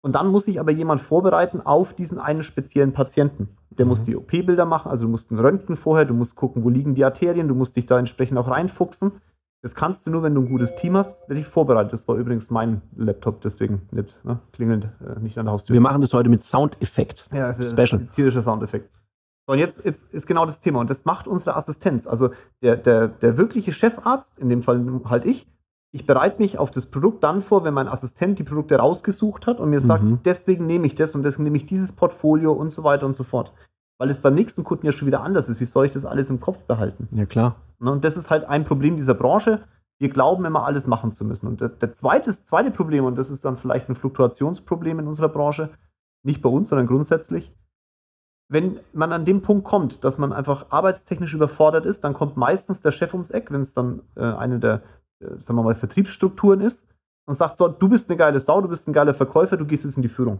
Und 0.01 0.15
dann 0.15 0.27
muss 0.27 0.45
sich 0.45 0.59
aber 0.59 0.71
jemand 0.71 1.00
vorbereiten 1.00 1.62
auf 1.62 1.93
diesen 1.93 2.19
einen 2.19 2.43
speziellen 2.43 2.91
Patienten. 2.91 3.55
Der 3.71 3.86
mhm. 3.86 3.89
muss 3.89 4.03
die 4.03 4.17
OP-Bilder 4.17 4.65
machen, 4.65 4.91
also 4.91 5.05
du 5.05 5.12
musst 5.12 5.31
ein 5.31 5.39
Röntgen 5.39 5.77
vorher, 5.77 6.03
du 6.03 6.13
musst 6.13 6.36
gucken, 6.36 6.65
wo 6.65 6.69
liegen 6.69 6.93
die 6.93 7.05
Arterien, 7.05 7.48
du 7.48 7.55
musst 7.55 7.77
dich 7.77 7.86
da 7.86 7.98
entsprechend 7.98 8.38
auch 8.38 8.50
reinfuchsen. 8.50 9.13
Das 9.61 9.75
kannst 9.75 10.07
du 10.07 10.11
nur, 10.11 10.23
wenn 10.23 10.33
du 10.33 10.41
ein 10.41 10.47
gutes 10.47 10.75
Team 10.77 10.95
hast, 10.95 11.27
der 11.27 11.35
dich 11.35 11.45
vorbereitet. 11.45 11.91
Das 11.91 12.07
war 12.07 12.15
übrigens 12.15 12.49
mein 12.49 12.81
Laptop, 12.95 13.41
deswegen 13.41 13.81
nicht 13.91 14.23
ne, 14.23 14.39
klingelt 14.53 14.85
äh, 15.05 15.19
nicht 15.19 15.37
an 15.37 15.45
der 15.45 15.53
Haustür. 15.53 15.73
Wir 15.73 15.81
machen 15.81 15.99
das 15.99 16.13
heute 16.13 16.29
mit 16.29 16.41
Soundeffekt. 16.41 17.27
Ja, 17.33 17.53
Special. 17.53 18.07
Tierischer 18.15 18.41
Soundeffekt. 18.41 18.89
So, 19.45 19.53
und 19.53 19.59
jetzt, 19.59 19.83
jetzt 19.83 20.13
ist 20.13 20.27
genau 20.27 20.45
das 20.45 20.61
Thema. 20.61 20.79
Und 20.79 20.89
das 20.89 21.03
macht 21.03 21.27
unsere 21.27 21.57
Assistenz. 21.57 22.07
Also 22.07 22.29
der, 22.61 22.77
der, 22.77 23.09
der 23.09 23.37
wirkliche 23.37 23.73
Chefarzt, 23.73 24.39
in 24.39 24.47
dem 24.47 24.61
Fall 24.61 25.01
halt 25.05 25.25
ich, 25.25 25.47
ich 25.91 26.05
bereite 26.05 26.39
mich 26.39 26.57
auf 26.57 26.71
das 26.71 26.85
Produkt 26.85 27.23
dann 27.23 27.41
vor, 27.41 27.63
wenn 27.63 27.73
mein 27.73 27.87
Assistent 27.87 28.37
die 28.37 28.43
Produkte 28.43 28.75
rausgesucht 28.75 29.47
hat 29.47 29.59
und 29.59 29.71
mir 29.71 29.81
sagt, 29.81 30.03
mhm. 30.03 30.19
deswegen 30.23 30.67
nehme 30.67 30.85
ich 30.85 30.95
das 30.95 31.15
und 31.15 31.23
deswegen 31.23 31.45
nehme 31.45 31.57
ich 31.57 31.65
dieses 31.65 31.91
Portfolio 31.91 32.53
und 32.53 32.69
so 32.69 32.83
weiter 32.83 33.07
und 33.07 33.13
so 33.13 33.23
fort. 33.23 33.51
Weil 33.98 34.09
es 34.09 34.19
beim 34.19 34.35
nächsten 34.35 34.63
Kunden 34.63 34.85
ja 34.85 34.91
schon 34.91 35.07
wieder 35.07 35.22
anders 35.22 35.50
ist. 35.50 35.59
Wie 35.59 35.65
soll 35.65 35.87
ich 35.87 35.91
das 35.91 36.05
alles 36.05 36.29
im 36.29 36.39
Kopf 36.39 36.63
behalten? 36.63 37.09
Ja, 37.11 37.25
klar. 37.25 37.55
Ne, 37.79 37.92
und 37.92 38.03
das 38.03 38.18
ist 38.18 38.29
halt 38.29 38.46
ein 38.46 38.65
Problem 38.65 38.98
dieser 38.98 39.13
Branche. 39.13 39.63
Wir 40.00 40.09
glauben 40.09 40.46
immer, 40.46 40.65
alles 40.65 40.87
machen 40.87 41.11
zu 41.11 41.25
müssen. 41.25 41.48
Und 41.48 41.61
der, 41.61 41.70
der 41.70 41.94
zweite, 41.94 42.31
zweite 42.31 42.72
Problem, 42.72 43.05
und 43.05 43.18
das 43.18 43.29
ist 43.29 43.44
dann 43.46 43.57
vielleicht 43.57 43.89
ein 43.89 43.96
Fluktuationsproblem 43.96 45.00
in 45.00 45.07
unserer 45.07 45.29
Branche, 45.29 45.72
nicht 46.24 46.42
bei 46.42 46.50
uns, 46.50 46.70
sondern 46.70 46.87
grundsätzlich, 46.87 47.55
wenn 48.50 48.79
man 48.94 49.13
an 49.13 49.25
dem 49.25 49.42
Punkt 49.42 49.63
kommt, 49.63 50.03
dass 50.03 50.18
man 50.18 50.33
einfach 50.33 50.68
arbeitstechnisch 50.70 51.33
überfordert 51.33 51.85
ist, 51.85 52.03
dann 52.03 52.13
kommt 52.13 52.35
meistens 52.35 52.81
der 52.81 52.92
Chef 52.92 53.13
ums 53.13 53.31
Eck, 53.31 53.51
wenn 53.51 53.61
es 53.61 53.74
dann 53.74 54.01
äh, 54.15 54.24
eine 54.24 54.59
der, 54.59 54.81
äh, 55.20 55.37
sagen 55.37 55.57
wir 55.57 55.63
mal, 55.63 55.75
Vertriebsstrukturen 55.75 56.59
ist 56.61 56.85
und 57.27 57.35
sagt 57.35 57.57
so, 57.57 57.68
du 57.68 57.87
bist 57.87 58.09
eine 58.09 58.18
geile 58.18 58.39
Sau, 58.39 58.59
du 58.59 58.68
bist 58.68 58.87
ein 58.87 58.94
geiler 58.94 59.13
Verkäufer, 59.13 59.55
du 59.55 59.65
gehst 59.65 59.85
jetzt 59.85 59.98
in 59.98 60.01
die 60.01 60.09
Führung. 60.09 60.39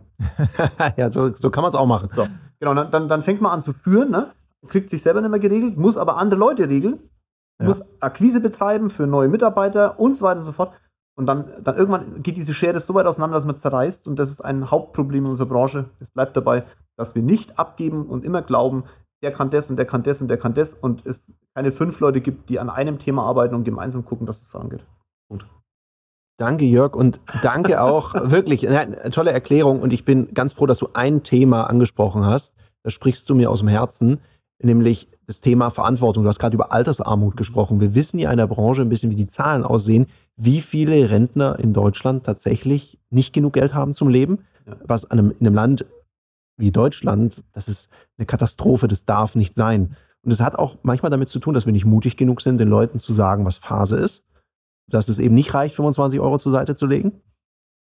ja, 0.98 1.12
so, 1.12 1.32
so 1.34 1.50
kann 1.52 1.62
man 1.62 1.70
es 1.70 1.76
auch 1.76 1.86
machen. 1.86 2.10
So, 2.10 2.26
genau, 2.60 2.74
dann, 2.74 2.92
dann, 2.92 3.08
dann 3.08 3.22
fängt 3.22 3.42
man 3.42 3.52
an 3.52 3.62
zu 3.62 3.74
führen, 3.74 4.10
ne? 4.10 4.32
kriegt 4.68 4.90
sich 4.90 5.04
selber 5.04 5.22
nicht 5.22 5.30
mehr 5.30 5.40
geregelt, 5.40 5.78
muss 5.78 5.98
aber 5.98 6.18
andere 6.18 6.40
Leute 6.40 6.68
regeln 6.68 7.00
ja. 7.60 7.68
muss 7.68 7.82
Akquise 8.00 8.42
betreiben 8.42 8.90
für 8.90 9.08
neue 9.08 9.28
Mitarbeiter 9.28 10.00
und 10.00 10.14
so 10.14 10.24
weiter 10.24 10.38
und 10.38 10.44
so 10.44 10.52
fort. 10.52 10.74
Und 11.16 11.26
dann, 11.26 11.52
dann 11.62 11.76
irgendwann 11.76 12.24
geht 12.24 12.38
diese 12.38 12.54
Schere 12.54 12.80
so 12.80 12.94
weit 12.94 13.06
auseinander, 13.06 13.36
dass 13.36 13.46
man 13.46 13.58
zerreißt. 13.58 14.08
Und 14.08 14.18
das 14.18 14.30
ist 14.30 14.40
ein 14.40 14.72
Hauptproblem 14.72 15.26
in 15.26 15.32
unserer 15.32 15.50
Branche. 15.50 15.90
Es 16.00 16.10
bleibt 16.10 16.38
dabei, 16.38 16.64
dass 16.98 17.14
wir 17.14 17.22
nicht 17.22 17.60
abgeben 17.60 18.06
und 18.06 18.24
immer 18.24 18.42
glauben, 18.42 18.86
der 19.22 19.34
kann 19.34 19.50
das 19.50 19.70
und 19.70 19.76
der 19.76 19.86
kann 19.86 20.04
das 20.04 20.22
und 20.22 20.30
der 20.30 20.38
kann 20.38 20.54
das. 20.54 20.74
Und 20.74 21.06
es 21.06 21.36
keine 21.54 21.74
fünf 21.74 22.00
Leute 22.00 22.22
gibt, 22.22 22.50
die 22.50 22.58
an 22.58 22.70
einem 22.70 23.00
Thema 23.00 23.24
arbeiten 23.24 23.54
und 23.54 23.66
gemeinsam 23.66 24.06
gucken, 24.06 24.26
dass 24.26 24.42
es 24.42 24.48
vorangeht. 24.48 24.86
Punkt. 25.28 25.46
Danke, 26.38 26.64
Jörg, 26.64 26.96
und 26.96 27.20
danke 27.44 27.82
auch 27.82 28.14
wirklich. 28.32 28.66
Eine 28.70 29.12
tolle 29.12 29.32
Erklärung. 29.32 29.82
Und 29.82 29.92
ich 29.92 30.06
bin 30.06 30.34
ganz 30.34 30.54
froh, 30.54 30.68
dass 30.68 30.78
du 30.80 30.88
ein 30.94 31.24
Thema 31.24 31.66
angesprochen 31.66 32.26
hast. 32.26 32.56
Da 32.84 32.92
sprichst 32.92 33.30
du 33.30 33.36
mir 33.36 33.52
aus 33.52 33.60
dem 33.60 33.68
Herzen, 33.68 34.22
nämlich 34.62 35.08
das 35.26 35.42
Thema 35.42 35.70
Verantwortung. 35.70 36.24
Du 36.24 36.30
hast 36.30 36.40
gerade 36.40 36.56
über 36.56 36.72
Altersarmut 36.72 37.38
gesprochen. 37.38 37.82
Wir 37.82 37.96
wissen 37.96 38.20
ja 38.20 38.32
in 38.32 38.38
der 38.38 38.48
Branche 38.48 38.82
ein 38.82 38.90
bisschen, 38.90 39.12
wie 39.12 39.16
die 39.16 39.28
Zahlen 39.28 39.64
aussehen, 39.64 40.08
wie 40.36 40.62
viele 40.62 41.10
Rentner 41.10 41.60
in 41.60 41.74
Deutschland 41.74 42.26
tatsächlich 42.26 43.00
nicht 43.10 43.34
genug 43.34 43.54
Geld 43.54 43.74
haben 43.74 43.94
zum 43.94 44.10
Leben, 44.10 44.40
was 44.86 45.10
einem, 45.10 45.32
in 45.32 45.46
einem 45.46 45.56
Land 45.56 45.86
wie 46.58 46.72
Deutschland, 46.72 47.44
das 47.54 47.68
ist 47.68 47.90
eine 48.18 48.26
Katastrophe, 48.26 48.88
das 48.88 49.06
darf 49.06 49.36
nicht 49.36 49.56
sein. 49.56 49.96
Und 50.24 50.32
es 50.32 50.42
hat 50.42 50.56
auch 50.56 50.78
manchmal 50.84 51.10
damit 51.10 51.30
zu 51.30 51.40
tun, 51.40 51.54
dass 51.54 51.66
wir 51.66 51.74
nicht 51.74 51.86
mutig 51.86 52.18
genug 52.18 52.42
sind, 52.42 52.58
den 52.58 52.68
Leuten 52.68 53.00
zu 53.00 53.14
sagen, 53.14 53.46
was 53.46 53.58
Phase 53.58 53.98
ist, 53.98 54.26
dass 54.88 55.08
es 55.08 55.20
eben 55.20 55.36
nicht 55.36 55.54
reicht, 55.54 55.76
25 55.76 56.20
Euro 56.20 56.38
zur 56.38 56.52
Seite 56.52 56.76
zu 56.76 56.86
legen. 56.86 57.22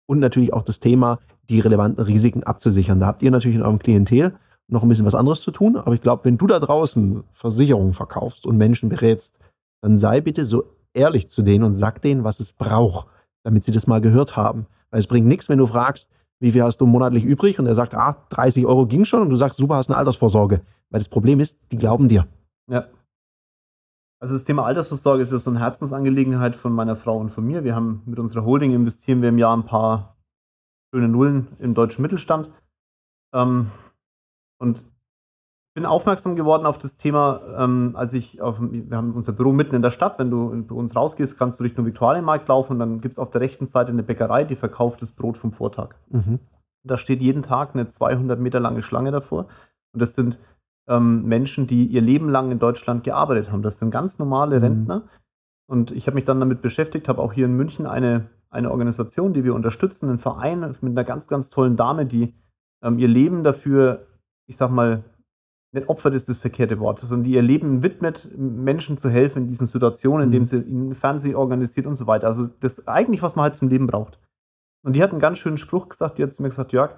Und 0.07 0.19
natürlich 0.19 0.53
auch 0.53 0.63
das 0.63 0.79
Thema, 0.79 1.21
die 1.49 1.61
relevanten 1.61 2.05
Risiken 2.05 2.45
abzusichern. 2.45 3.01
Da 3.01 3.07
habt 3.07 3.23
ihr 3.23 3.31
natürlich 3.31 3.57
in 3.57 3.63
eurem 3.63 3.79
Klientel 3.79 4.35
noch 4.69 4.83
ein 4.83 4.89
bisschen 4.89 5.07
was 5.07 5.15
anderes 5.15 5.43
zu 5.43 5.51
tun. 5.51 5.77
Aber 5.77 5.95
ich 5.95 6.03
glaube, 6.03 6.25
wenn 6.25 6.39
du 6.39 6.47
da 6.47 6.59
draußen 6.59 7.25
Versicherungen 7.33 7.93
verkaufst 7.93 8.47
und 8.47 8.57
Menschen 8.57 8.89
berätst, 8.89 9.39
dann 9.83 9.97
sei 9.97 10.21
bitte 10.21 10.47
so 10.47 10.65
ehrlich 10.95 11.29
zu 11.29 11.43
denen 11.43 11.65
und 11.65 11.75
sag 11.75 12.03
denen, 12.03 12.25
was 12.25 12.41
es 12.41 12.53
braucht, 12.53 13.07
damit 13.45 13.65
sie 13.65 13.73
das 13.73 13.87
mal 13.87 14.01
gehört 14.01 14.37
haben. 14.37 14.67
Weil 14.91 15.01
es 15.01 15.07
bringt 15.07 15.27
nichts, 15.27 15.49
wenn 15.49 15.59
du 15.59 15.67
fragst, 15.67 16.11
wie 16.41 16.53
viel 16.53 16.63
hast 16.63 16.81
du 16.81 16.87
monatlich 16.87 17.25
übrig? 17.25 17.59
Und 17.59 17.67
er 17.67 17.75
sagt, 17.75 17.95
ah, 17.95 18.17
30 18.31 18.67
Euro 18.67 18.87
ging 18.87 19.05
schon. 19.05 19.23
Und 19.23 19.31
du 19.31 19.37
sagst, 19.37 19.59
super, 19.59 19.77
hast 19.77 19.91
eine 19.91 19.97
Altersvorsorge. 19.99 20.61
Weil 20.91 20.99
das 20.99 21.09
Problem 21.09 21.41
ist, 21.41 21.59
die 21.73 21.79
glauben 21.79 22.09
dir. 22.09 22.27
Ja. 22.71 22.87
Also 24.21 24.35
das 24.35 24.45
Thema 24.45 24.65
Altersvorsorge 24.65 25.23
ist 25.23 25.33
ja 25.33 25.39
so 25.39 25.51
eine 25.51 25.61
Herzensangelegenheit 25.61 26.57
von 26.57 26.73
meiner 26.73 26.97
Frau 26.97 27.19
und 27.19 27.31
von 27.31 27.45
mir. 27.45 27.65
Wir 27.65 27.75
haben 27.75 28.03
mit 28.07 28.19
unserer 28.19 28.45
Holding 28.45 28.73
investieren 28.73 29.23
wir 29.23 29.29
im 29.29 29.39
Jahr 29.39 29.57
ein 29.57 29.65
paar 29.65 30.17
schöne 30.93 31.09
Nullen 31.09 31.49
im 31.59 31.75
deutschen 31.75 32.03
Mittelstand. 32.03 32.51
Ähm, 33.35 33.71
und 34.59 34.87
bin 35.77 35.85
aufmerksam 35.85 36.37
geworden 36.37 36.65
auf 36.65 36.79
das 36.79 36.97
Thema, 36.97 37.43
ähm, 37.59 37.93
als 37.97 38.15
ich 38.15 38.41
auf, 38.41 38.57
wir 38.61 38.97
haben 38.97 39.13
unser 39.13 39.35
Büro 39.35 39.53
mitten 39.53 39.75
in 39.75 39.83
der 39.83 39.91
Stadt. 39.91 40.19
Wenn 40.19 40.31
du 40.31 40.65
bei 40.67 40.75
uns 40.75 40.97
rausgehst, 40.97 41.39
kannst 41.39 41.61
du 41.61 41.65
Richtung 41.65 41.85
Viktualienmarkt 41.85 42.49
laufen 42.49 42.73
und 42.73 42.79
dann 42.79 43.01
gibt 43.03 43.13
es 43.13 43.19
auf 43.19 43.29
der 43.29 43.43
rechten 43.43 43.67
Seite 43.67 43.91
eine 43.91 44.03
Bäckerei, 44.03 44.45
die 44.45 44.57
verkauft 44.57 45.03
das 45.03 45.11
Brot 45.11 45.37
vom 45.37 45.53
Vortag. 45.53 45.97
Mhm. 46.09 46.39
Da 46.83 46.97
steht 46.97 47.21
jeden 47.21 47.43
Tag 47.43 47.75
eine 47.75 47.89
200 47.89 48.41
Meter 48.41 48.59
lange 48.59 48.81
Schlange 48.81 49.11
davor. 49.11 49.49
Und 49.93 50.01
das 50.01 50.15
sind 50.15 50.39
ähm, 50.89 51.27
Menschen, 51.27 51.67
die 51.67 51.85
ihr 51.85 52.01
Leben 52.01 52.31
lang 52.31 52.51
in 52.51 52.59
Deutschland 52.59 53.05
gearbeitet 53.05 53.53
haben. 53.53 53.61
Das 53.61 53.79
sind 53.79 53.91
ganz 53.91 54.19
normale 54.19 54.57
mhm. 54.57 54.65
Rentner. 54.65 55.03
Und 55.69 55.91
ich 55.91 56.07
habe 56.07 56.15
mich 56.15 56.25
dann 56.25 56.41
damit 56.41 56.63
beschäftigt, 56.63 57.07
habe 57.07 57.21
auch 57.21 57.35
hier 57.35 57.45
in 57.45 57.55
München 57.55 57.85
eine, 57.87 58.31
eine 58.49 58.71
Organisation, 58.71 59.35
die 59.35 59.45
wir 59.45 59.55
unterstützen, 59.55 60.09
einen 60.09 60.21
Verein 60.21 60.61
mit 60.61 60.93
einer 60.93 61.05
ganz, 61.05 61.29
ganz 61.29 61.51
tollen 61.51 61.77
Dame, 61.77 62.07
die 62.07 62.35
ähm, 62.83 62.99
ihr 62.99 63.09
Leben 63.09 63.45
dafür 63.45 64.07
ich 64.47 64.57
sag 64.57 64.71
mal, 64.71 65.05
nicht 65.73 65.89
Opfer 65.89 66.13
ist 66.13 66.29
das 66.29 66.39
verkehrte 66.39 66.81
Wort, 66.81 67.01
sondern 67.01 67.25
die 67.25 67.33
ihr 67.33 67.43
Leben 67.43 67.83
widmet, 67.83 68.29
Menschen 68.37 68.99
zu 68.99 69.11
helfen 69.11 69.43
in 69.43 69.49
diesen 69.49 69.67
Situationen, 69.67 70.27
indem 70.27 70.43
mhm. 70.43 70.47
sie 70.47 70.61
ihnen 70.63 70.95
Fernsehen 70.95 71.37
organisiert 71.37 71.87
und 71.87 71.95
so 71.95 72.07
weiter. 72.07 72.27
Also 72.27 72.49
das 72.61 72.89
eigentlich, 72.89 73.23
was 73.23 73.37
man 73.37 73.45
halt 73.45 73.57
zum 73.57 73.69
Leben 73.69 73.87
braucht. 73.87 74.19
Und 74.85 74.95
die 74.95 75.03
hat 75.03 75.11
einen 75.11 75.21
ganz 75.21 75.39
schönen 75.39 75.59
Spruch 75.59 75.89
gesagt, 75.89 76.19
die 76.19 76.23
hat 76.23 76.33
zu 76.33 76.43
mir 76.43 76.49
gesagt, 76.49 76.73
Jörg, 76.73 76.95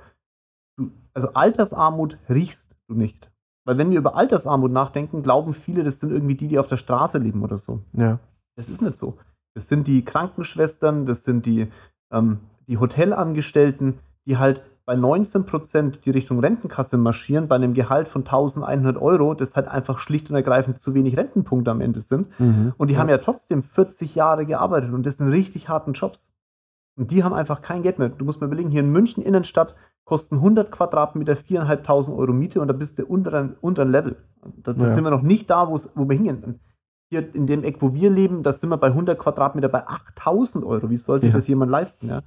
du, 0.76 0.90
also 1.14 1.32
Altersarmut 1.32 2.18
riechst 2.28 2.76
du 2.86 2.94
nicht. 2.94 3.30
Weil 3.64 3.78
wenn 3.78 3.90
wir 3.90 3.98
über 3.98 4.14
Altersarmut 4.14 4.72
nachdenken, 4.72 5.22
glauben 5.22 5.54
viele, 5.54 5.84
das 5.84 6.00
sind 6.00 6.10
irgendwie 6.10 6.34
die, 6.34 6.48
die 6.48 6.58
auf 6.58 6.68
der 6.68 6.76
Straße 6.76 7.18
leben 7.18 7.42
oder 7.42 7.58
so. 7.58 7.80
Ja. 7.92 8.18
Das 8.56 8.68
ist 8.68 8.82
nicht 8.82 8.94
so. 8.94 9.18
Das 9.54 9.68
sind 9.68 9.86
die 9.86 10.04
Krankenschwestern, 10.04 11.04
das 11.04 11.24
sind 11.24 11.46
die, 11.46 11.68
ähm, 12.12 12.40
die 12.66 12.78
Hotelangestellten, 12.78 13.98
die 14.26 14.36
halt 14.36 14.62
bei 14.88 14.96
19 14.96 15.44
Prozent 15.44 16.06
die 16.06 16.10
Richtung 16.10 16.40
Rentenkasse 16.40 16.96
marschieren, 16.96 17.46
bei 17.46 17.56
einem 17.56 17.74
Gehalt 17.74 18.08
von 18.08 18.22
1100 18.22 18.96
Euro, 18.96 19.34
das 19.34 19.54
halt 19.54 19.68
einfach 19.68 19.98
schlicht 19.98 20.30
und 20.30 20.36
ergreifend 20.36 20.78
zu 20.78 20.94
wenig 20.94 21.18
Rentenpunkte 21.18 21.70
am 21.70 21.82
Ende 21.82 22.00
sind. 22.00 22.28
Mhm. 22.40 22.72
Und 22.78 22.88
die 22.88 22.94
ja. 22.94 23.00
haben 23.00 23.10
ja 23.10 23.18
trotzdem 23.18 23.62
40 23.62 24.14
Jahre 24.14 24.46
gearbeitet 24.46 24.94
und 24.94 25.04
das 25.04 25.18
sind 25.18 25.28
richtig 25.28 25.68
harten 25.68 25.92
Jobs. 25.92 26.32
Und 26.96 27.10
die 27.10 27.22
haben 27.22 27.34
einfach 27.34 27.60
kein 27.60 27.82
Geld 27.82 27.98
mehr. 27.98 28.08
Du 28.08 28.24
musst 28.24 28.40
mal 28.40 28.46
überlegen, 28.46 28.70
hier 28.70 28.80
in 28.80 28.90
München 28.90 29.22
Innenstadt 29.22 29.74
kosten 30.06 30.36
100 30.36 30.72
Quadratmeter 30.72 31.34
4.500 31.34 32.16
Euro 32.16 32.32
Miete 32.32 32.62
und 32.62 32.68
da 32.68 32.72
bist 32.72 32.98
du 32.98 33.04
unter 33.04 33.34
ein, 33.34 33.56
unter 33.60 33.82
ein 33.82 33.90
Level. 33.90 34.16
Da, 34.62 34.72
da 34.72 34.86
ja. 34.86 34.94
sind 34.94 35.04
wir 35.04 35.10
noch 35.10 35.20
nicht 35.20 35.50
da, 35.50 35.68
wo 35.68 36.08
wir 36.08 36.16
hingehen. 36.16 36.60
Hier 37.10 37.34
in 37.34 37.46
dem 37.46 37.62
Eck, 37.62 37.82
wo 37.82 37.92
wir 37.92 38.08
leben, 38.08 38.42
da 38.42 38.52
sind 38.52 38.70
wir 38.70 38.78
bei 38.78 38.86
100 38.86 39.18
Quadratmeter 39.18 39.68
bei 39.68 39.86
8.000 39.86 40.64
Euro. 40.64 40.88
Wie 40.88 40.96
soll 40.96 41.20
sich 41.20 41.28
ja. 41.28 41.36
das 41.36 41.46
jemand 41.46 41.70
leisten? 41.70 42.08
Ja? 42.08 42.22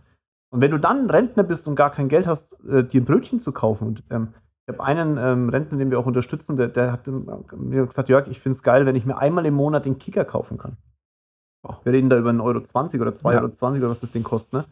Und 0.51 0.61
wenn 0.61 0.71
du 0.71 0.77
dann 0.77 1.09
Rentner 1.09 1.43
bist 1.43 1.67
und 1.67 1.75
gar 1.75 1.91
kein 1.91 2.09
Geld 2.09 2.27
hast, 2.27 2.59
äh, 2.65 2.83
dir 2.83 3.01
ein 3.01 3.05
Brötchen 3.05 3.39
zu 3.39 3.51
kaufen, 3.53 3.87
und 3.87 4.03
ähm, 4.09 4.33
ich 4.67 4.73
habe 4.73 4.83
einen 4.83 5.17
ähm, 5.17 5.49
Rentner, 5.49 5.77
den 5.77 5.89
wir 5.89 5.99
auch 5.99 6.05
unterstützen, 6.05 6.57
der, 6.57 6.67
der 6.67 6.91
hat 6.91 7.07
mir 7.07 7.85
gesagt, 7.85 8.09
Jörg, 8.09 8.27
ich 8.27 8.39
finde 8.39 8.57
es 8.57 8.63
geil, 8.63 8.85
wenn 8.85 8.95
ich 8.95 9.05
mir 9.05 9.17
einmal 9.17 9.45
im 9.45 9.53
Monat 9.53 9.85
den 9.85 9.97
Kicker 9.97 10.25
kaufen 10.25 10.57
kann. 10.57 10.77
Wir 11.83 11.93
reden 11.93 12.09
da 12.09 12.17
über 12.17 12.29
einen 12.29 12.41
Euro 12.41 12.59
20 12.61 12.99
oder 13.01 13.11
2,20 13.11 13.33
ja. 13.33 13.41
Euro 13.41 13.51
20 13.51 13.81
oder 13.81 13.91
was 13.91 13.99
das 13.99 14.11
Ding 14.11 14.23
kostet, 14.23 14.53
ne? 14.53 14.65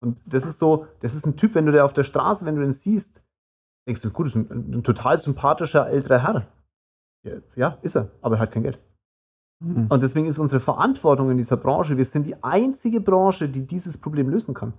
Und 0.00 0.18
das 0.26 0.46
ist 0.46 0.60
so, 0.60 0.86
das 1.00 1.14
ist 1.14 1.26
ein 1.26 1.36
Typ, 1.36 1.54
wenn 1.54 1.66
du 1.66 1.72
der 1.72 1.84
auf 1.84 1.92
der 1.92 2.04
Straße, 2.04 2.44
wenn 2.44 2.54
du 2.54 2.62
den 2.62 2.70
siehst, 2.70 3.20
denkst 3.88 4.02
du, 4.02 4.10
gut, 4.10 4.26
das 4.26 4.36
ist 4.36 4.50
ein, 4.50 4.74
ein 4.74 4.82
total 4.84 5.18
sympathischer 5.18 5.88
älterer 5.88 6.22
Herr. 6.22 6.46
Ja, 7.24 7.32
ja, 7.56 7.78
ist 7.82 7.96
er, 7.96 8.10
aber 8.22 8.36
er 8.36 8.42
hat 8.42 8.52
kein 8.52 8.62
Geld. 8.62 8.78
Mhm. 9.60 9.86
Und 9.88 10.02
deswegen 10.02 10.26
ist 10.26 10.38
unsere 10.38 10.60
Verantwortung 10.60 11.30
in 11.30 11.36
dieser 11.36 11.56
Branche, 11.56 11.96
wir 11.96 12.04
sind 12.04 12.26
die 12.26 12.42
einzige 12.44 13.00
Branche, 13.00 13.48
die 13.48 13.66
dieses 13.66 13.98
Problem 13.98 14.28
lösen 14.28 14.54
kann. 14.54 14.74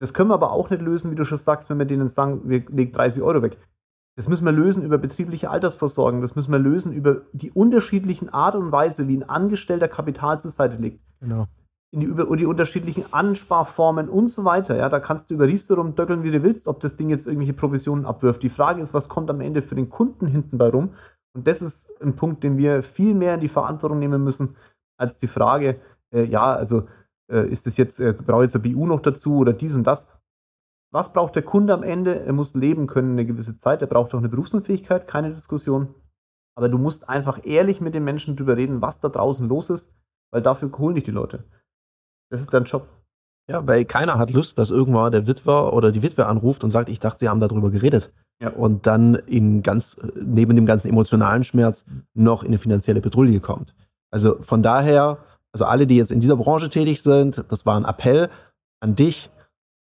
Das 0.00 0.14
können 0.14 0.30
wir 0.30 0.34
aber 0.34 0.52
auch 0.52 0.70
nicht 0.70 0.82
lösen, 0.82 1.10
wie 1.10 1.16
du 1.16 1.24
schon 1.24 1.38
sagst, 1.38 1.68
wenn 1.70 1.78
wir 1.78 1.86
denen 1.86 2.08
sagen, 2.08 2.42
wir 2.44 2.64
legen 2.68 2.92
30 2.92 3.22
Euro 3.22 3.42
weg. 3.42 3.58
Das 4.16 4.28
müssen 4.28 4.44
wir 4.44 4.52
lösen 4.52 4.84
über 4.84 4.98
betriebliche 4.98 5.48
Altersvorsorgen. 5.48 6.20
Das 6.22 6.34
müssen 6.34 6.50
wir 6.50 6.58
lösen 6.58 6.92
über 6.92 7.22
die 7.32 7.52
unterschiedlichen 7.52 8.28
Art 8.28 8.56
und 8.56 8.72
Weise, 8.72 9.06
wie 9.06 9.16
ein 9.16 9.28
Angestellter 9.28 9.86
Kapital 9.86 10.40
zur 10.40 10.50
Seite 10.50 10.76
legt. 10.76 11.00
Genau. 11.20 11.46
In 11.92 12.00
die, 12.00 12.06
über 12.06 12.36
die 12.36 12.44
unterschiedlichen 12.44 13.12
Ansparformen 13.12 14.08
und 14.08 14.26
so 14.26 14.44
weiter. 14.44 14.76
Ja, 14.76 14.88
da 14.88 15.00
kannst 15.00 15.30
du 15.30 15.34
über 15.34 15.46
Riester 15.46 15.76
rumdöckeln, 15.76 16.24
wie 16.24 16.32
du 16.32 16.42
willst, 16.42 16.66
ob 16.66 16.80
das 16.80 16.96
Ding 16.96 17.08
jetzt 17.10 17.26
irgendwelche 17.26 17.54
Provisionen 17.54 18.06
abwirft. 18.06 18.42
Die 18.42 18.50
Frage 18.50 18.82
ist, 18.82 18.92
was 18.92 19.08
kommt 19.08 19.30
am 19.30 19.40
Ende 19.40 19.62
für 19.62 19.76
den 19.76 19.88
Kunden 19.88 20.26
hinten 20.26 20.58
bei 20.58 20.68
rum? 20.68 20.90
Und 21.34 21.46
das 21.46 21.62
ist 21.62 21.90
ein 22.02 22.16
Punkt, 22.16 22.42
den 22.42 22.58
wir 22.58 22.82
viel 22.82 23.14
mehr 23.14 23.34
in 23.34 23.40
die 23.40 23.48
Verantwortung 23.48 24.00
nehmen 24.00 24.24
müssen, 24.24 24.56
als 24.98 25.20
die 25.20 25.28
Frage, 25.28 25.80
äh, 26.12 26.24
ja, 26.24 26.52
also 26.52 26.88
ist 27.28 27.66
es 27.66 27.76
jetzt, 27.76 28.00
äh, 28.00 28.12
brauche 28.12 28.42
jetzt 28.42 28.56
ein 28.56 28.62
BU 28.62 28.86
noch 28.86 29.00
dazu 29.00 29.36
oder 29.36 29.52
dies 29.52 29.74
und 29.74 29.84
das. 29.84 30.06
Was 30.90 31.12
braucht 31.12 31.36
der 31.36 31.42
Kunde 31.42 31.74
am 31.74 31.82
Ende? 31.82 32.20
Er 32.20 32.32
muss 32.32 32.54
leben 32.54 32.86
können 32.86 33.12
eine 33.12 33.26
gewisse 33.26 33.56
Zeit, 33.56 33.82
er 33.82 33.88
braucht 33.88 34.14
auch 34.14 34.18
eine 34.18 34.30
Berufsunfähigkeit, 34.30 35.06
keine 35.06 35.30
Diskussion. 35.30 35.94
Aber 36.56 36.68
du 36.68 36.78
musst 36.78 37.08
einfach 37.08 37.44
ehrlich 37.44 37.80
mit 37.80 37.94
den 37.94 38.04
Menschen 38.04 38.36
drüber 38.36 38.56
reden, 38.56 38.80
was 38.80 39.00
da 39.00 39.08
draußen 39.08 39.48
los 39.48 39.70
ist, 39.70 39.96
weil 40.32 40.42
dafür 40.42 40.72
holen 40.78 40.94
dich 40.94 41.04
die 41.04 41.10
Leute. 41.10 41.44
Das 42.30 42.40
ist 42.40 42.52
dein 42.52 42.64
Job. 42.64 42.88
Ja, 43.48 43.66
weil 43.66 43.84
keiner 43.84 44.18
hat 44.18 44.30
Lust, 44.30 44.58
dass 44.58 44.70
irgendwann 44.70 45.12
der 45.12 45.26
Witwer 45.26 45.72
oder 45.72 45.90
die 45.90 46.02
Witwe 46.02 46.26
anruft 46.26 46.64
und 46.64 46.70
sagt, 46.70 46.88
ich 46.88 47.00
dachte, 47.00 47.20
sie 47.20 47.28
haben 47.28 47.40
darüber 47.40 47.70
geredet. 47.70 48.12
Ja. 48.40 48.50
Und 48.50 48.86
dann 48.86 49.14
in 49.14 49.62
ganz, 49.62 49.96
neben 50.14 50.54
dem 50.54 50.66
ganzen 50.66 50.88
emotionalen 50.88 51.44
Schmerz 51.44 51.86
noch 52.14 52.42
in 52.42 52.48
eine 52.48 52.58
finanzielle 52.58 53.00
Petrouille 53.00 53.40
kommt. 53.40 53.74
Also 54.10 54.40
von 54.42 54.62
daher 54.62 55.18
also 55.52 55.64
alle, 55.64 55.86
die 55.86 55.96
jetzt 55.96 56.10
in 56.10 56.20
dieser 56.20 56.36
Branche 56.36 56.68
tätig 56.68 57.02
sind, 57.02 57.44
das 57.48 57.66
war 57.66 57.76
ein 57.76 57.84
Appell 57.84 58.28
an 58.80 58.94
dich, 58.94 59.30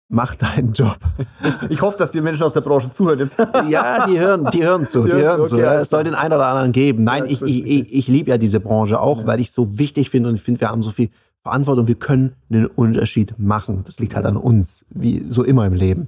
mach 0.10 0.36
deinen 0.36 0.73
Job. 0.73 0.97
Ich 1.69 1.82
hoffe, 1.82 1.97
dass 1.97 2.12
die 2.12 2.21
Menschen 2.21 2.43
aus 2.43 2.54
der 2.54 2.62
Branche 2.62 2.91
zuhören 2.91 3.19
jetzt. 3.19 3.38
Ja, 3.69 4.08
die 4.08 4.19
hören, 4.19 4.49
die 4.52 4.63
hören 4.63 4.86
zu, 4.86 5.06
die, 5.06 5.12
hören 5.12 5.45
zu. 5.45 5.56
Okay, 5.56 5.78
es 5.82 5.89
soll 5.89 6.04
den 6.04 6.15
einen 6.15 6.34
oder 6.34 6.47
anderen 6.47 6.71
geben. 6.71 7.04
Nein, 7.04 7.26
ja, 7.26 7.32
ich, 7.32 7.41
ich, 7.41 7.65
ich, 7.65 7.93
ich 7.93 8.08
liebe 8.08 8.30
ja 8.30 8.38
diese 8.38 8.60
Branche 8.60 8.99
auch, 8.99 9.21
ja. 9.21 9.28
weil 9.28 9.39
ich 9.39 9.52
so 9.52 9.78
wichtig 9.80 10.10
finde 10.10 10.30
und 10.30 10.36
ich 10.36 10.41
finde, 10.41 10.62
wir 10.62 10.69
haben 10.69 10.84
so 10.84 10.91
viel 10.91 11.10
Verantwortung, 11.41 11.88
wir 11.88 11.95
können 11.95 12.36
einen 12.49 12.67
Unterschied 12.67 13.38
machen. 13.38 13.84
Das 13.86 13.99
liegt 13.99 14.15
halt 14.15 14.26
an 14.26 14.38
uns, 14.38 14.86
wie 14.89 15.26
so 15.28 15.43
immer 15.43 15.65
im 15.65 15.73
Leben. 15.73 16.08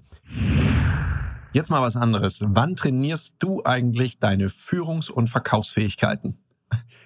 Jetzt 1.52 1.72
mal 1.72 1.82
was 1.82 1.98
anderes. 1.98 2.42
Wann 2.46 2.76
trainierst 2.76 3.36
du 3.40 3.62
eigentlich 3.64 4.20
deine 4.20 4.48
Führungs- 4.48 5.10
und 5.10 5.30
Verkaufsfähigkeiten? 5.30 6.38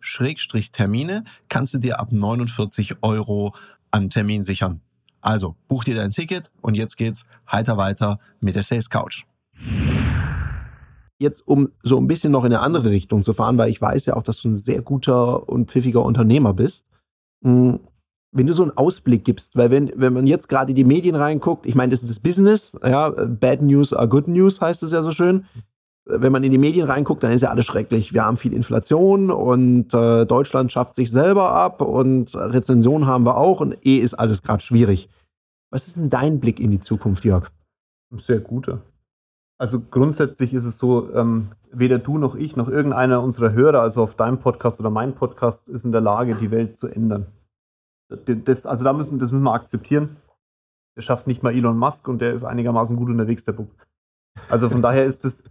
Schrägstrich 0.00 0.70
Termine 0.70 1.24
kannst 1.48 1.74
du 1.74 1.78
dir 1.78 2.00
ab 2.00 2.12
49 2.12 2.96
Euro 3.02 3.54
an 3.90 4.10
Termin 4.10 4.42
sichern. 4.42 4.80
Also 5.20 5.56
buch 5.68 5.84
dir 5.84 5.94
dein 5.94 6.10
Ticket 6.10 6.50
und 6.62 6.76
jetzt 6.76 6.96
geht's 6.96 7.26
heiter 7.50 7.76
weiter 7.76 8.18
mit 8.40 8.56
der 8.56 8.62
Sales 8.62 8.90
Couch. 8.90 9.24
Jetzt, 11.18 11.46
um 11.46 11.70
so 11.82 11.98
ein 11.98 12.06
bisschen 12.06 12.32
noch 12.32 12.44
in 12.44 12.52
eine 12.52 12.60
andere 12.60 12.90
Richtung 12.90 13.22
zu 13.22 13.34
fahren, 13.34 13.58
weil 13.58 13.68
ich 13.68 13.80
weiß 13.80 14.06
ja 14.06 14.16
auch, 14.16 14.22
dass 14.22 14.40
du 14.40 14.48
ein 14.48 14.56
sehr 14.56 14.80
guter 14.80 15.48
und 15.48 15.70
pfiffiger 15.70 16.02
Unternehmer 16.02 16.54
bist. 16.54 16.86
Hm, 17.44 17.80
wenn 18.32 18.46
du 18.46 18.54
so 18.54 18.62
einen 18.62 18.76
Ausblick 18.76 19.24
gibst, 19.24 19.56
weil 19.56 19.70
wenn, 19.70 19.92
wenn 19.96 20.12
man 20.12 20.26
jetzt 20.26 20.48
gerade 20.48 20.72
die 20.72 20.84
Medien 20.84 21.16
reinguckt, 21.16 21.66
ich 21.66 21.74
meine, 21.74 21.90
das 21.90 22.02
ist 22.02 22.10
das 22.10 22.20
Business, 22.20 22.78
ja, 22.82 23.10
bad 23.10 23.60
news 23.60 23.92
are 23.92 24.08
good 24.08 24.28
news 24.28 24.60
heißt 24.60 24.82
es 24.82 24.92
ja 24.92 25.02
so 25.02 25.10
schön 25.10 25.44
wenn 26.06 26.32
man 26.32 26.44
in 26.44 26.50
die 26.50 26.58
Medien 26.58 26.86
reinguckt, 26.86 27.22
dann 27.22 27.32
ist 27.32 27.42
ja 27.42 27.50
alles 27.50 27.66
schrecklich. 27.66 28.12
Wir 28.12 28.24
haben 28.24 28.36
viel 28.36 28.52
Inflation 28.52 29.30
und 29.30 29.94
äh, 29.94 30.26
Deutschland 30.26 30.72
schafft 30.72 30.94
sich 30.94 31.10
selber 31.10 31.52
ab 31.52 31.82
und 31.82 32.34
Rezension 32.34 33.06
haben 33.06 33.24
wir 33.24 33.36
auch 33.36 33.60
und 33.60 33.84
eh 33.86 33.98
ist 33.98 34.14
alles 34.14 34.42
gerade 34.42 34.62
schwierig. 34.62 35.08
Was 35.70 35.86
ist 35.86 35.98
denn 35.98 36.10
dein 36.10 36.40
Blick 36.40 36.58
in 36.58 36.70
die 36.70 36.80
Zukunft, 36.80 37.24
Jörg? 37.24 37.50
Sehr 38.16 38.40
gute. 38.40 38.80
Also 39.58 39.80
grundsätzlich 39.80 40.54
ist 40.54 40.64
es 40.64 40.78
so, 40.78 41.12
ähm, 41.14 41.50
weder 41.70 41.98
du 41.98 42.18
noch 42.18 42.34
ich 42.34 42.56
noch 42.56 42.68
irgendeiner 42.68 43.22
unserer 43.22 43.52
Hörer, 43.52 43.82
also 43.82 44.02
auf 44.02 44.14
deinem 44.14 44.38
Podcast 44.38 44.80
oder 44.80 44.90
meinem 44.90 45.14
Podcast, 45.14 45.68
ist 45.68 45.84
in 45.84 45.92
der 45.92 46.00
Lage, 46.00 46.34
die 46.34 46.50
Welt 46.50 46.76
zu 46.76 46.88
ändern. 46.88 47.26
Das, 48.08 48.66
also 48.66 48.84
da 48.84 48.92
müssen, 48.92 49.18
das 49.18 49.30
müssen 49.30 49.44
wir 49.44 49.52
akzeptieren. 49.52 50.16
Der 50.96 51.02
schafft 51.02 51.26
nicht 51.26 51.42
mal 51.42 51.54
Elon 51.54 51.78
Musk 51.78 52.08
und 52.08 52.20
der 52.20 52.32
ist 52.32 52.42
einigermaßen 52.42 52.96
gut 52.96 53.10
unterwegs, 53.10 53.44
der 53.44 53.52
Bub. 53.52 53.68
Also 54.48 54.68
von 54.68 54.82
daher 54.82 55.04
ist 55.04 55.24
es, 55.24 55.44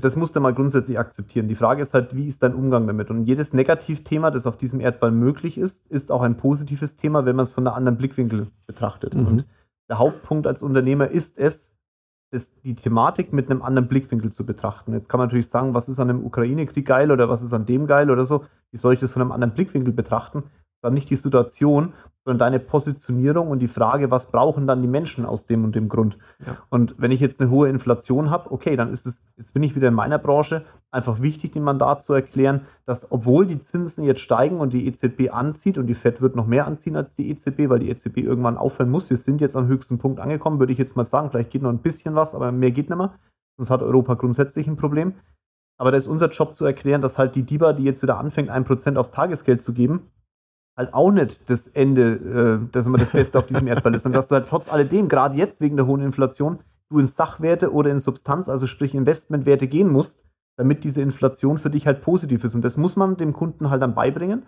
das 0.00 0.16
musst 0.16 0.36
du 0.36 0.40
mal 0.40 0.54
grundsätzlich 0.54 0.98
akzeptieren. 0.98 1.48
Die 1.48 1.54
Frage 1.54 1.82
ist 1.82 1.94
halt, 1.94 2.14
wie 2.14 2.26
ist 2.26 2.42
dein 2.42 2.54
Umgang 2.54 2.86
damit? 2.86 3.10
Und 3.10 3.24
jedes 3.24 3.52
Negativthema, 3.52 4.30
das 4.30 4.46
auf 4.46 4.56
diesem 4.56 4.80
Erdball 4.80 5.10
möglich 5.10 5.58
ist, 5.58 5.86
ist 5.90 6.12
auch 6.12 6.22
ein 6.22 6.36
positives 6.36 6.96
Thema, 6.96 7.24
wenn 7.24 7.36
man 7.36 7.44
es 7.44 7.52
von 7.52 7.66
einem 7.66 7.76
anderen 7.76 7.98
Blickwinkel 7.98 8.48
betrachtet. 8.66 9.14
Mhm. 9.14 9.26
Und 9.26 9.44
der 9.88 9.98
Hauptpunkt 9.98 10.46
als 10.46 10.62
Unternehmer 10.62 11.08
ist 11.08 11.38
es, 11.38 11.72
ist 12.30 12.54
die 12.64 12.74
Thematik 12.74 13.32
mit 13.32 13.50
einem 13.50 13.62
anderen 13.62 13.88
Blickwinkel 13.88 14.32
zu 14.32 14.44
betrachten. 14.44 14.92
Jetzt 14.92 15.08
kann 15.08 15.18
man 15.18 15.28
natürlich 15.28 15.48
sagen, 15.48 15.74
was 15.74 15.88
ist 15.88 16.00
an 16.00 16.08
dem 16.08 16.24
Ukraine-Krieg 16.24 16.86
geil 16.86 17.10
oder 17.10 17.28
was 17.28 17.42
ist 17.42 17.52
an 17.52 17.66
dem 17.66 17.86
geil 17.86 18.10
oder 18.10 18.24
so. 18.24 18.44
Wie 18.72 18.78
soll 18.78 18.94
ich 18.94 19.00
das 19.00 19.12
von 19.12 19.22
einem 19.22 19.32
anderen 19.32 19.54
Blickwinkel 19.54 19.92
betrachten? 19.92 20.44
Dann 20.86 20.94
nicht 20.94 21.10
die 21.10 21.16
Situation, 21.16 21.94
sondern 22.24 22.38
deine 22.38 22.60
Positionierung 22.60 23.48
und 23.48 23.58
die 23.58 23.66
Frage, 23.66 24.12
was 24.12 24.30
brauchen 24.30 24.68
dann 24.68 24.82
die 24.82 24.88
Menschen 24.88 25.26
aus 25.26 25.46
dem 25.46 25.64
und 25.64 25.74
dem 25.74 25.88
Grund. 25.88 26.16
Ja. 26.46 26.56
Und 26.70 26.94
wenn 26.98 27.10
ich 27.10 27.18
jetzt 27.18 27.40
eine 27.40 27.50
hohe 27.50 27.68
Inflation 27.68 28.30
habe, 28.30 28.52
okay, 28.52 28.76
dann 28.76 28.92
ist 28.92 29.04
es, 29.04 29.20
jetzt 29.36 29.52
bin 29.52 29.64
ich 29.64 29.74
wieder 29.74 29.88
in 29.88 29.94
meiner 29.94 30.18
Branche, 30.18 30.64
einfach 30.92 31.20
wichtig, 31.20 31.52
dem 31.52 31.64
Mandat 31.64 32.02
zu 32.02 32.12
erklären, 32.12 32.62
dass 32.84 33.10
obwohl 33.10 33.46
die 33.46 33.58
Zinsen 33.58 34.04
jetzt 34.04 34.20
steigen 34.20 34.60
und 34.60 34.72
die 34.72 34.86
EZB 34.86 35.30
anzieht 35.32 35.76
und 35.76 35.88
die 35.88 35.94
FED 35.94 36.20
wird 36.20 36.36
noch 36.36 36.46
mehr 36.46 36.68
anziehen 36.68 36.94
als 36.94 37.16
die 37.16 37.30
EZB, 37.30 37.68
weil 37.68 37.80
die 37.80 37.90
EZB 37.90 38.18
irgendwann 38.18 38.56
aufhören 38.56 38.90
muss, 38.90 39.10
wir 39.10 39.16
sind 39.16 39.40
jetzt 39.40 39.56
am 39.56 39.66
höchsten 39.66 39.98
Punkt 39.98 40.20
angekommen, 40.20 40.60
würde 40.60 40.72
ich 40.72 40.78
jetzt 40.78 40.96
mal 40.96 41.04
sagen, 41.04 41.30
vielleicht 41.30 41.50
geht 41.50 41.62
noch 41.62 41.70
ein 41.70 41.78
bisschen 41.78 42.14
was, 42.14 42.34
aber 42.34 42.52
mehr 42.52 42.70
geht 42.70 42.90
nicht 42.90 42.98
mehr. 42.98 43.14
Sonst 43.56 43.70
hat 43.70 43.82
Europa 43.82 44.14
grundsätzlich 44.14 44.68
ein 44.68 44.76
Problem. 44.76 45.14
Aber 45.78 45.90
da 45.90 45.96
ist 45.98 46.06
unser 46.06 46.30
Job 46.30 46.54
zu 46.54 46.64
erklären, 46.64 47.02
dass 47.02 47.18
halt 47.18 47.34
die 47.34 47.42
DIBA, 47.42 47.74
die 47.74 47.84
jetzt 47.84 48.02
wieder 48.02 48.18
anfängt, 48.18 48.48
ein 48.48 48.64
Prozent 48.64 48.96
aufs 48.96 49.10
Tagesgeld 49.10 49.60
zu 49.60 49.74
geben, 49.74 50.10
halt 50.76 50.92
auch 50.92 51.10
nicht 51.10 51.48
das 51.48 51.68
Ende, 51.68 52.60
äh, 52.62 52.70
dass 52.72 52.86
immer 52.86 52.98
das 52.98 53.10
Beste 53.10 53.38
auf 53.38 53.46
diesem 53.46 53.66
Erdball 53.66 53.94
ist, 53.94 54.02
sondern 54.02 54.18
dass 54.18 54.28
du 54.28 54.34
halt 54.34 54.48
trotz 54.48 54.70
alledem, 54.70 55.08
gerade 55.08 55.36
jetzt 55.36 55.60
wegen 55.60 55.76
der 55.76 55.86
hohen 55.86 56.02
Inflation, 56.02 56.58
du 56.90 56.98
in 56.98 57.06
Sachwerte 57.06 57.72
oder 57.72 57.90
in 57.90 57.98
Substanz, 57.98 58.48
also 58.48 58.66
sprich 58.66 58.94
Investmentwerte 58.94 59.66
gehen 59.66 59.90
musst, 59.90 60.24
damit 60.56 60.84
diese 60.84 61.02
Inflation 61.02 61.58
für 61.58 61.70
dich 61.70 61.86
halt 61.86 62.02
positiv 62.02 62.44
ist. 62.44 62.54
Und 62.54 62.62
das 62.62 62.76
muss 62.76 62.96
man 62.96 63.16
dem 63.16 63.32
Kunden 63.32 63.70
halt 63.70 63.82
dann 63.82 63.94
beibringen 63.94 64.46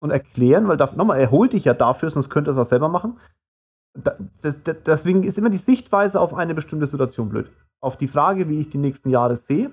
und 0.00 0.10
erklären, 0.10 0.68
weil 0.68 0.76
da, 0.76 0.92
nochmal, 0.94 1.20
er 1.20 1.30
holt 1.30 1.52
dich 1.52 1.64
ja 1.64 1.74
dafür, 1.74 2.10
sonst 2.10 2.30
könnte 2.30 2.50
er 2.50 2.52
es 2.52 2.58
auch 2.58 2.64
selber 2.64 2.88
machen. 2.88 3.18
da, 3.94 4.16
das, 4.42 4.56
deswegen 4.86 5.22
ist 5.22 5.38
immer 5.38 5.50
die 5.50 5.56
Sichtweise 5.56 6.20
auf 6.20 6.34
eine 6.34 6.54
bestimmte 6.54 6.86
Situation 6.86 7.28
blöd. 7.28 7.50
Auf 7.82 7.96
die 7.96 8.08
Frage, 8.08 8.48
wie 8.48 8.60
ich 8.60 8.70
die 8.70 8.78
nächsten 8.78 9.10
Jahre 9.10 9.36
sehe. 9.36 9.72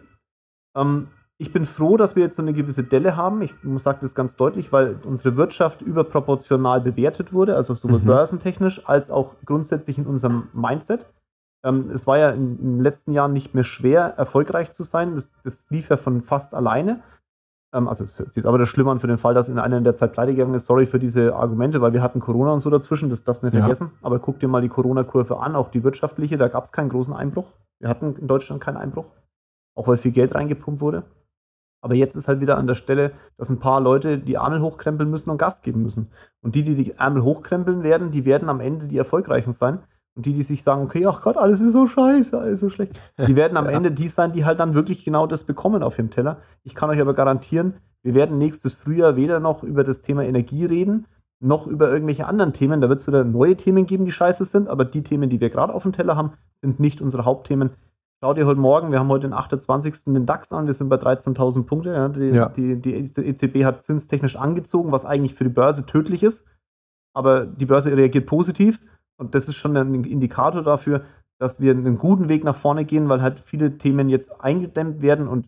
Ähm, 0.75 1.09
ich 1.39 1.53
bin 1.53 1.65
froh, 1.65 1.97
dass 1.97 2.15
wir 2.15 2.23
jetzt 2.23 2.35
so 2.35 2.41
eine 2.41 2.53
gewisse 2.53 2.83
Delle 2.83 3.15
haben. 3.15 3.41
Ich 3.43 3.53
sage 3.75 3.99
das 4.01 4.15
ganz 4.15 4.35
deutlich, 4.35 4.71
weil 4.71 4.97
unsere 5.05 5.37
Wirtschaft 5.37 5.81
überproportional 5.83 6.81
bewertet 6.81 7.31
wurde, 7.31 7.55
also 7.55 7.75
sowohl 7.75 7.99
mhm. 7.99 8.05
börsentechnisch 8.05 8.87
als 8.89 9.11
auch 9.11 9.35
grundsätzlich 9.45 9.99
in 9.99 10.07
unserem 10.07 10.49
Mindset. 10.53 11.05
Ähm, 11.63 11.91
es 11.91 12.07
war 12.07 12.17
ja 12.17 12.31
in, 12.31 12.57
in, 12.57 12.73
den 12.77 12.81
letzten 12.81 13.11
Jahren 13.11 13.33
nicht 13.33 13.53
mehr 13.53 13.63
schwer, 13.63 14.15
erfolgreich 14.17 14.71
zu 14.71 14.81
sein. 14.81 15.13
Das, 15.13 15.31
das 15.43 15.69
lief 15.69 15.89
ja 15.89 15.97
von 15.97 16.21
fast 16.21 16.55
alleine. 16.55 17.03
Ähm, 17.71 17.87
also 17.87 18.03
es 18.03 18.19
ist 18.19 18.45
aber 18.47 18.57
das 18.57 18.69
Schlimme 18.69 18.89
an 18.89 18.99
für 18.99 19.07
den 19.07 19.19
Fall, 19.19 19.35
dass 19.35 19.47
in 19.47 19.59
einer 19.59 19.79
der 19.81 19.93
Zeit 19.93 20.13
pleite 20.13 20.33
gegangen 20.33 20.55
ist. 20.55 20.65
Sorry 20.65 20.87
für 20.87 20.99
diese 20.99 21.35
Argumente, 21.35 21.81
weil 21.81 21.93
wir 21.93 22.01
hatten 22.01 22.19
Corona 22.19 22.51
und 22.53 22.59
so 22.59 22.71
dazwischen, 22.71 23.11
das 23.11 23.23
darfst 23.23 23.43
du 23.43 23.47
nicht 23.47 23.53
ja. 23.53 23.59
vergessen. 23.59 23.91
Aber 24.01 24.17
guck 24.17 24.39
dir 24.39 24.47
mal 24.47 24.63
die 24.63 24.69
Corona-Kurve 24.69 25.39
an, 25.39 25.55
auch 25.55 25.69
die 25.69 25.83
wirtschaftliche, 25.83 26.37
da 26.37 26.47
gab 26.47 26.63
es 26.63 26.71
keinen 26.71 26.89
großen 26.89 27.15
Einbruch. 27.15 27.53
Wir 27.79 27.89
hatten 27.89 28.15
in 28.15 28.27
Deutschland 28.27 28.59
keinen 28.59 28.77
Einbruch, 28.77 29.05
auch 29.75 29.87
weil 29.87 29.97
viel 29.97 30.11
Geld 30.11 30.33
reingepumpt 30.33 30.81
wurde. 30.81 31.03
Aber 31.81 31.95
jetzt 31.95 32.15
ist 32.15 32.27
halt 32.27 32.41
wieder 32.41 32.57
an 32.57 32.67
der 32.67 32.75
Stelle, 32.75 33.11
dass 33.37 33.49
ein 33.49 33.59
paar 33.59 33.79
Leute 33.79 34.17
die 34.17 34.35
Ärmel 34.35 34.61
hochkrempeln 34.61 35.09
müssen 35.09 35.29
und 35.29 35.37
Gas 35.37 35.61
geben 35.61 35.83
müssen. 35.83 36.11
Und 36.41 36.55
die, 36.55 36.63
die 36.63 36.75
die 36.75 36.91
Ärmel 36.93 37.23
hochkrempeln 37.23 37.83
werden, 37.83 38.11
die 38.11 38.25
werden 38.25 38.49
am 38.49 38.59
Ende 38.59 38.87
die 38.87 38.97
Erfolgreichen 38.97 39.51
sein. 39.51 39.79
Und 40.15 40.25
die, 40.25 40.33
die 40.33 40.41
sich 40.41 40.63
sagen, 40.63 40.81
okay, 40.81 41.05
ach 41.05 41.21
Gott, 41.21 41.37
alles 41.37 41.61
ist 41.61 41.73
so 41.73 41.85
scheiße, 41.85 42.35
alles 42.39 42.53
ist 42.53 42.59
so 42.61 42.69
schlecht, 42.71 42.99
die 43.19 43.35
werden 43.35 43.55
am 43.55 43.65
ja. 43.65 43.71
Ende 43.71 43.91
die 43.91 44.07
sein, 44.07 44.33
die 44.33 44.45
halt 44.45 44.59
dann 44.59 44.73
wirklich 44.73 45.05
genau 45.05 45.27
das 45.27 45.43
bekommen 45.43 45.83
auf 45.83 45.99
ihrem 45.99 46.09
Teller. 46.09 46.39
Ich 46.63 46.73
kann 46.73 46.89
euch 46.89 46.99
aber 46.99 47.13
garantieren, 47.13 47.75
wir 48.01 48.15
werden 48.15 48.39
nächstes 48.39 48.73
Frühjahr 48.73 49.15
weder 49.15 49.39
noch 49.39 49.63
über 49.63 49.83
das 49.83 50.01
Thema 50.01 50.23
Energie 50.23 50.65
reden, 50.65 51.05
noch 51.39 51.67
über 51.67 51.91
irgendwelche 51.91 52.25
anderen 52.25 52.53
Themen. 52.53 52.81
Da 52.81 52.89
wird 52.89 53.01
es 53.01 53.07
wieder 53.07 53.23
neue 53.23 53.55
Themen 53.57 53.85
geben, 53.85 54.05
die 54.05 54.11
scheiße 54.11 54.45
sind, 54.45 54.69
aber 54.69 54.85
die 54.85 55.03
Themen, 55.03 55.29
die 55.29 55.39
wir 55.39 55.49
gerade 55.49 55.73
auf 55.73 55.83
dem 55.83 55.91
Teller 55.91 56.15
haben, 56.15 56.33
sind 56.61 56.79
nicht 56.79 57.01
unsere 57.01 57.25
Hauptthemen. 57.25 57.71
Schau 58.19 58.33
dir 58.33 58.47
heute 58.47 58.59
Morgen, 58.59 58.91
wir 58.91 58.97
haben 58.99 59.09
heute 59.09 59.27
den 59.27 59.33
28. 59.33 60.05
den 60.05 60.25
DAX 60.25 60.51
an, 60.51 60.65
wir 60.65 60.73
sind 60.73 60.89
bei 60.89 60.95
13.000 60.95 61.65
Punkte. 61.65 61.91
Ja, 61.91 62.09
die, 62.09 62.29
ja. 62.29 62.49
Die, 62.49 62.81
die, 62.81 62.95
EZB 62.95 63.63
hat 63.63 63.83
zinstechnisch 63.83 64.35
angezogen, 64.35 64.91
was 64.91 65.05
eigentlich 65.05 65.35
für 65.35 65.43
die 65.43 65.51
Börse 65.51 65.85
tödlich 65.85 66.23
ist. 66.23 66.47
Aber 67.13 67.45
die 67.45 67.67
Börse 67.67 67.95
reagiert 67.95 68.25
positiv 68.25 68.81
und 69.19 69.35
das 69.35 69.47
ist 69.47 69.55
schon 69.55 69.77
ein 69.77 70.03
Indikator 70.03 70.63
dafür, 70.63 71.05
dass 71.39 71.59
wir 71.59 71.71
einen 71.71 71.99
guten 71.99 72.27
Weg 72.27 72.43
nach 72.43 72.55
vorne 72.55 72.85
gehen, 72.85 73.07
weil 73.07 73.21
halt 73.21 73.39
viele 73.39 73.77
Themen 73.77 74.09
jetzt 74.09 74.41
eingedämmt 74.41 75.01
werden 75.03 75.27
und 75.27 75.47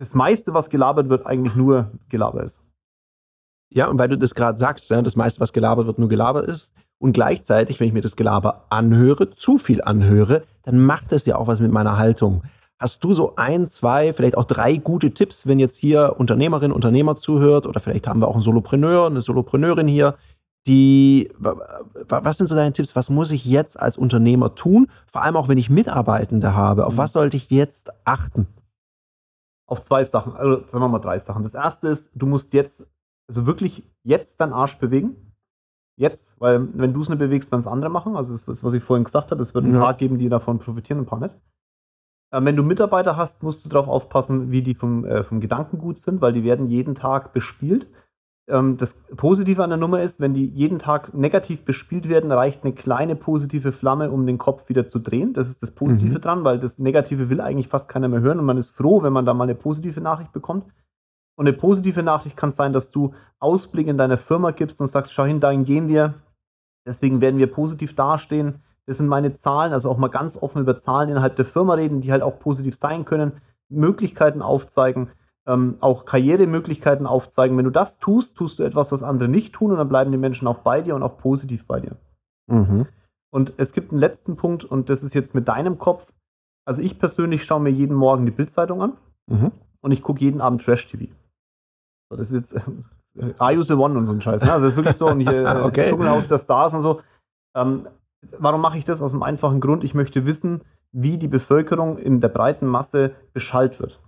das 0.00 0.14
meiste, 0.14 0.54
was 0.54 0.70
gelabert 0.70 1.08
wird, 1.08 1.26
eigentlich 1.26 1.54
nur 1.54 1.92
gelabert 2.08 2.44
ist. 2.44 2.64
Ja, 3.70 3.86
und 3.88 3.98
weil 3.98 4.08
du 4.08 4.18
das 4.18 4.34
gerade 4.34 4.58
sagst, 4.58 4.90
ja, 4.90 5.00
das 5.02 5.14
meiste, 5.14 5.40
was 5.40 5.52
gelabert 5.52 5.86
wird, 5.86 5.98
nur 5.98 6.08
gelabert 6.08 6.48
ist. 6.48 6.74
Und 6.98 7.12
gleichzeitig, 7.12 7.78
wenn 7.78 7.86
ich 7.86 7.92
mir 7.92 8.00
das 8.00 8.16
Gelaber 8.16 8.64
anhöre, 8.70 9.30
zu 9.30 9.58
viel 9.58 9.82
anhöre, 9.82 10.42
dann 10.62 10.84
macht 10.84 11.12
das 11.12 11.26
ja 11.26 11.36
auch 11.36 11.46
was 11.46 11.60
mit 11.60 11.72
meiner 11.72 11.98
Haltung. 11.98 12.42
Hast 12.78 13.02
du 13.02 13.12
so 13.12 13.34
ein, 13.36 13.66
zwei, 13.66 14.12
vielleicht 14.12 14.36
auch 14.36 14.44
drei 14.44 14.76
gute 14.76 15.12
Tipps, 15.12 15.46
wenn 15.46 15.58
jetzt 15.58 15.76
hier 15.76 16.14
Unternehmerin, 16.18 16.70
Unternehmer 16.70 17.16
zuhört 17.16 17.66
oder 17.66 17.80
vielleicht 17.80 18.06
haben 18.06 18.20
wir 18.20 18.28
auch 18.28 18.34
einen 18.34 18.42
Solopreneur, 18.42 19.06
eine 19.06 19.20
Solopreneurin 19.20 19.88
hier, 19.88 20.14
die, 20.68 21.30
was 21.38 22.36
sind 22.36 22.46
so 22.46 22.54
deine 22.54 22.72
Tipps? 22.72 22.94
Was 22.94 23.10
muss 23.10 23.30
ich 23.30 23.44
jetzt 23.44 23.80
als 23.80 23.96
Unternehmer 23.96 24.54
tun? 24.54 24.88
Vor 25.10 25.22
allem 25.22 25.36
auch, 25.36 25.48
wenn 25.48 25.58
ich 25.58 25.70
Mitarbeitende 25.70 26.54
habe. 26.54 26.86
Auf 26.86 26.92
mhm. 26.92 26.98
was 26.98 27.12
sollte 27.12 27.36
ich 27.36 27.50
jetzt 27.50 27.90
achten? 28.04 28.46
Auf 29.66 29.82
zwei 29.82 30.04
Sachen, 30.04 30.34
also 30.34 30.66
sagen 30.66 30.84
wir 30.84 30.88
mal 30.88 30.98
drei 30.98 31.18
Sachen. 31.18 31.42
Das 31.42 31.54
erste 31.54 31.88
ist, 31.88 32.10
du 32.14 32.26
musst 32.26 32.52
jetzt, 32.52 32.88
also 33.28 33.46
wirklich 33.46 33.82
jetzt 34.02 34.40
deinen 34.40 34.52
Arsch 34.52 34.78
bewegen. 34.78 35.27
Jetzt, 35.98 36.32
weil 36.38 36.68
wenn 36.74 36.94
du 36.94 37.00
es 37.00 37.08
nicht 37.08 37.18
bewegst, 37.18 37.50
werden 37.50 37.58
es 37.58 37.66
andere 37.66 37.90
machen. 37.90 38.16
Also 38.16 38.32
das 38.32 38.44
das, 38.44 38.62
was 38.62 38.72
ich 38.72 38.84
vorhin 38.84 39.02
gesagt 39.02 39.32
habe. 39.32 39.42
Es 39.42 39.52
wird 39.52 39.64
ein 39.64 39.74
ja. 39.74 39.80
paar 39.80 39.94
geben, 39.94 40.16
die 40.16 40.28
davon 40.28 40.60
profitieren, 40.60 41.00
ein 41.00 41.06
paar 41.06 41.18
nicht. 41.18 41.34
Ähm, 42.32 42.44
wenn 42.44 42.54
du 42.54 42.62
Mitarbeiter 42.62 43.16
hast, 43.16 43.42
musst 43.42 43.64
du 43.64 43.68
darauf 43.68 43.88
aufpassen, 43.88 44.52
wie 44.52 44.62
die 44.62 44.76
vom, 44.76 45.04
äh, 45.04 45.24
vom 45.24 45.40
Gedankengut 45.40 45.98
sind, 45.98 46.20
weil 46.20 46.32
die 46.32 46.44
werden 46.44 46.68
jeden 46.68 46.94
Tag 46.94 47.32
bespielt. 47.32 47.88
Ähm, 48.48 48.76
das 48.76 48.92
Positive 49.16 49.64
an 49.64 49.70
der 49.70 49.76
Nummer 49.76 50.00
ist, 50.00 50.20
wenn 50.20 50.34
die 50.34 50.46
jeden 50.46 50.78
Tag 50.78 51.14
negativ 51.14 51.64
bespielt 51.64 52.08
werden, 52.08 52.30
reicht 52.30 52.62
eine 52.62 52.74
kleine 52.74 53.16
positive 53.16 53.72
Flamme, 53.72 54.12
um 54.12 54.24
den 54.24 54.38
Kopf 54.38 54.68
wieder 54.68 54.86
zu 54.86 55.00
drehen. 55.00 55.32
Das 55.32 55.48
ist 55.48 55.64
das 55.64 55.72
Positive 55.72 56.18
mhm. 56.18 56.22
dran, 56.22 56.44
weil 56.44 56.60
das 56.60 56.78
Negative 56.78 57.28
will 57.28 57.40
eigentlich 57.40 57.68
fast 57.68 57.88
keiner 57.88 58.06
mehr 58.06 58.20
hören 58.20 58.38
und 58.38 58.46
man 58.46 58.56
ist 58.56 58.70
froh, 58.70 59.02
wenn 59.02 59.12
man 59.12 59.26
da 59.26 59.34
mal 59.34 59.44
eine 59.44 59.56
positive 59.56 60.00
Nachricht 60.00 60.32
bekommt. 60.32 60.66
Und 61.38 61.46
eine 61.46 61.56
positive 61.56 62.02
Nachricht 62.02 62.36
kann 62.36 62.50
sein, 62.50 62.72
dass 62.72 62.90
du 62.90 63.14
Ausblick 63.38 63.86
in 63.86 63.96
deiner 63.96 64.18
Firma 64.18 64.50
gibst 64.50 64.80
und 64.80 64.88
sagst, 64.88 65.12
schau 65.12 65.24
hin, 65.24 65.38
dahin 65.38 65.64
gehen 65.64 65.86
wir. 65.86 66.14
Deswegen 66.84 67.20
werden 67.20 67.38
wir 67.38 67.48
positiv 67.48 67.94
dastehen. 67.94 68.60
Das 68.86 68.96
sind 68.96 69.06
meine 69.06 69.34
Zahlen, 69.34 69.72
also 69.72 69.88
auch 69.88 69.98
mal 69.98 70.08
ganz 70.08 70.36
offen 70.36 70.62
über 70.62 70.76
Zahlen 70.76 71.10
innerhalb 71.10 71.36
der 71.36 71.44
Firma 71.44 71.74
reden, 71.74 72.00
die 72.00 72.10
halt 72.10 72.22
auch 72.22 72.40
positiv 72.40 72.74
sein 72.74 73.04
können, 73.04 73.34
Möglichkeiten 73.68 74.42
aufzeigen, 74.42 75.12
ähm, 75.46 75.76
auch 75.78 76.06
Karrieremöglichkeiten 76.06 77.06
aufzeigen. 77.06 77.56
Wenn 77.56 77.66
du 77.66 77.70
das 77.70 77.98
tust, 77.98 78.36
tust 78.36 78.58
du 78.58 78.64
etwas, 78.64 78.90
was 78.90 79.04
andere 79.04 79.28
nicht 79.28 79.54
tun 79.54 79.70
und 79.70 79.76
dann 79.76 79.88
bleiben 79.88 80.10
die 80.10 80.18
Menschen 80.18 80.48
auch 80.48 80.58
bei 80.58 80.82
dir 80.82 80.96
und 80.96 81.04
auch 81.04 81.18
positiv 81.18 81.68
bei 81.68 81.78
dir. 81.78 81.96
Mhm. 82.48 82.86
Und 83.30 83.54
es 83.58 83.72
gibt 83.72 83.92
einen 83.92 84.00
letzten 84.00 84.34
Punkt 84.34 84.64
und 84.64 84.90
das 84.90 85.04
ist 85.04 85.14
jetzt 85.14 85.36
mit 85.36 85.46
deinem 85.46 85.78
Kopf. 85.78 86.12
Also 86.64 86.82
ich 86.82 86.98
persönlich 86.98 87.44
schaue 87.44 87.60
mir 87.60 87.70
jeden 87.70 87.94
Morgen 87.94 88.26
die 88.26 88.32
Bildzeitung 88.32 88.82
an 88.82 88.92
mhm. 89.28 89.52
und 89.82 89.92
ich 89.92 90.02
gucke 90.02 90.18
jeden 90.18 90.40
Abend 90.40 90.64
Trash-TV. 90.64 91.12
Das 92.16 92.30
ist 92.30 92.52
jetzt 92.52 92.54
äh, 92.54 93.34
I 93.40 93.56
use 93.56 93.68
the 93.68 93.74
one 93.74 93.96
und 93.96 94.06
so 94.06 94.12
ein 94.12 94.20
Scheiß. 94.20 94.42
Ne? 94.42 94.52
Also 94.52 94.66
das 94.66 94.72
ist 94.72 94.76
wirklich 94.76 94.96
so 94.96 95.08
und 95.08 95.20
hier 95.20 95.32
äh, 95.46 95.62
okay. 95.62 95.88
Dschungelhaus 95.88 96.28
der 96.28 96.38
Stars 96.38 96.74
und 96.74 96.82
so. 96.82 97.00
Ähm, 97.54 97.88
warum 98.38 98.60
mache 98.60 98.78
ich 98.78 98.84
das? 98.84 99.02
Aus 99.02 99.12
einem 99.12 99.22
einfachen 99.22 99.60
Grund. 99.60 99.84
Ich 99.84 99.94
möchte 99.94 100.26
wissen, 100.26 100.62
wie 100.92 101.18
die 101.18 101.28
Bevölkerung 101.28 101.98
in 101.98 102.20
der 102.20 102.28
breiten 102.28 102.66
Masse 102.66 103.12
beschallt 103.32 103.80
wird. 103.80 104.00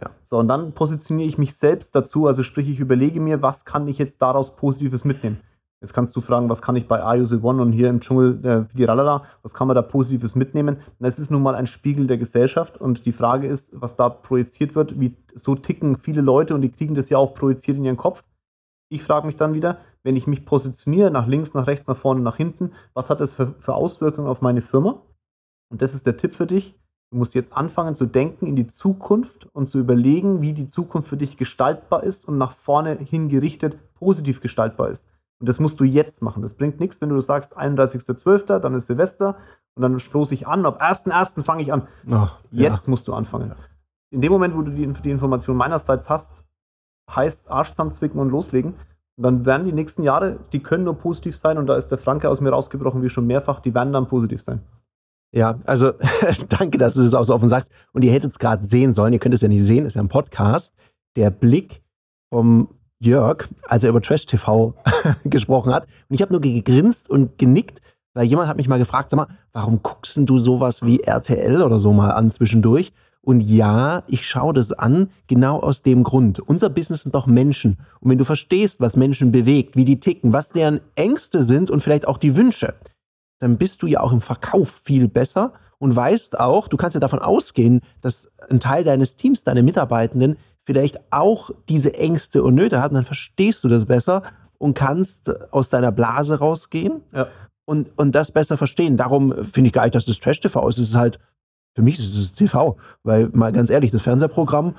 Ja. 0.00 0.10
So, 0.24 0.38
und 0.38 0.48
dann 0.48 0.72
positioniere 0.72 1.28
ich 1.28 1.38
mich 1.38 1.54
selbst 1.54 1.94
dazu, 1.94 2.26
also 2.26 2.42
sprich, 2.42 2.68
ich 2.68 2.80
überlege 2.80 3.20
mir, 3.20 3.42
was 3.42 3.64
kann 3.64 3.86
ich 3.88 3.98
jetzt 3.98 4.22
daraus 4.22 4.56
Positives 4.56 5.04
mitnehmen. 5.04 5.40
Jetzt 5.82 5.94
kannst 5.94 6.14
du 6.14 6.20
fragen, 6.20 6.48
was 6.48 6.62
kann 6.62 6.76
ich 6.76 6.86
bei 6.86 7.00
IUC 7.16 7.42
One 7.42 7.60
und 7.60 7.72
hier 7.72 7.90
im 7.90 7.98
Dschungel 7.98 8.38
äh, 8.44 8.76
die 8.76 8.84
Ralala, 8.84 9.24
was 9.42 9.52
kann 9.52 9.66
man 9.66 9.74
da 9.74 9.82
Positives 9.82 10.36
mitnehmen? 10.36 10.76
Es 11.00 11.18
ist 11.18 11.32
nun 11.32 11.42
mal 11.42 11.56
ein 11.56 11.66
Spiegel 11.66 12.06
der 12.06 12.18
Gesellschaft 12.18 12.80
und 12.80 13.04
die 13.04 13.12
Frage 13.12 13.48
ist, 13.48 13.80
was 13.80 13.96
da 13.96 14.08
projiziert 14.08 14.76
wird, 14.76 15.00
wie 15.00 15.16
so 15.34 15.56
ticken 15.56 15.98
viele 15.98 16.20
Leute 16.20 16.54
und 16.54 16.62
die 16.62 16.70
kriegen 16.70 16.94
das 16.94 17.08
ja 17.08 17.18
auch 17.18 17.34
projiziert 17.34 17.78
in 17.78 17.84
ihren 17.84 17.96
Kopf. 17.96 18.22
Ich 18.90 19.02
frage 19.02 19.26
mich 19.26 19.34
dann 19.34 19.54
wieder, 19.54 19.78
wenn 20.04 20.14
ich 20.14 20.28
mich 20.28 20.46
positioniere, 20.46 21.10
nach 21.10 21.26
links, 21.26 21.52
nach 21.52 21.66
rechts, 21.66 21.88
nach 21.88 21.96
vorne, 21.96 22.20
nach 22.20 22.36
hinten, 22.36 22.70
was 22.94 23.10
hat 23.10 23.20
das 23.20 23.34
für, 23.34 23.48
für 23.58 23.74
Auswirkungen 23.74 24.28
auf 24.28 24.40
meine 24.40 24.62
Firma? 24.62 25.02
Und 25.68 25.82
das 25.82 25.94
ist 25.94 26.06
der 26.06 26.16
Tipp 26.16 26.36
für 26.36 26.46
dich. 26.46 26.78
Du 27.10 27.18
musst 27.18 27.34
jetzt 27.34 27.56
anfangen 27.56 27.96
zu 27.96 28.06
denken 28.06 28.46
in 28.46 28.54
die 28.54 28.68
Zukunft 28.68 29.48
und 29.52 29.66
zu 29.66 29.80
überlegen, 29.80 30.42
wie 30.42 30.52
die 30.52 30.68
Zukunft 30.68 31.08
für 31.08 31.16
dich 31.16 31.36
gestaltbar 31.36 32.04
ist 32.04 32.28
und 32.28 32.38
nach 32.38 32.52
vorne 32.52 32.98
hin 32.98 33.28
gerichtet 33.28 33.78
positiv 33.94 34.40
gestaltbar 34.40 34.88
ist. 34.88 35.08
Und 35.42 35.48
das 35.48 35.58
musst 35.58 35.80
du 35.80 35.84
jetzt 35.84 36.22
machen. 36.22 36.40
Das 36.40 36.54
bringt 36.54 36.78
nichts, 36.78 37.00
wenn 37.00 37.08
du 37.08 37.20
sagst 37.20 37.58
31.12., 37.58 38.60
dann 38.60 38.76
ist 38.76 38.86
Silvester 38.86 39.38
und 39.74 39.82
dann 39.82 39.98
stoße 39.98 40.34
ich 40.34 40.46
an. 40.46 40.64
Ab 40.64 40.80
1.1. 40.80 41.42
fange 41.42 41.62
ich 41.62 41.72
an. 41.72 41.88
Oh, 42.08 42.28
jetzt 42.52 42.86
ja. 42.86 42.90
musst 42.90 43.08
du 43.08 43.12
anfangen. 43.12 43.52
In 44.10 44.20
dem 44.20 44.30
Moment, 44.30 44.54
wo 44.56 44.62
du 44.62 44.70
die, 44.70 44.86
die 44.86 45.10
Information 45.10 45.56
meinerseits 45.56 46.08
hast, 46.08 46.44
heißt 47.10 47.50
Arsch 47.50 47.70
zusammenzwicken 47.70 48.20
und 48.20 48.30
loslegen. 48.30 48.74
Und 49.16 49.24
dann 49.24 49.44
werden 49.44 49.66
die 49.66 49.72
nächsten 49.72 50.04
Jahre, 50.04 50.38
die 50.52 50.60
können 50.60 50.84
nur 50.84 50.94
positiv 50.94 51.36
sein. 51.36 51.58
Und 51.58 51.66
da 51.66 51.76
ist 51.76 51.88
der 51.88 51.98
Franke 51.98 52.28
aus 52.28 52.40
mir 52.40 52.50
rausgebrochen, 52.50 53.02
wie 53.02 53.08
schon 53.08 53.26
mehrfach, 53.26 53.58
die 53.58 53.74
werden 53.74 53.92
dann 53.92 54.06
positiv 54.06 54.42
sein. 54.42 54.60
Ja, 55.32 55.58
also 55.64 55.94
danke, 56.50 56.78
dass 56.78 56.94
du 56.94 57.02
das 57.02 57.16
auch 57.16 57.24
so 57.24 57.34
offen 57.34 57.48
sagst. 57.48 57.72
Und 57.92 58.04
ihr 58.04 58.12
hättet 58.12 58.30
es 58.30 58.38
gerade 58.38 58.62
sehen 58.62 58.92
sollen, 58.92 59.12
ihr 59.12 59.18
könnt 59.18 59.34
es 59.34 59.40
ja 59.40 59.48
nicht 59.48 59.64
sehen, 59.64 59.86
ist 59.86 59.96
ja 59.96 60.02
ein 60.02 60.08
Podcast. 60.08 60.72
Der 61.16 61.30
Blick 61.30 61.82
vom 62.32 62.68
Jörg, 63.04 63.48
als 63.66 63.84
er 63.84 63.90
über 63.90 64.00
Trash 64.00 64.26
TV 64.26 64.74
gesprochen 65.24 65.74
hat. 65.74 65.84
Und 66.08 66.14
ich 66.14 66.22
habe 66.22 66.32
nur 66.32 66.40
gegrinst 66.40 67.10
und 67.10 67.38
genickt, 67.38 67.80
weil 68.14 68.26
jemand 68.26 68.48
hat 68.48 68.56
mich 68.56 68.68
mal 68.68 68.78
gefragt, 68.78 69.10
sag 69.10 69.16
mal, 69.16 69.28
warum 69.52 69.82
guckst 69.82 70.18
du 70.20 70.38
sowas 70.38 70.82
wie 70.84 71.00
RTL 71.00 71.62
oder 71.62 71.78
so 71.78 71.92
mal 71.92 72.10
an 72.10 72.30
zwischendurch? 72.30 72.92
Und 73.24 73.40
ja, 73.40 74.02
ich 74.08 74.26
schaue 74.26 74.52
das 74.52 74.72
an, 74.72 75.08
genau 75.28 75.60
aus 75.60 75.82
dem 75.82 76.02
Grund. 76.02 76.40
Unser 76.40 76.70
Business 76.70 77.02
sind 77.02 77.14
doch 77.14 77.26
Menschen. 77.26 77.78
Und 78.00 78.10
wenn 78.10 78.18
du 78.18 78.24
verstehst, 78.24 78.80
was 78.80 78.96
Menschen 78.96 79.30
bewegt, 79.30 79.76
wie 79.76 79.84
die 79.84 80.00
ticken, 80.00 80.32
was 80.32 80.50
deren 80.50 80.80
Ängste 80.96 81.44
sind 81.44 81.70
und 81.70 81.80
vielleicht 81.80 82.08
auch 82.08 82.18
die 82.18 82.36
Wünsche, 82.36 82.74
dann 83.38 83.58
bist 83.58 83.82
du 83.82 83.86
ja 83.86 84.00
auch 84.00 84.12
im 84.12 84.20
Verkauf 84.20 84.80
viel 84.84 85.08
besser 85.08 85.52
und 85.78 85.94
weißt 85.94 86.38
auch, 86.38 86.68
du 86.68 86.76
kannst 86.76 86.94
ja 86.94 87.00
davon 87.00 87.20
ausgehen, 87.20 87.80
dass 88.00 88.30
ein 88.48 88.60
Teil 88.60 88.84
deines 88.84 89.16
Teams, 89.16 89.44
deine 89.44 89.62
Mitarbeitenden, 89.62 90.36
vielleicht 90.64 91.00
auch 91.10 91.50
diese 91.68 91.94
Ängste 91.94 92.42
und 92.42 92.54
Nöte 92.54 92.82
hat, 92.82 92.94
dann 92.94 93.04
verstehst 93.04 93.64
du 93.64 93.68
das 93.68 93.86
besser 93.86 94.22
und 94.58 94.74
kannst 94.74 95.32
aus 95.52 95.70
deiner 95.70 95.90
Blase 95.90 96.38
rausgehen 96.38 97.02
ja. 97.12 97.28
und, 97.64 97.90
und 97.98 98.14
das 98.14 98.30
besser 98.30 98.56
verstehen. 98.56 98.96
Darum 98.96 99.44
finde 99.44 99.66
ich 99.68 99.72
gar 99.72 99.82
nicht, 99.82 99.94
dass 99.94 100.06
das 100.06 100.20
Trash-TV 100.20 100.68
ist. 100.68 100.78
Es 100.78 100.90
ist 100.90 100.94
halt, 100.94 101.18
für 101.74 101.82
mich 101.82 101.98
ist 101.98 102.16
es 102.16 102.34
TV, 102.34 102.76
weil 103.02 103.28
mal 103.32 103.52
ganz 103.52 103.70
ehrlich, 103.70 103.90
das 103.90 104.02
Fernsehprogramm, 104.02 104.76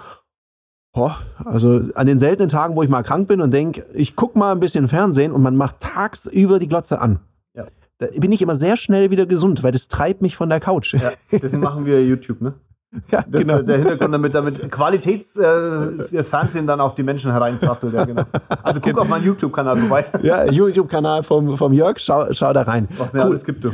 boah, 0.93 1.17
also 1.43 1.89
an 1.95 2.07
den 2.07 2.17
seltenen 2.17 2.49
Tagen, 2.49 2.75
wo 2.75 2.83
ich 2.83 2.89
mal 2.89 3.03
krank 3.03 3.27
bin 3.27 3.41
und 3.41 3.51
denke, 3.51 3.85
ich 3.93 4.15
gucke 4.15 4.39
mal 4.39 4.53
ein 4.53 4.59
bisschen 4.59 4.87
Fernsehen 4.87 5.31
und 5.31 5.41
man 5.41 5.57
macht 5.57 5.81
tagsüber 5.81 6.59
die 6.59 6.67
Glotze 6.67 7.01
an. 7.01 7.19
Ja. 7.53 7.65
Da 7.97 8.07
bin 8.07 8.31
ich 8.31 8.41
immer 8.41 8.55
sehr 8.55 8.77
schnell 8.77 9.11
wieder 9.11 9.25
gesund, 9.25 9.63
weil 9.63 9.71
das 9.73 9.87
treibt 9.89 10.21
mich 10.21 10.35
von 10.37 10.49
der 10.49 10.59
Couch. 10.59 10.93
Ja, 10.93 11.11
deswegen 11.31 11.61
machen 11.61 11.85
wir 11.85 12.05
YouTube, 12.05 12.41
ne? 12.41 12.53
Ja, 13.11 13.23
Das 13.27 13.41
genau. 13.41 13.57
ist 13.57 13.67
der 13.67 13.77
Hintergrund, 13.79 14.13
damit, 14.13 14.35
damit 14.35 14.71
Qualitätsfernsehen 14.71 16.65
äh, 16.65 16.67
dann 16.67 16.79
auch 16.79 16.93
die 16.95 17.03
Menschen 17.03 17.31
hereinprasselt. 17.31 17.93
Ja, 17.93 18.05
genau. 18.05 18.23
Also 18.61 18.79
guck 18.81 18.97
auf 18.99 19.07
meinen 19.07 19.25
YouTube-Kanal 19.25 19.77
vorbei, 19.79 20.05
Ja, 20.21 20.45
YouTube-Kanal 20.49 21.23
vom, 21.23 21.57
vom 21.57 21.73
Jörg, 21.73 21.97
schau, 21.99 22.31
schau 22.33 22.53
da 22.53 22.61
rein. 22.61 22.87
was 22.97 23.13
Cool. 23.13 23.21
alles 23.21 23.45
gibt. 23.45 23.63
Du. 23.63 23.71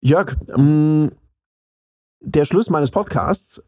Jörg, 0.00 0.36
mh, 0.56 1.10
der 2.24 2.44
Schluss 2.44 2.70
meines 2.70 2.92
Podcasts. 2.92 3.64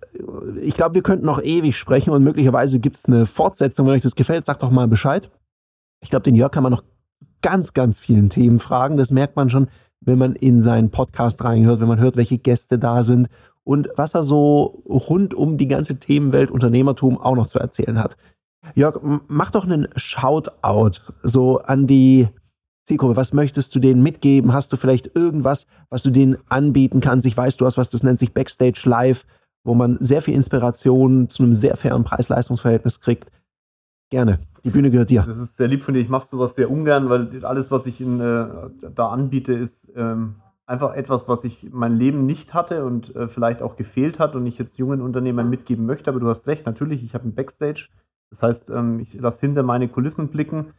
Ich 0.61 0.75
glaube, 0.75 0.95
wir 0.95 1.03
könnten 1.03 1.27
noch 1.27 1.43
ewig 1.43 1.77
sprechen 1.77 2.11
und 2.11 2.23
möglicherweise 2.23 2.79
gibt 2.79 2.97
es 2.97 3.07
eine 3.07 3.27
Fortsetzung. 3.27 3.87
Wenn 3.87 3.95
euch 3.95 4.03
das 4.03 4.15
gefällt, 4.15 4.45
sagt 4.45 4.63
doch 4.63 4.71
mal 4.71 4.87
Bescheid. 4.87 5.31
Ich 6.01 6.11
glaube, 6.11 6.23
den 6.23 6.37
Jörg 6.37 6.53
kann 6.53 6.63
man 6.63 6.71
noch 6.73 6.85
ganz, 7.43 7.73
ganz 7.73 7.99
vielen 7.99 8.31
Themen 8.31 8.61
fragen. 8.61 8.97
Das 8.97 9.11
merkt 9.11 9.35
man 9.35 9.51
schon, 9.51 9.67
wenn 10.01 10.19
man 10.19 10.35
in 10.35 10.61
seinen 10.61 10.91
Podcast 10.91 11.43
reinhört, 11.43 11.81
wenn 11.81 11.89
man 11.89 11.99
hört, 11.99 12.17
welche 12.17 12.39
Gäste 12.39 12.79
da 12.79 13.03
sind 13.03 13.29
und 13.65 13.89
was 13.97 14.15
er 14.15 14.25
so 14.25 14.83
rund 14.87 15.35
um 15.35 15.57
die 15.57 15.69
ganze 15.69 15.99
Themenwelt 15.99 16.51
Unternehmertum 16.51 17.19
auch 17.19 17.35
noch 17.35 17.47
zu 17.47 17.59
erzählen 17.59 17.99
hat. 17.99 18.17
Jörg, 18.75 19.01
mach 19.29 19.51
doch 19.51 19.65
einen 19.65 19.89
Shoutout 19.97 21.01
so 21.23 21.59
an 21.59 21.87
die 21.87 22.29
Zielgruppe. 22.85 23.17
Was 23.17 23.33
möchtest 23.33 23.75
du 23.75 23.81
denen 23.81 24.03
mitgeben? 24.03 24.53
Hast 24.53 24.73
du 24.73 24.77
vielleicht 24.77 25.17
irgendwas, 25.17 25.67
was 25.91 26.03
du 26.03 26.11
denen 26.11 26.37
anbieten 26.49 27.01
kannst? 27.01 27.27
Ich 27.27 27.37
weiß, 27.37 27.57
du 27.57 27.67
hast 27.67 27.79
was, 27.79 27.91
das 27.91 28.03
nennt 28.03 28.19
sich 28.19 28.33
Backstage 28.33 28.83
Live, 28.85 29.27
wo 29.65 29.75
man 29.75 29.97
sehr 30.01 30.23
viel 30.23 30.35
Inspiration 30.35 31.31
zu 31.31 31.43
einem 31.43 31.55
sehr 31.55 31.77
fairen 31.77 32.05
Preis-Leistungs-Verhältnis 32.05 33.01
kriegt. 33.01 33.31
Gerne. 34.11 34.39
Die 34.65 34.71
Bühne 34.71 34.91
gehört 34.91 35.11
dir. 35.11 35.25
Das 35.27 35.39
ist 35.39 35.57
sehr 35.57 35.69
lieb 35.69 35.83
von 35.83 35.95
dir. 35.95 36.01
Ich 36.01 36.09
mache 36.09 36.27
sowas 36.27 36.55
sehr 36.55 36.71
ungern, 36.71 37.09
weil 37.09 37.45
alles, 37.45 37.71
was 37.71 37.87
ich 37.87 38.01
in, 38.01 38.21
äh, 38.21 38.47
da 38.95 39.09
anbiete, 39.09 39.55
ist 39.55 39.93
ähm, 39.97 40.37
einfach 40.67 40.95
etwas, 40.95 41.29
was 41.29 41.45
ich 41.45 41.71
mein 41.73 41.93
Leben 41.93 42.27
nicht 42.27 42.55
hatte 42.55 42.85
und 42.85 43.15
äh, 43.17 43.29
vielleicht 43.29 43.63
auch 43.63 43.77
gefehlt 43.77 44.19
hat 44.19 44.35
und 44.35 44.47
ich 44.47 44.59
jetzt 44.59 44.79
jungen 44.79 45.03
Unternehmern 45.03 45.51
mitgeben 45.51 45.87
möchte. 45.87 46.11
Aber 46.11 46.21
du 46.21 46.29
hast 46.29 46.47
recht, 46.47 46.67
natürlich, 46.67 47.05
ich 47.05 47.15
habe 47.15 47.29
ein 47.29 47.35
Backstage. 47.35 47.89
Das 48.31 48.43
heißt, 48.43 48.71
ähm, 48.71 49.01
ich 49.01 49.15
lasse 49.15 49.41
hinter 49.41 49.63
meine 49.63 49.89
Kulissen 49.89 50.31
blicken. 50.31 50.73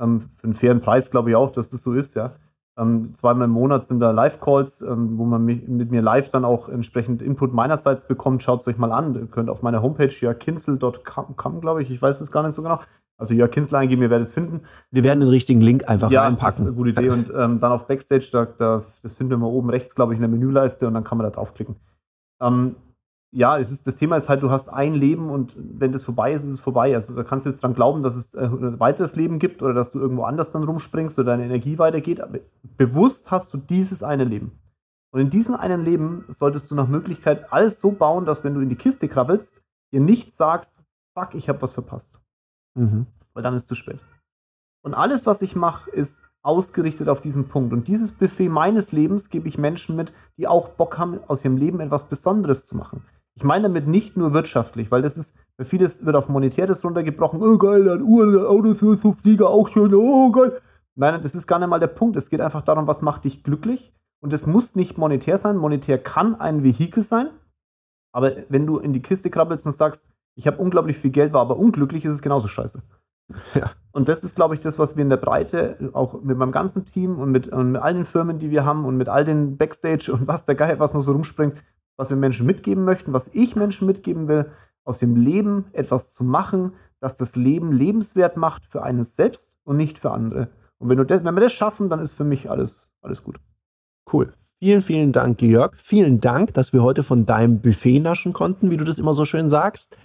Ähm, 0.00 0.30
für 0.36 0.44
einen 0.44 0.54
fairen 0.54 0.80
Preis 0.80 1.10
glaube 1.10 1.30
ich 1.30 1.36
auch, 1.36 1.50
dass 1.50 1.70
das 1.70 1.82
so 1.82 1.92
ist, 1.92 2.14
ja. 2.14 2.36
Ähm, 2.78 3.12
zweimal 3.12 3.48
im 3.48 3.50
Monat 3.50 3.84
sind 3.84 4.00
da 4.00 4.12
Live-Calls, 4.12 4.80
ähm, 4.80 5.18
wo 5.18 5.26
man 5.26 5.44
mich, 5.44 5.68
mit 5.68 5.90
mir 5.90 6.00
live 6.00 6.30
dann 6.30 6.46
auch 6.46 6.70
entsprechend 6.70 7.20
Input 7.20 7.52
meinerseits 7.52 8.06
bekommt. 8.06 8.42
Schaut 8.42 8.60
es 8.60 8.68
euch 8.68 8.78
mal 8.78 8.92
an. 8.92 9.14
Ihr 9.14 9.26
könnt 9.26 9.50
auf 9.50 9.60
meiner 9.60 9.82
Homepage 9.82 10.08
jörgkinzel.com, 10.08 11.60
glaube 11.60 11.82
ich, 11.82 11.90
ich 11.90 12.00
weiß 12.00 12.20
es 12.22 12.30
gar 12.30 12.42
nicht 12.42 12.54
so 12.54 12.62
genau. 12.62 12.80
Also 13.22 13.34
Jörg 13.34 13.52
Kinzel 13.52 13.76
eingeben, 13.76 14.02
ihr 14.02 14.10
werdet 14.10 14.26
es 14.26 14.34
finden. 14.34 14.62
Wir 14.90 15.04
werden 15.04 15.20
den 15.20 15.28
richtigen 15.28 15.60
Link 15.60 15.88
einfach 15.88 16.10
ja, 16.10 16.22
das 16.22 16.26
reinpacken. 16.26 16.64
ist 16.64 16.66
eine 16.66 16.76
gute 16.76 16.90
Idee. 16.90 17.08
Und 17.10 17.30
ähm, 17.30 17.60
dann 17.60 17.70
auf 17.70 17.86
Backstage, 17.86 18.30
da, 18.32 18.46
da, 18.46 18.82
das 19.00 19.14
finden 19.14 19.30
wir 19.30 19.36
mal 19.36 19.46
oben 19.46 19.70
rechts, 19.70 19.94
glaube 19.94 20.12
ich, 20.12 20.16
in 20.16 20.22
der 20.22 20.28
Menüleiste 20.28 20.88
und 20.88 20.94
dann 20.94 21.04
kann 21.04 21.18
man 21.18 21.28
da 21.28 21.30
draufklicken. 21.30 21.76
Ähm, 22.42 22.74
ja, 23.30 23.58
es 23.58 23.70
ist, 23.70 23.86
das 23.86 23.94
Thema 23.94 24.16
ist 24.16 24.28
halt, 24.28 24.42
du 24.42 24.50
hast 24.50 24.70
ein 24.70 24.94
Leben 24.94 25.30
und 25.30 25.54
wenn 25.56 25.92
das 25.92 26.02
vorbei 26.02 26.32
ist, 26.32 26.42
ist 26.42 26.50
es 26.50 26.58
vorbei. 26.58 26.96
Also 26.96 27.14
da 27.14 27.22
kannst 27.22 27.46
du 27.46 27.50
jetzt 27.50 27.62
dran 27.62 27.74
glauben, 27.74 28.02
dass 28.02 28.16
es 28.16 28.34
äh, 28.34 28.40
ein 28.40 28.80
weiteres 28.80 29.14
Leben 29.14 29.38
gibt 29.38 29.62
oder 29.62 29.72
dass 29.72 29.92
du 29.92 30.00
irgendwo 30.00 30.24
anders 30.24 30.50
dann 30.50 30.64
rumspringst 30.64 31.16
oder 31.20 31.30
deine 31.30 31.44
Energie 31.44 31.78
weitergeht. 31.78 32.20
Aber 32.20 32.40
bewusst 32.76 33.30
hast 33.30 33.54
du 33.54 33.56
dieses 33.56 34.02
eine 34.02 34.24
Leben. 34.24 34.58
Und 35.12 35.20
in 35.20 35.30
diesem 35.30 35.54
einen 35.54 35.84
Leben 35.84 36.24
solltest 36.26 36.72
du 36.72 36.74
nach 36.74 36.88
Möglichkeit 36.88 37.52
alles 37.52 37.78
so 37.78 37.92
bauen, 37.92 38.24
dass 38.24 38.42
wenn 38.42 38.54
du 38.54 38.60
in 38.60 38.68
die 38.68 38.74
Kiste 38.74 39.06
krabbelst, 39.06 39.62
dir 39.92 40.00
nicht 40.00 40.32
sagst, 40.32 40.82
fuck, 41.14 41.36
ich 41.36 41.48
habe 41.48 41.62
was 41.62 41.72
verpasst 41.72 42.21
Mhm. 42.74 43.06
weil 43.34 43.42
dann 43.42 43.54
ist 43.54 43.68
zu 43.68 43.74
spät. 43.74 43.98
Und 44.82 44.94
alles, 44.94 45.26
was 45.26 45.42
ich 45.42 45.54
mache, 45.54 45.90
ist 45.90 46.22
ausgerichtet 46.42 47.08
auf 47.08 47.20
diesen 47.20 47.48
Punkt. 47.48 47.72
Und 47.72 47.88
dieses 47.88 48.12
Buffet 48.12 48.48
meines 48.48 48.92
Lebens 48.92 49.30
gebe 49.30 49.48
ich 49.48 49.58
Menschen 49.58 49.94
mit, 49.94 50.12
die 50.36 50.48
auch 50.48 50.70
Bock 50.70 50.98
haben, 50.98 51.20
aus 51.28 51.44
ihrem 51.44 51.56
Leben 51.56 51.80
etwas 51.80 52.08
Besonderes 52.08 52.66
zu 52.66 52.76
machen. 52.76 53.04
Ich 53.34 53.44
meine 53.44 53.64
damit 53.64 53.86
nicht 53.86 54.16
nur 54.16 54.34
wirtschaftlich, 54.34 54.90
weil 54.90 55.02
das 55.02 55.16
ist, 55.16 55.34
bei 55.56 55.64
vieles 55.64 56.04
wird 56.04 56.16
auf 56.16 56.28
Monetäres 56.28 56.84
runtergebrochen. 56.84 57.42
Oh 57.42 57.56
geil, 57.58 57.88
ein 57.88 58.02
Uhr, 58.02 58.26
ein 58.26 58.46
Auto, 58.46 58.74
so, 58.74 58.94
so 58.94 59.12
Flieger, 59.12 59.48
auch 59.48 59.68
schön, 59.68 59.94
oh 59.94 60.30
geil. 60.32 60.60
Nein, 60.94 61.22
das 61.22 61.34
ist 61.34 61.46
gar 61.46 61.58
nicht 61.58 61.68
mal 61.68 61.80
der 61.80 61.86
Punkt. 61.86 62.16
Es 62.16 62.28
geht 62.28 62.40
einfach 62.40 62.62
darum, 62.62 62.86
was 62.86 63.00
macht 63.00 63.24
dich 63.24 63.42
glücklich. 63.44 63.94
Und 64.20 64.32
es 64.32 64.46
muss 64.46 64.76
nicht 64.76 64.98
monetär 64.98 65.38
sein. 65.38 65.56
Monetär 65.56 65.98
kann 65.98 66.34
ein 66.34 66.62
Vehikel 66.62 67.02
sein. 67.02 67.30
Aber 68.12 68.32
wenn 68.50 68.66
du 68.66 68.78
in 68.78 68.92
die 68.92 69.00
Kiste 69.00 69.30
krabbelst 69.30 69.64
und 69.64 69.72
sagst, 69.72 70.06
ich 70.34 70.46
habe 70.46 70.58
unglaublich 70.58 70.96
viel 70.98 71.10
Geld, 71.10 71.32
war 71.32 71.42
aber 71.42 71.56
unglücklich, 71.56 72.04
ist 72.04 72.12
es 72.12 72.22
genauso 72.22 72.48
scheiße. 72.48 72.82
Ja. 73.54 73.70
Und 73.92 74.10
das 74.10 74.24
ist, 74.24 74.34
glaube 74.34 74.54
ich, 74.54 74.60
das, 74.60 74.78
was 74.78 74.96
wir 74.96 75.02
in 75.02 75.08
der 75.08 75.16
Breite, 75.16 75.90
auch 75.94 76.20
mit 76.22 76.36
meinem 76.36 76.52
ganzen 76.52 76.84
Team 76.84 77.18
und 77.18 77.30
mit, 77.30 77.48
und 77.48 77.72
mit 77.72 77.80
all 77.80 77.94
den 77.94 78.04
Firmen, 78.04 78.38
die 78.38 78.50
wir 78.50 78.66
haben 78.66 78.84
und 78.84 78.98
mit 78.98 79.08
all 79.08 79.24
den 79.24 79.56
Backstage 79.56 80.12
und 80.12 80.26
was 80.26 80.44
der 80.44 80.54
Geil, 80.54 80.78
was 80.80 80.92
noch 80.92 81.00
so 81.00 81.12
rumspringt, 81.12 81.62
was 81.96 82.10
wir 82.10 82.16
Menschen 82.16 82.44
mitgeben 82.44 82.84
möchten, 82.84 83.12
was 83.12 83.28
ich 83.32 83.56
Menschen 83.56 83.86
mitgeben 83.86 84.28
will, 84.28 84.50
aus 84.84 84.98
dem 84.98 85.16
Leben 85.16 85.66
etwas 85.72 86.12
zu 86.12 86.24
machen, 86.24 86.72
das 87.00 87.16
das 87.16 87.36
Leben 87.36 87.72
lebenswert 87.72 88.36
macht 88.36 88.66
für 88.66 88.82
einen 88.82 89.04
selbst 89.04 89.56
und 89.64 89.76
nicht 89.76 89.98
für 89.98 90.10
andere. 90.10 90.48
Und 90.78 90.88
wenn, 90.88 90.98
du 90.98 91.04
das, 91.04 91.24
wenn 91.24 91.34
wir 91.34 91.40
das 91.40 91.52
schaffen, 91.52 91.88
dann 91.88 92.00
ist 92.00 92.12
für 92.12 92.24
mich 92.24 92.50
alles, 92.50 92.90
alles 93.02 93.22
gut. 93.22 93.38
Cool. 94.12 94.34
Vielen, 94.58 94.82
vielen 94.82 95.12
Dank, 95.12 95.42
Jörg. 95.42 95.72
Vielen 95.76 96.20
Dank, 96.20 96.54
dass 96.54 96.72
wir 96.72 96.82
heute 96.82 97.02
von 97.02 97.26
deinem 97.26 97.60
Buffet 97.60 98.00
naschen 98.00 98.32
konnten, 98.32 98.70
wie 98.70 98.76
du 98.76 98.84
das 98.84 98.98
immer 98.98 99.14
so 99.14 99.24
schön 99.24 99.48
sagst. 99.48 99.96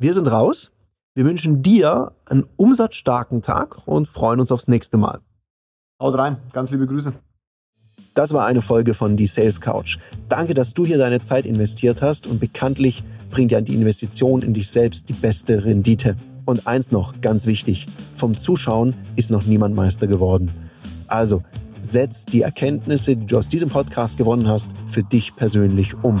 Wir 0.00 0.14
sind 0.14 0.28
raus. 0.28 0.70
Wir 1.16 1.24
wünschen 1.24 1.60
dir 1.60 2.12
einen 2.26 2.44
umsatzstarken 2.54 3.42
Tag 3.42 3.78
und 3.84 4.06
freuen 4.06 4.38
uns 4.38 4.52
aufs 4.52 4.68
nächste 4.68 4.96
Mal. 4.96 5.18
Haut 6.00 6.16
rein, 6.16 6.36
ganz 6.52 6.70
liebe 6.70 6.86
Grüße. 6.86 7.12
Das 8.14 8.32
war 8.32 8.46
eine 8.46 8.62
Folge 8.62 8.94
von 8.94 9.16
Die 9.16 9.26
Sales 9.26 9.60
Couch. 9.60 9.98
Danke, 10.28 10.54
dass 10.54 10.72
du 10.72 10.86
hier 10.86 10.98
deine 10.98 11.20
Zeit 11.20 11.46
investiert 11.46 12.00
hast 12.00 12.28
und 12.28 12.38
bekanntlich 12.38 13.02
bringt 13.30 13.50
ja 13.50 13.60
die 13.60 13.74
Investition 13.74 14.42
in 14.42 14.54
dich 14.54 14.70
selbst 14.70 15.08
die 15.08 15.14
beste 15.14 15.64
Rendite. 15.64 16.16
Und 16.44 16.68
eins 16.68 16.92
noch, 16.92 17.20
ganz 17.20 17.46
wichtig, 17.46 17.88
vom 18.14 18.38
Zuschauen 18.38 18.94
ist 19.16 19.32
noch 19.32 19.46
niemand 19.46 19.74
Meister 19.74 20.06
geworden. 20.06 20.52
Also, 21.08 21.42
setz 21.82 22.24
die 22.24 22.42
Erkenntnisse, 22.42 23.16
die 23.16 23.26
du 23.26 23.36
aus 23.36 23.48
diesem 23.48 23.68
Podcast 23.68 24.16
gewonnen 24.16 24.46
hast, 24.46 24.70
für 24.86 25.02
dich 25.02 25.34
persönlich 25.34 25.94
um. 26.04 26.20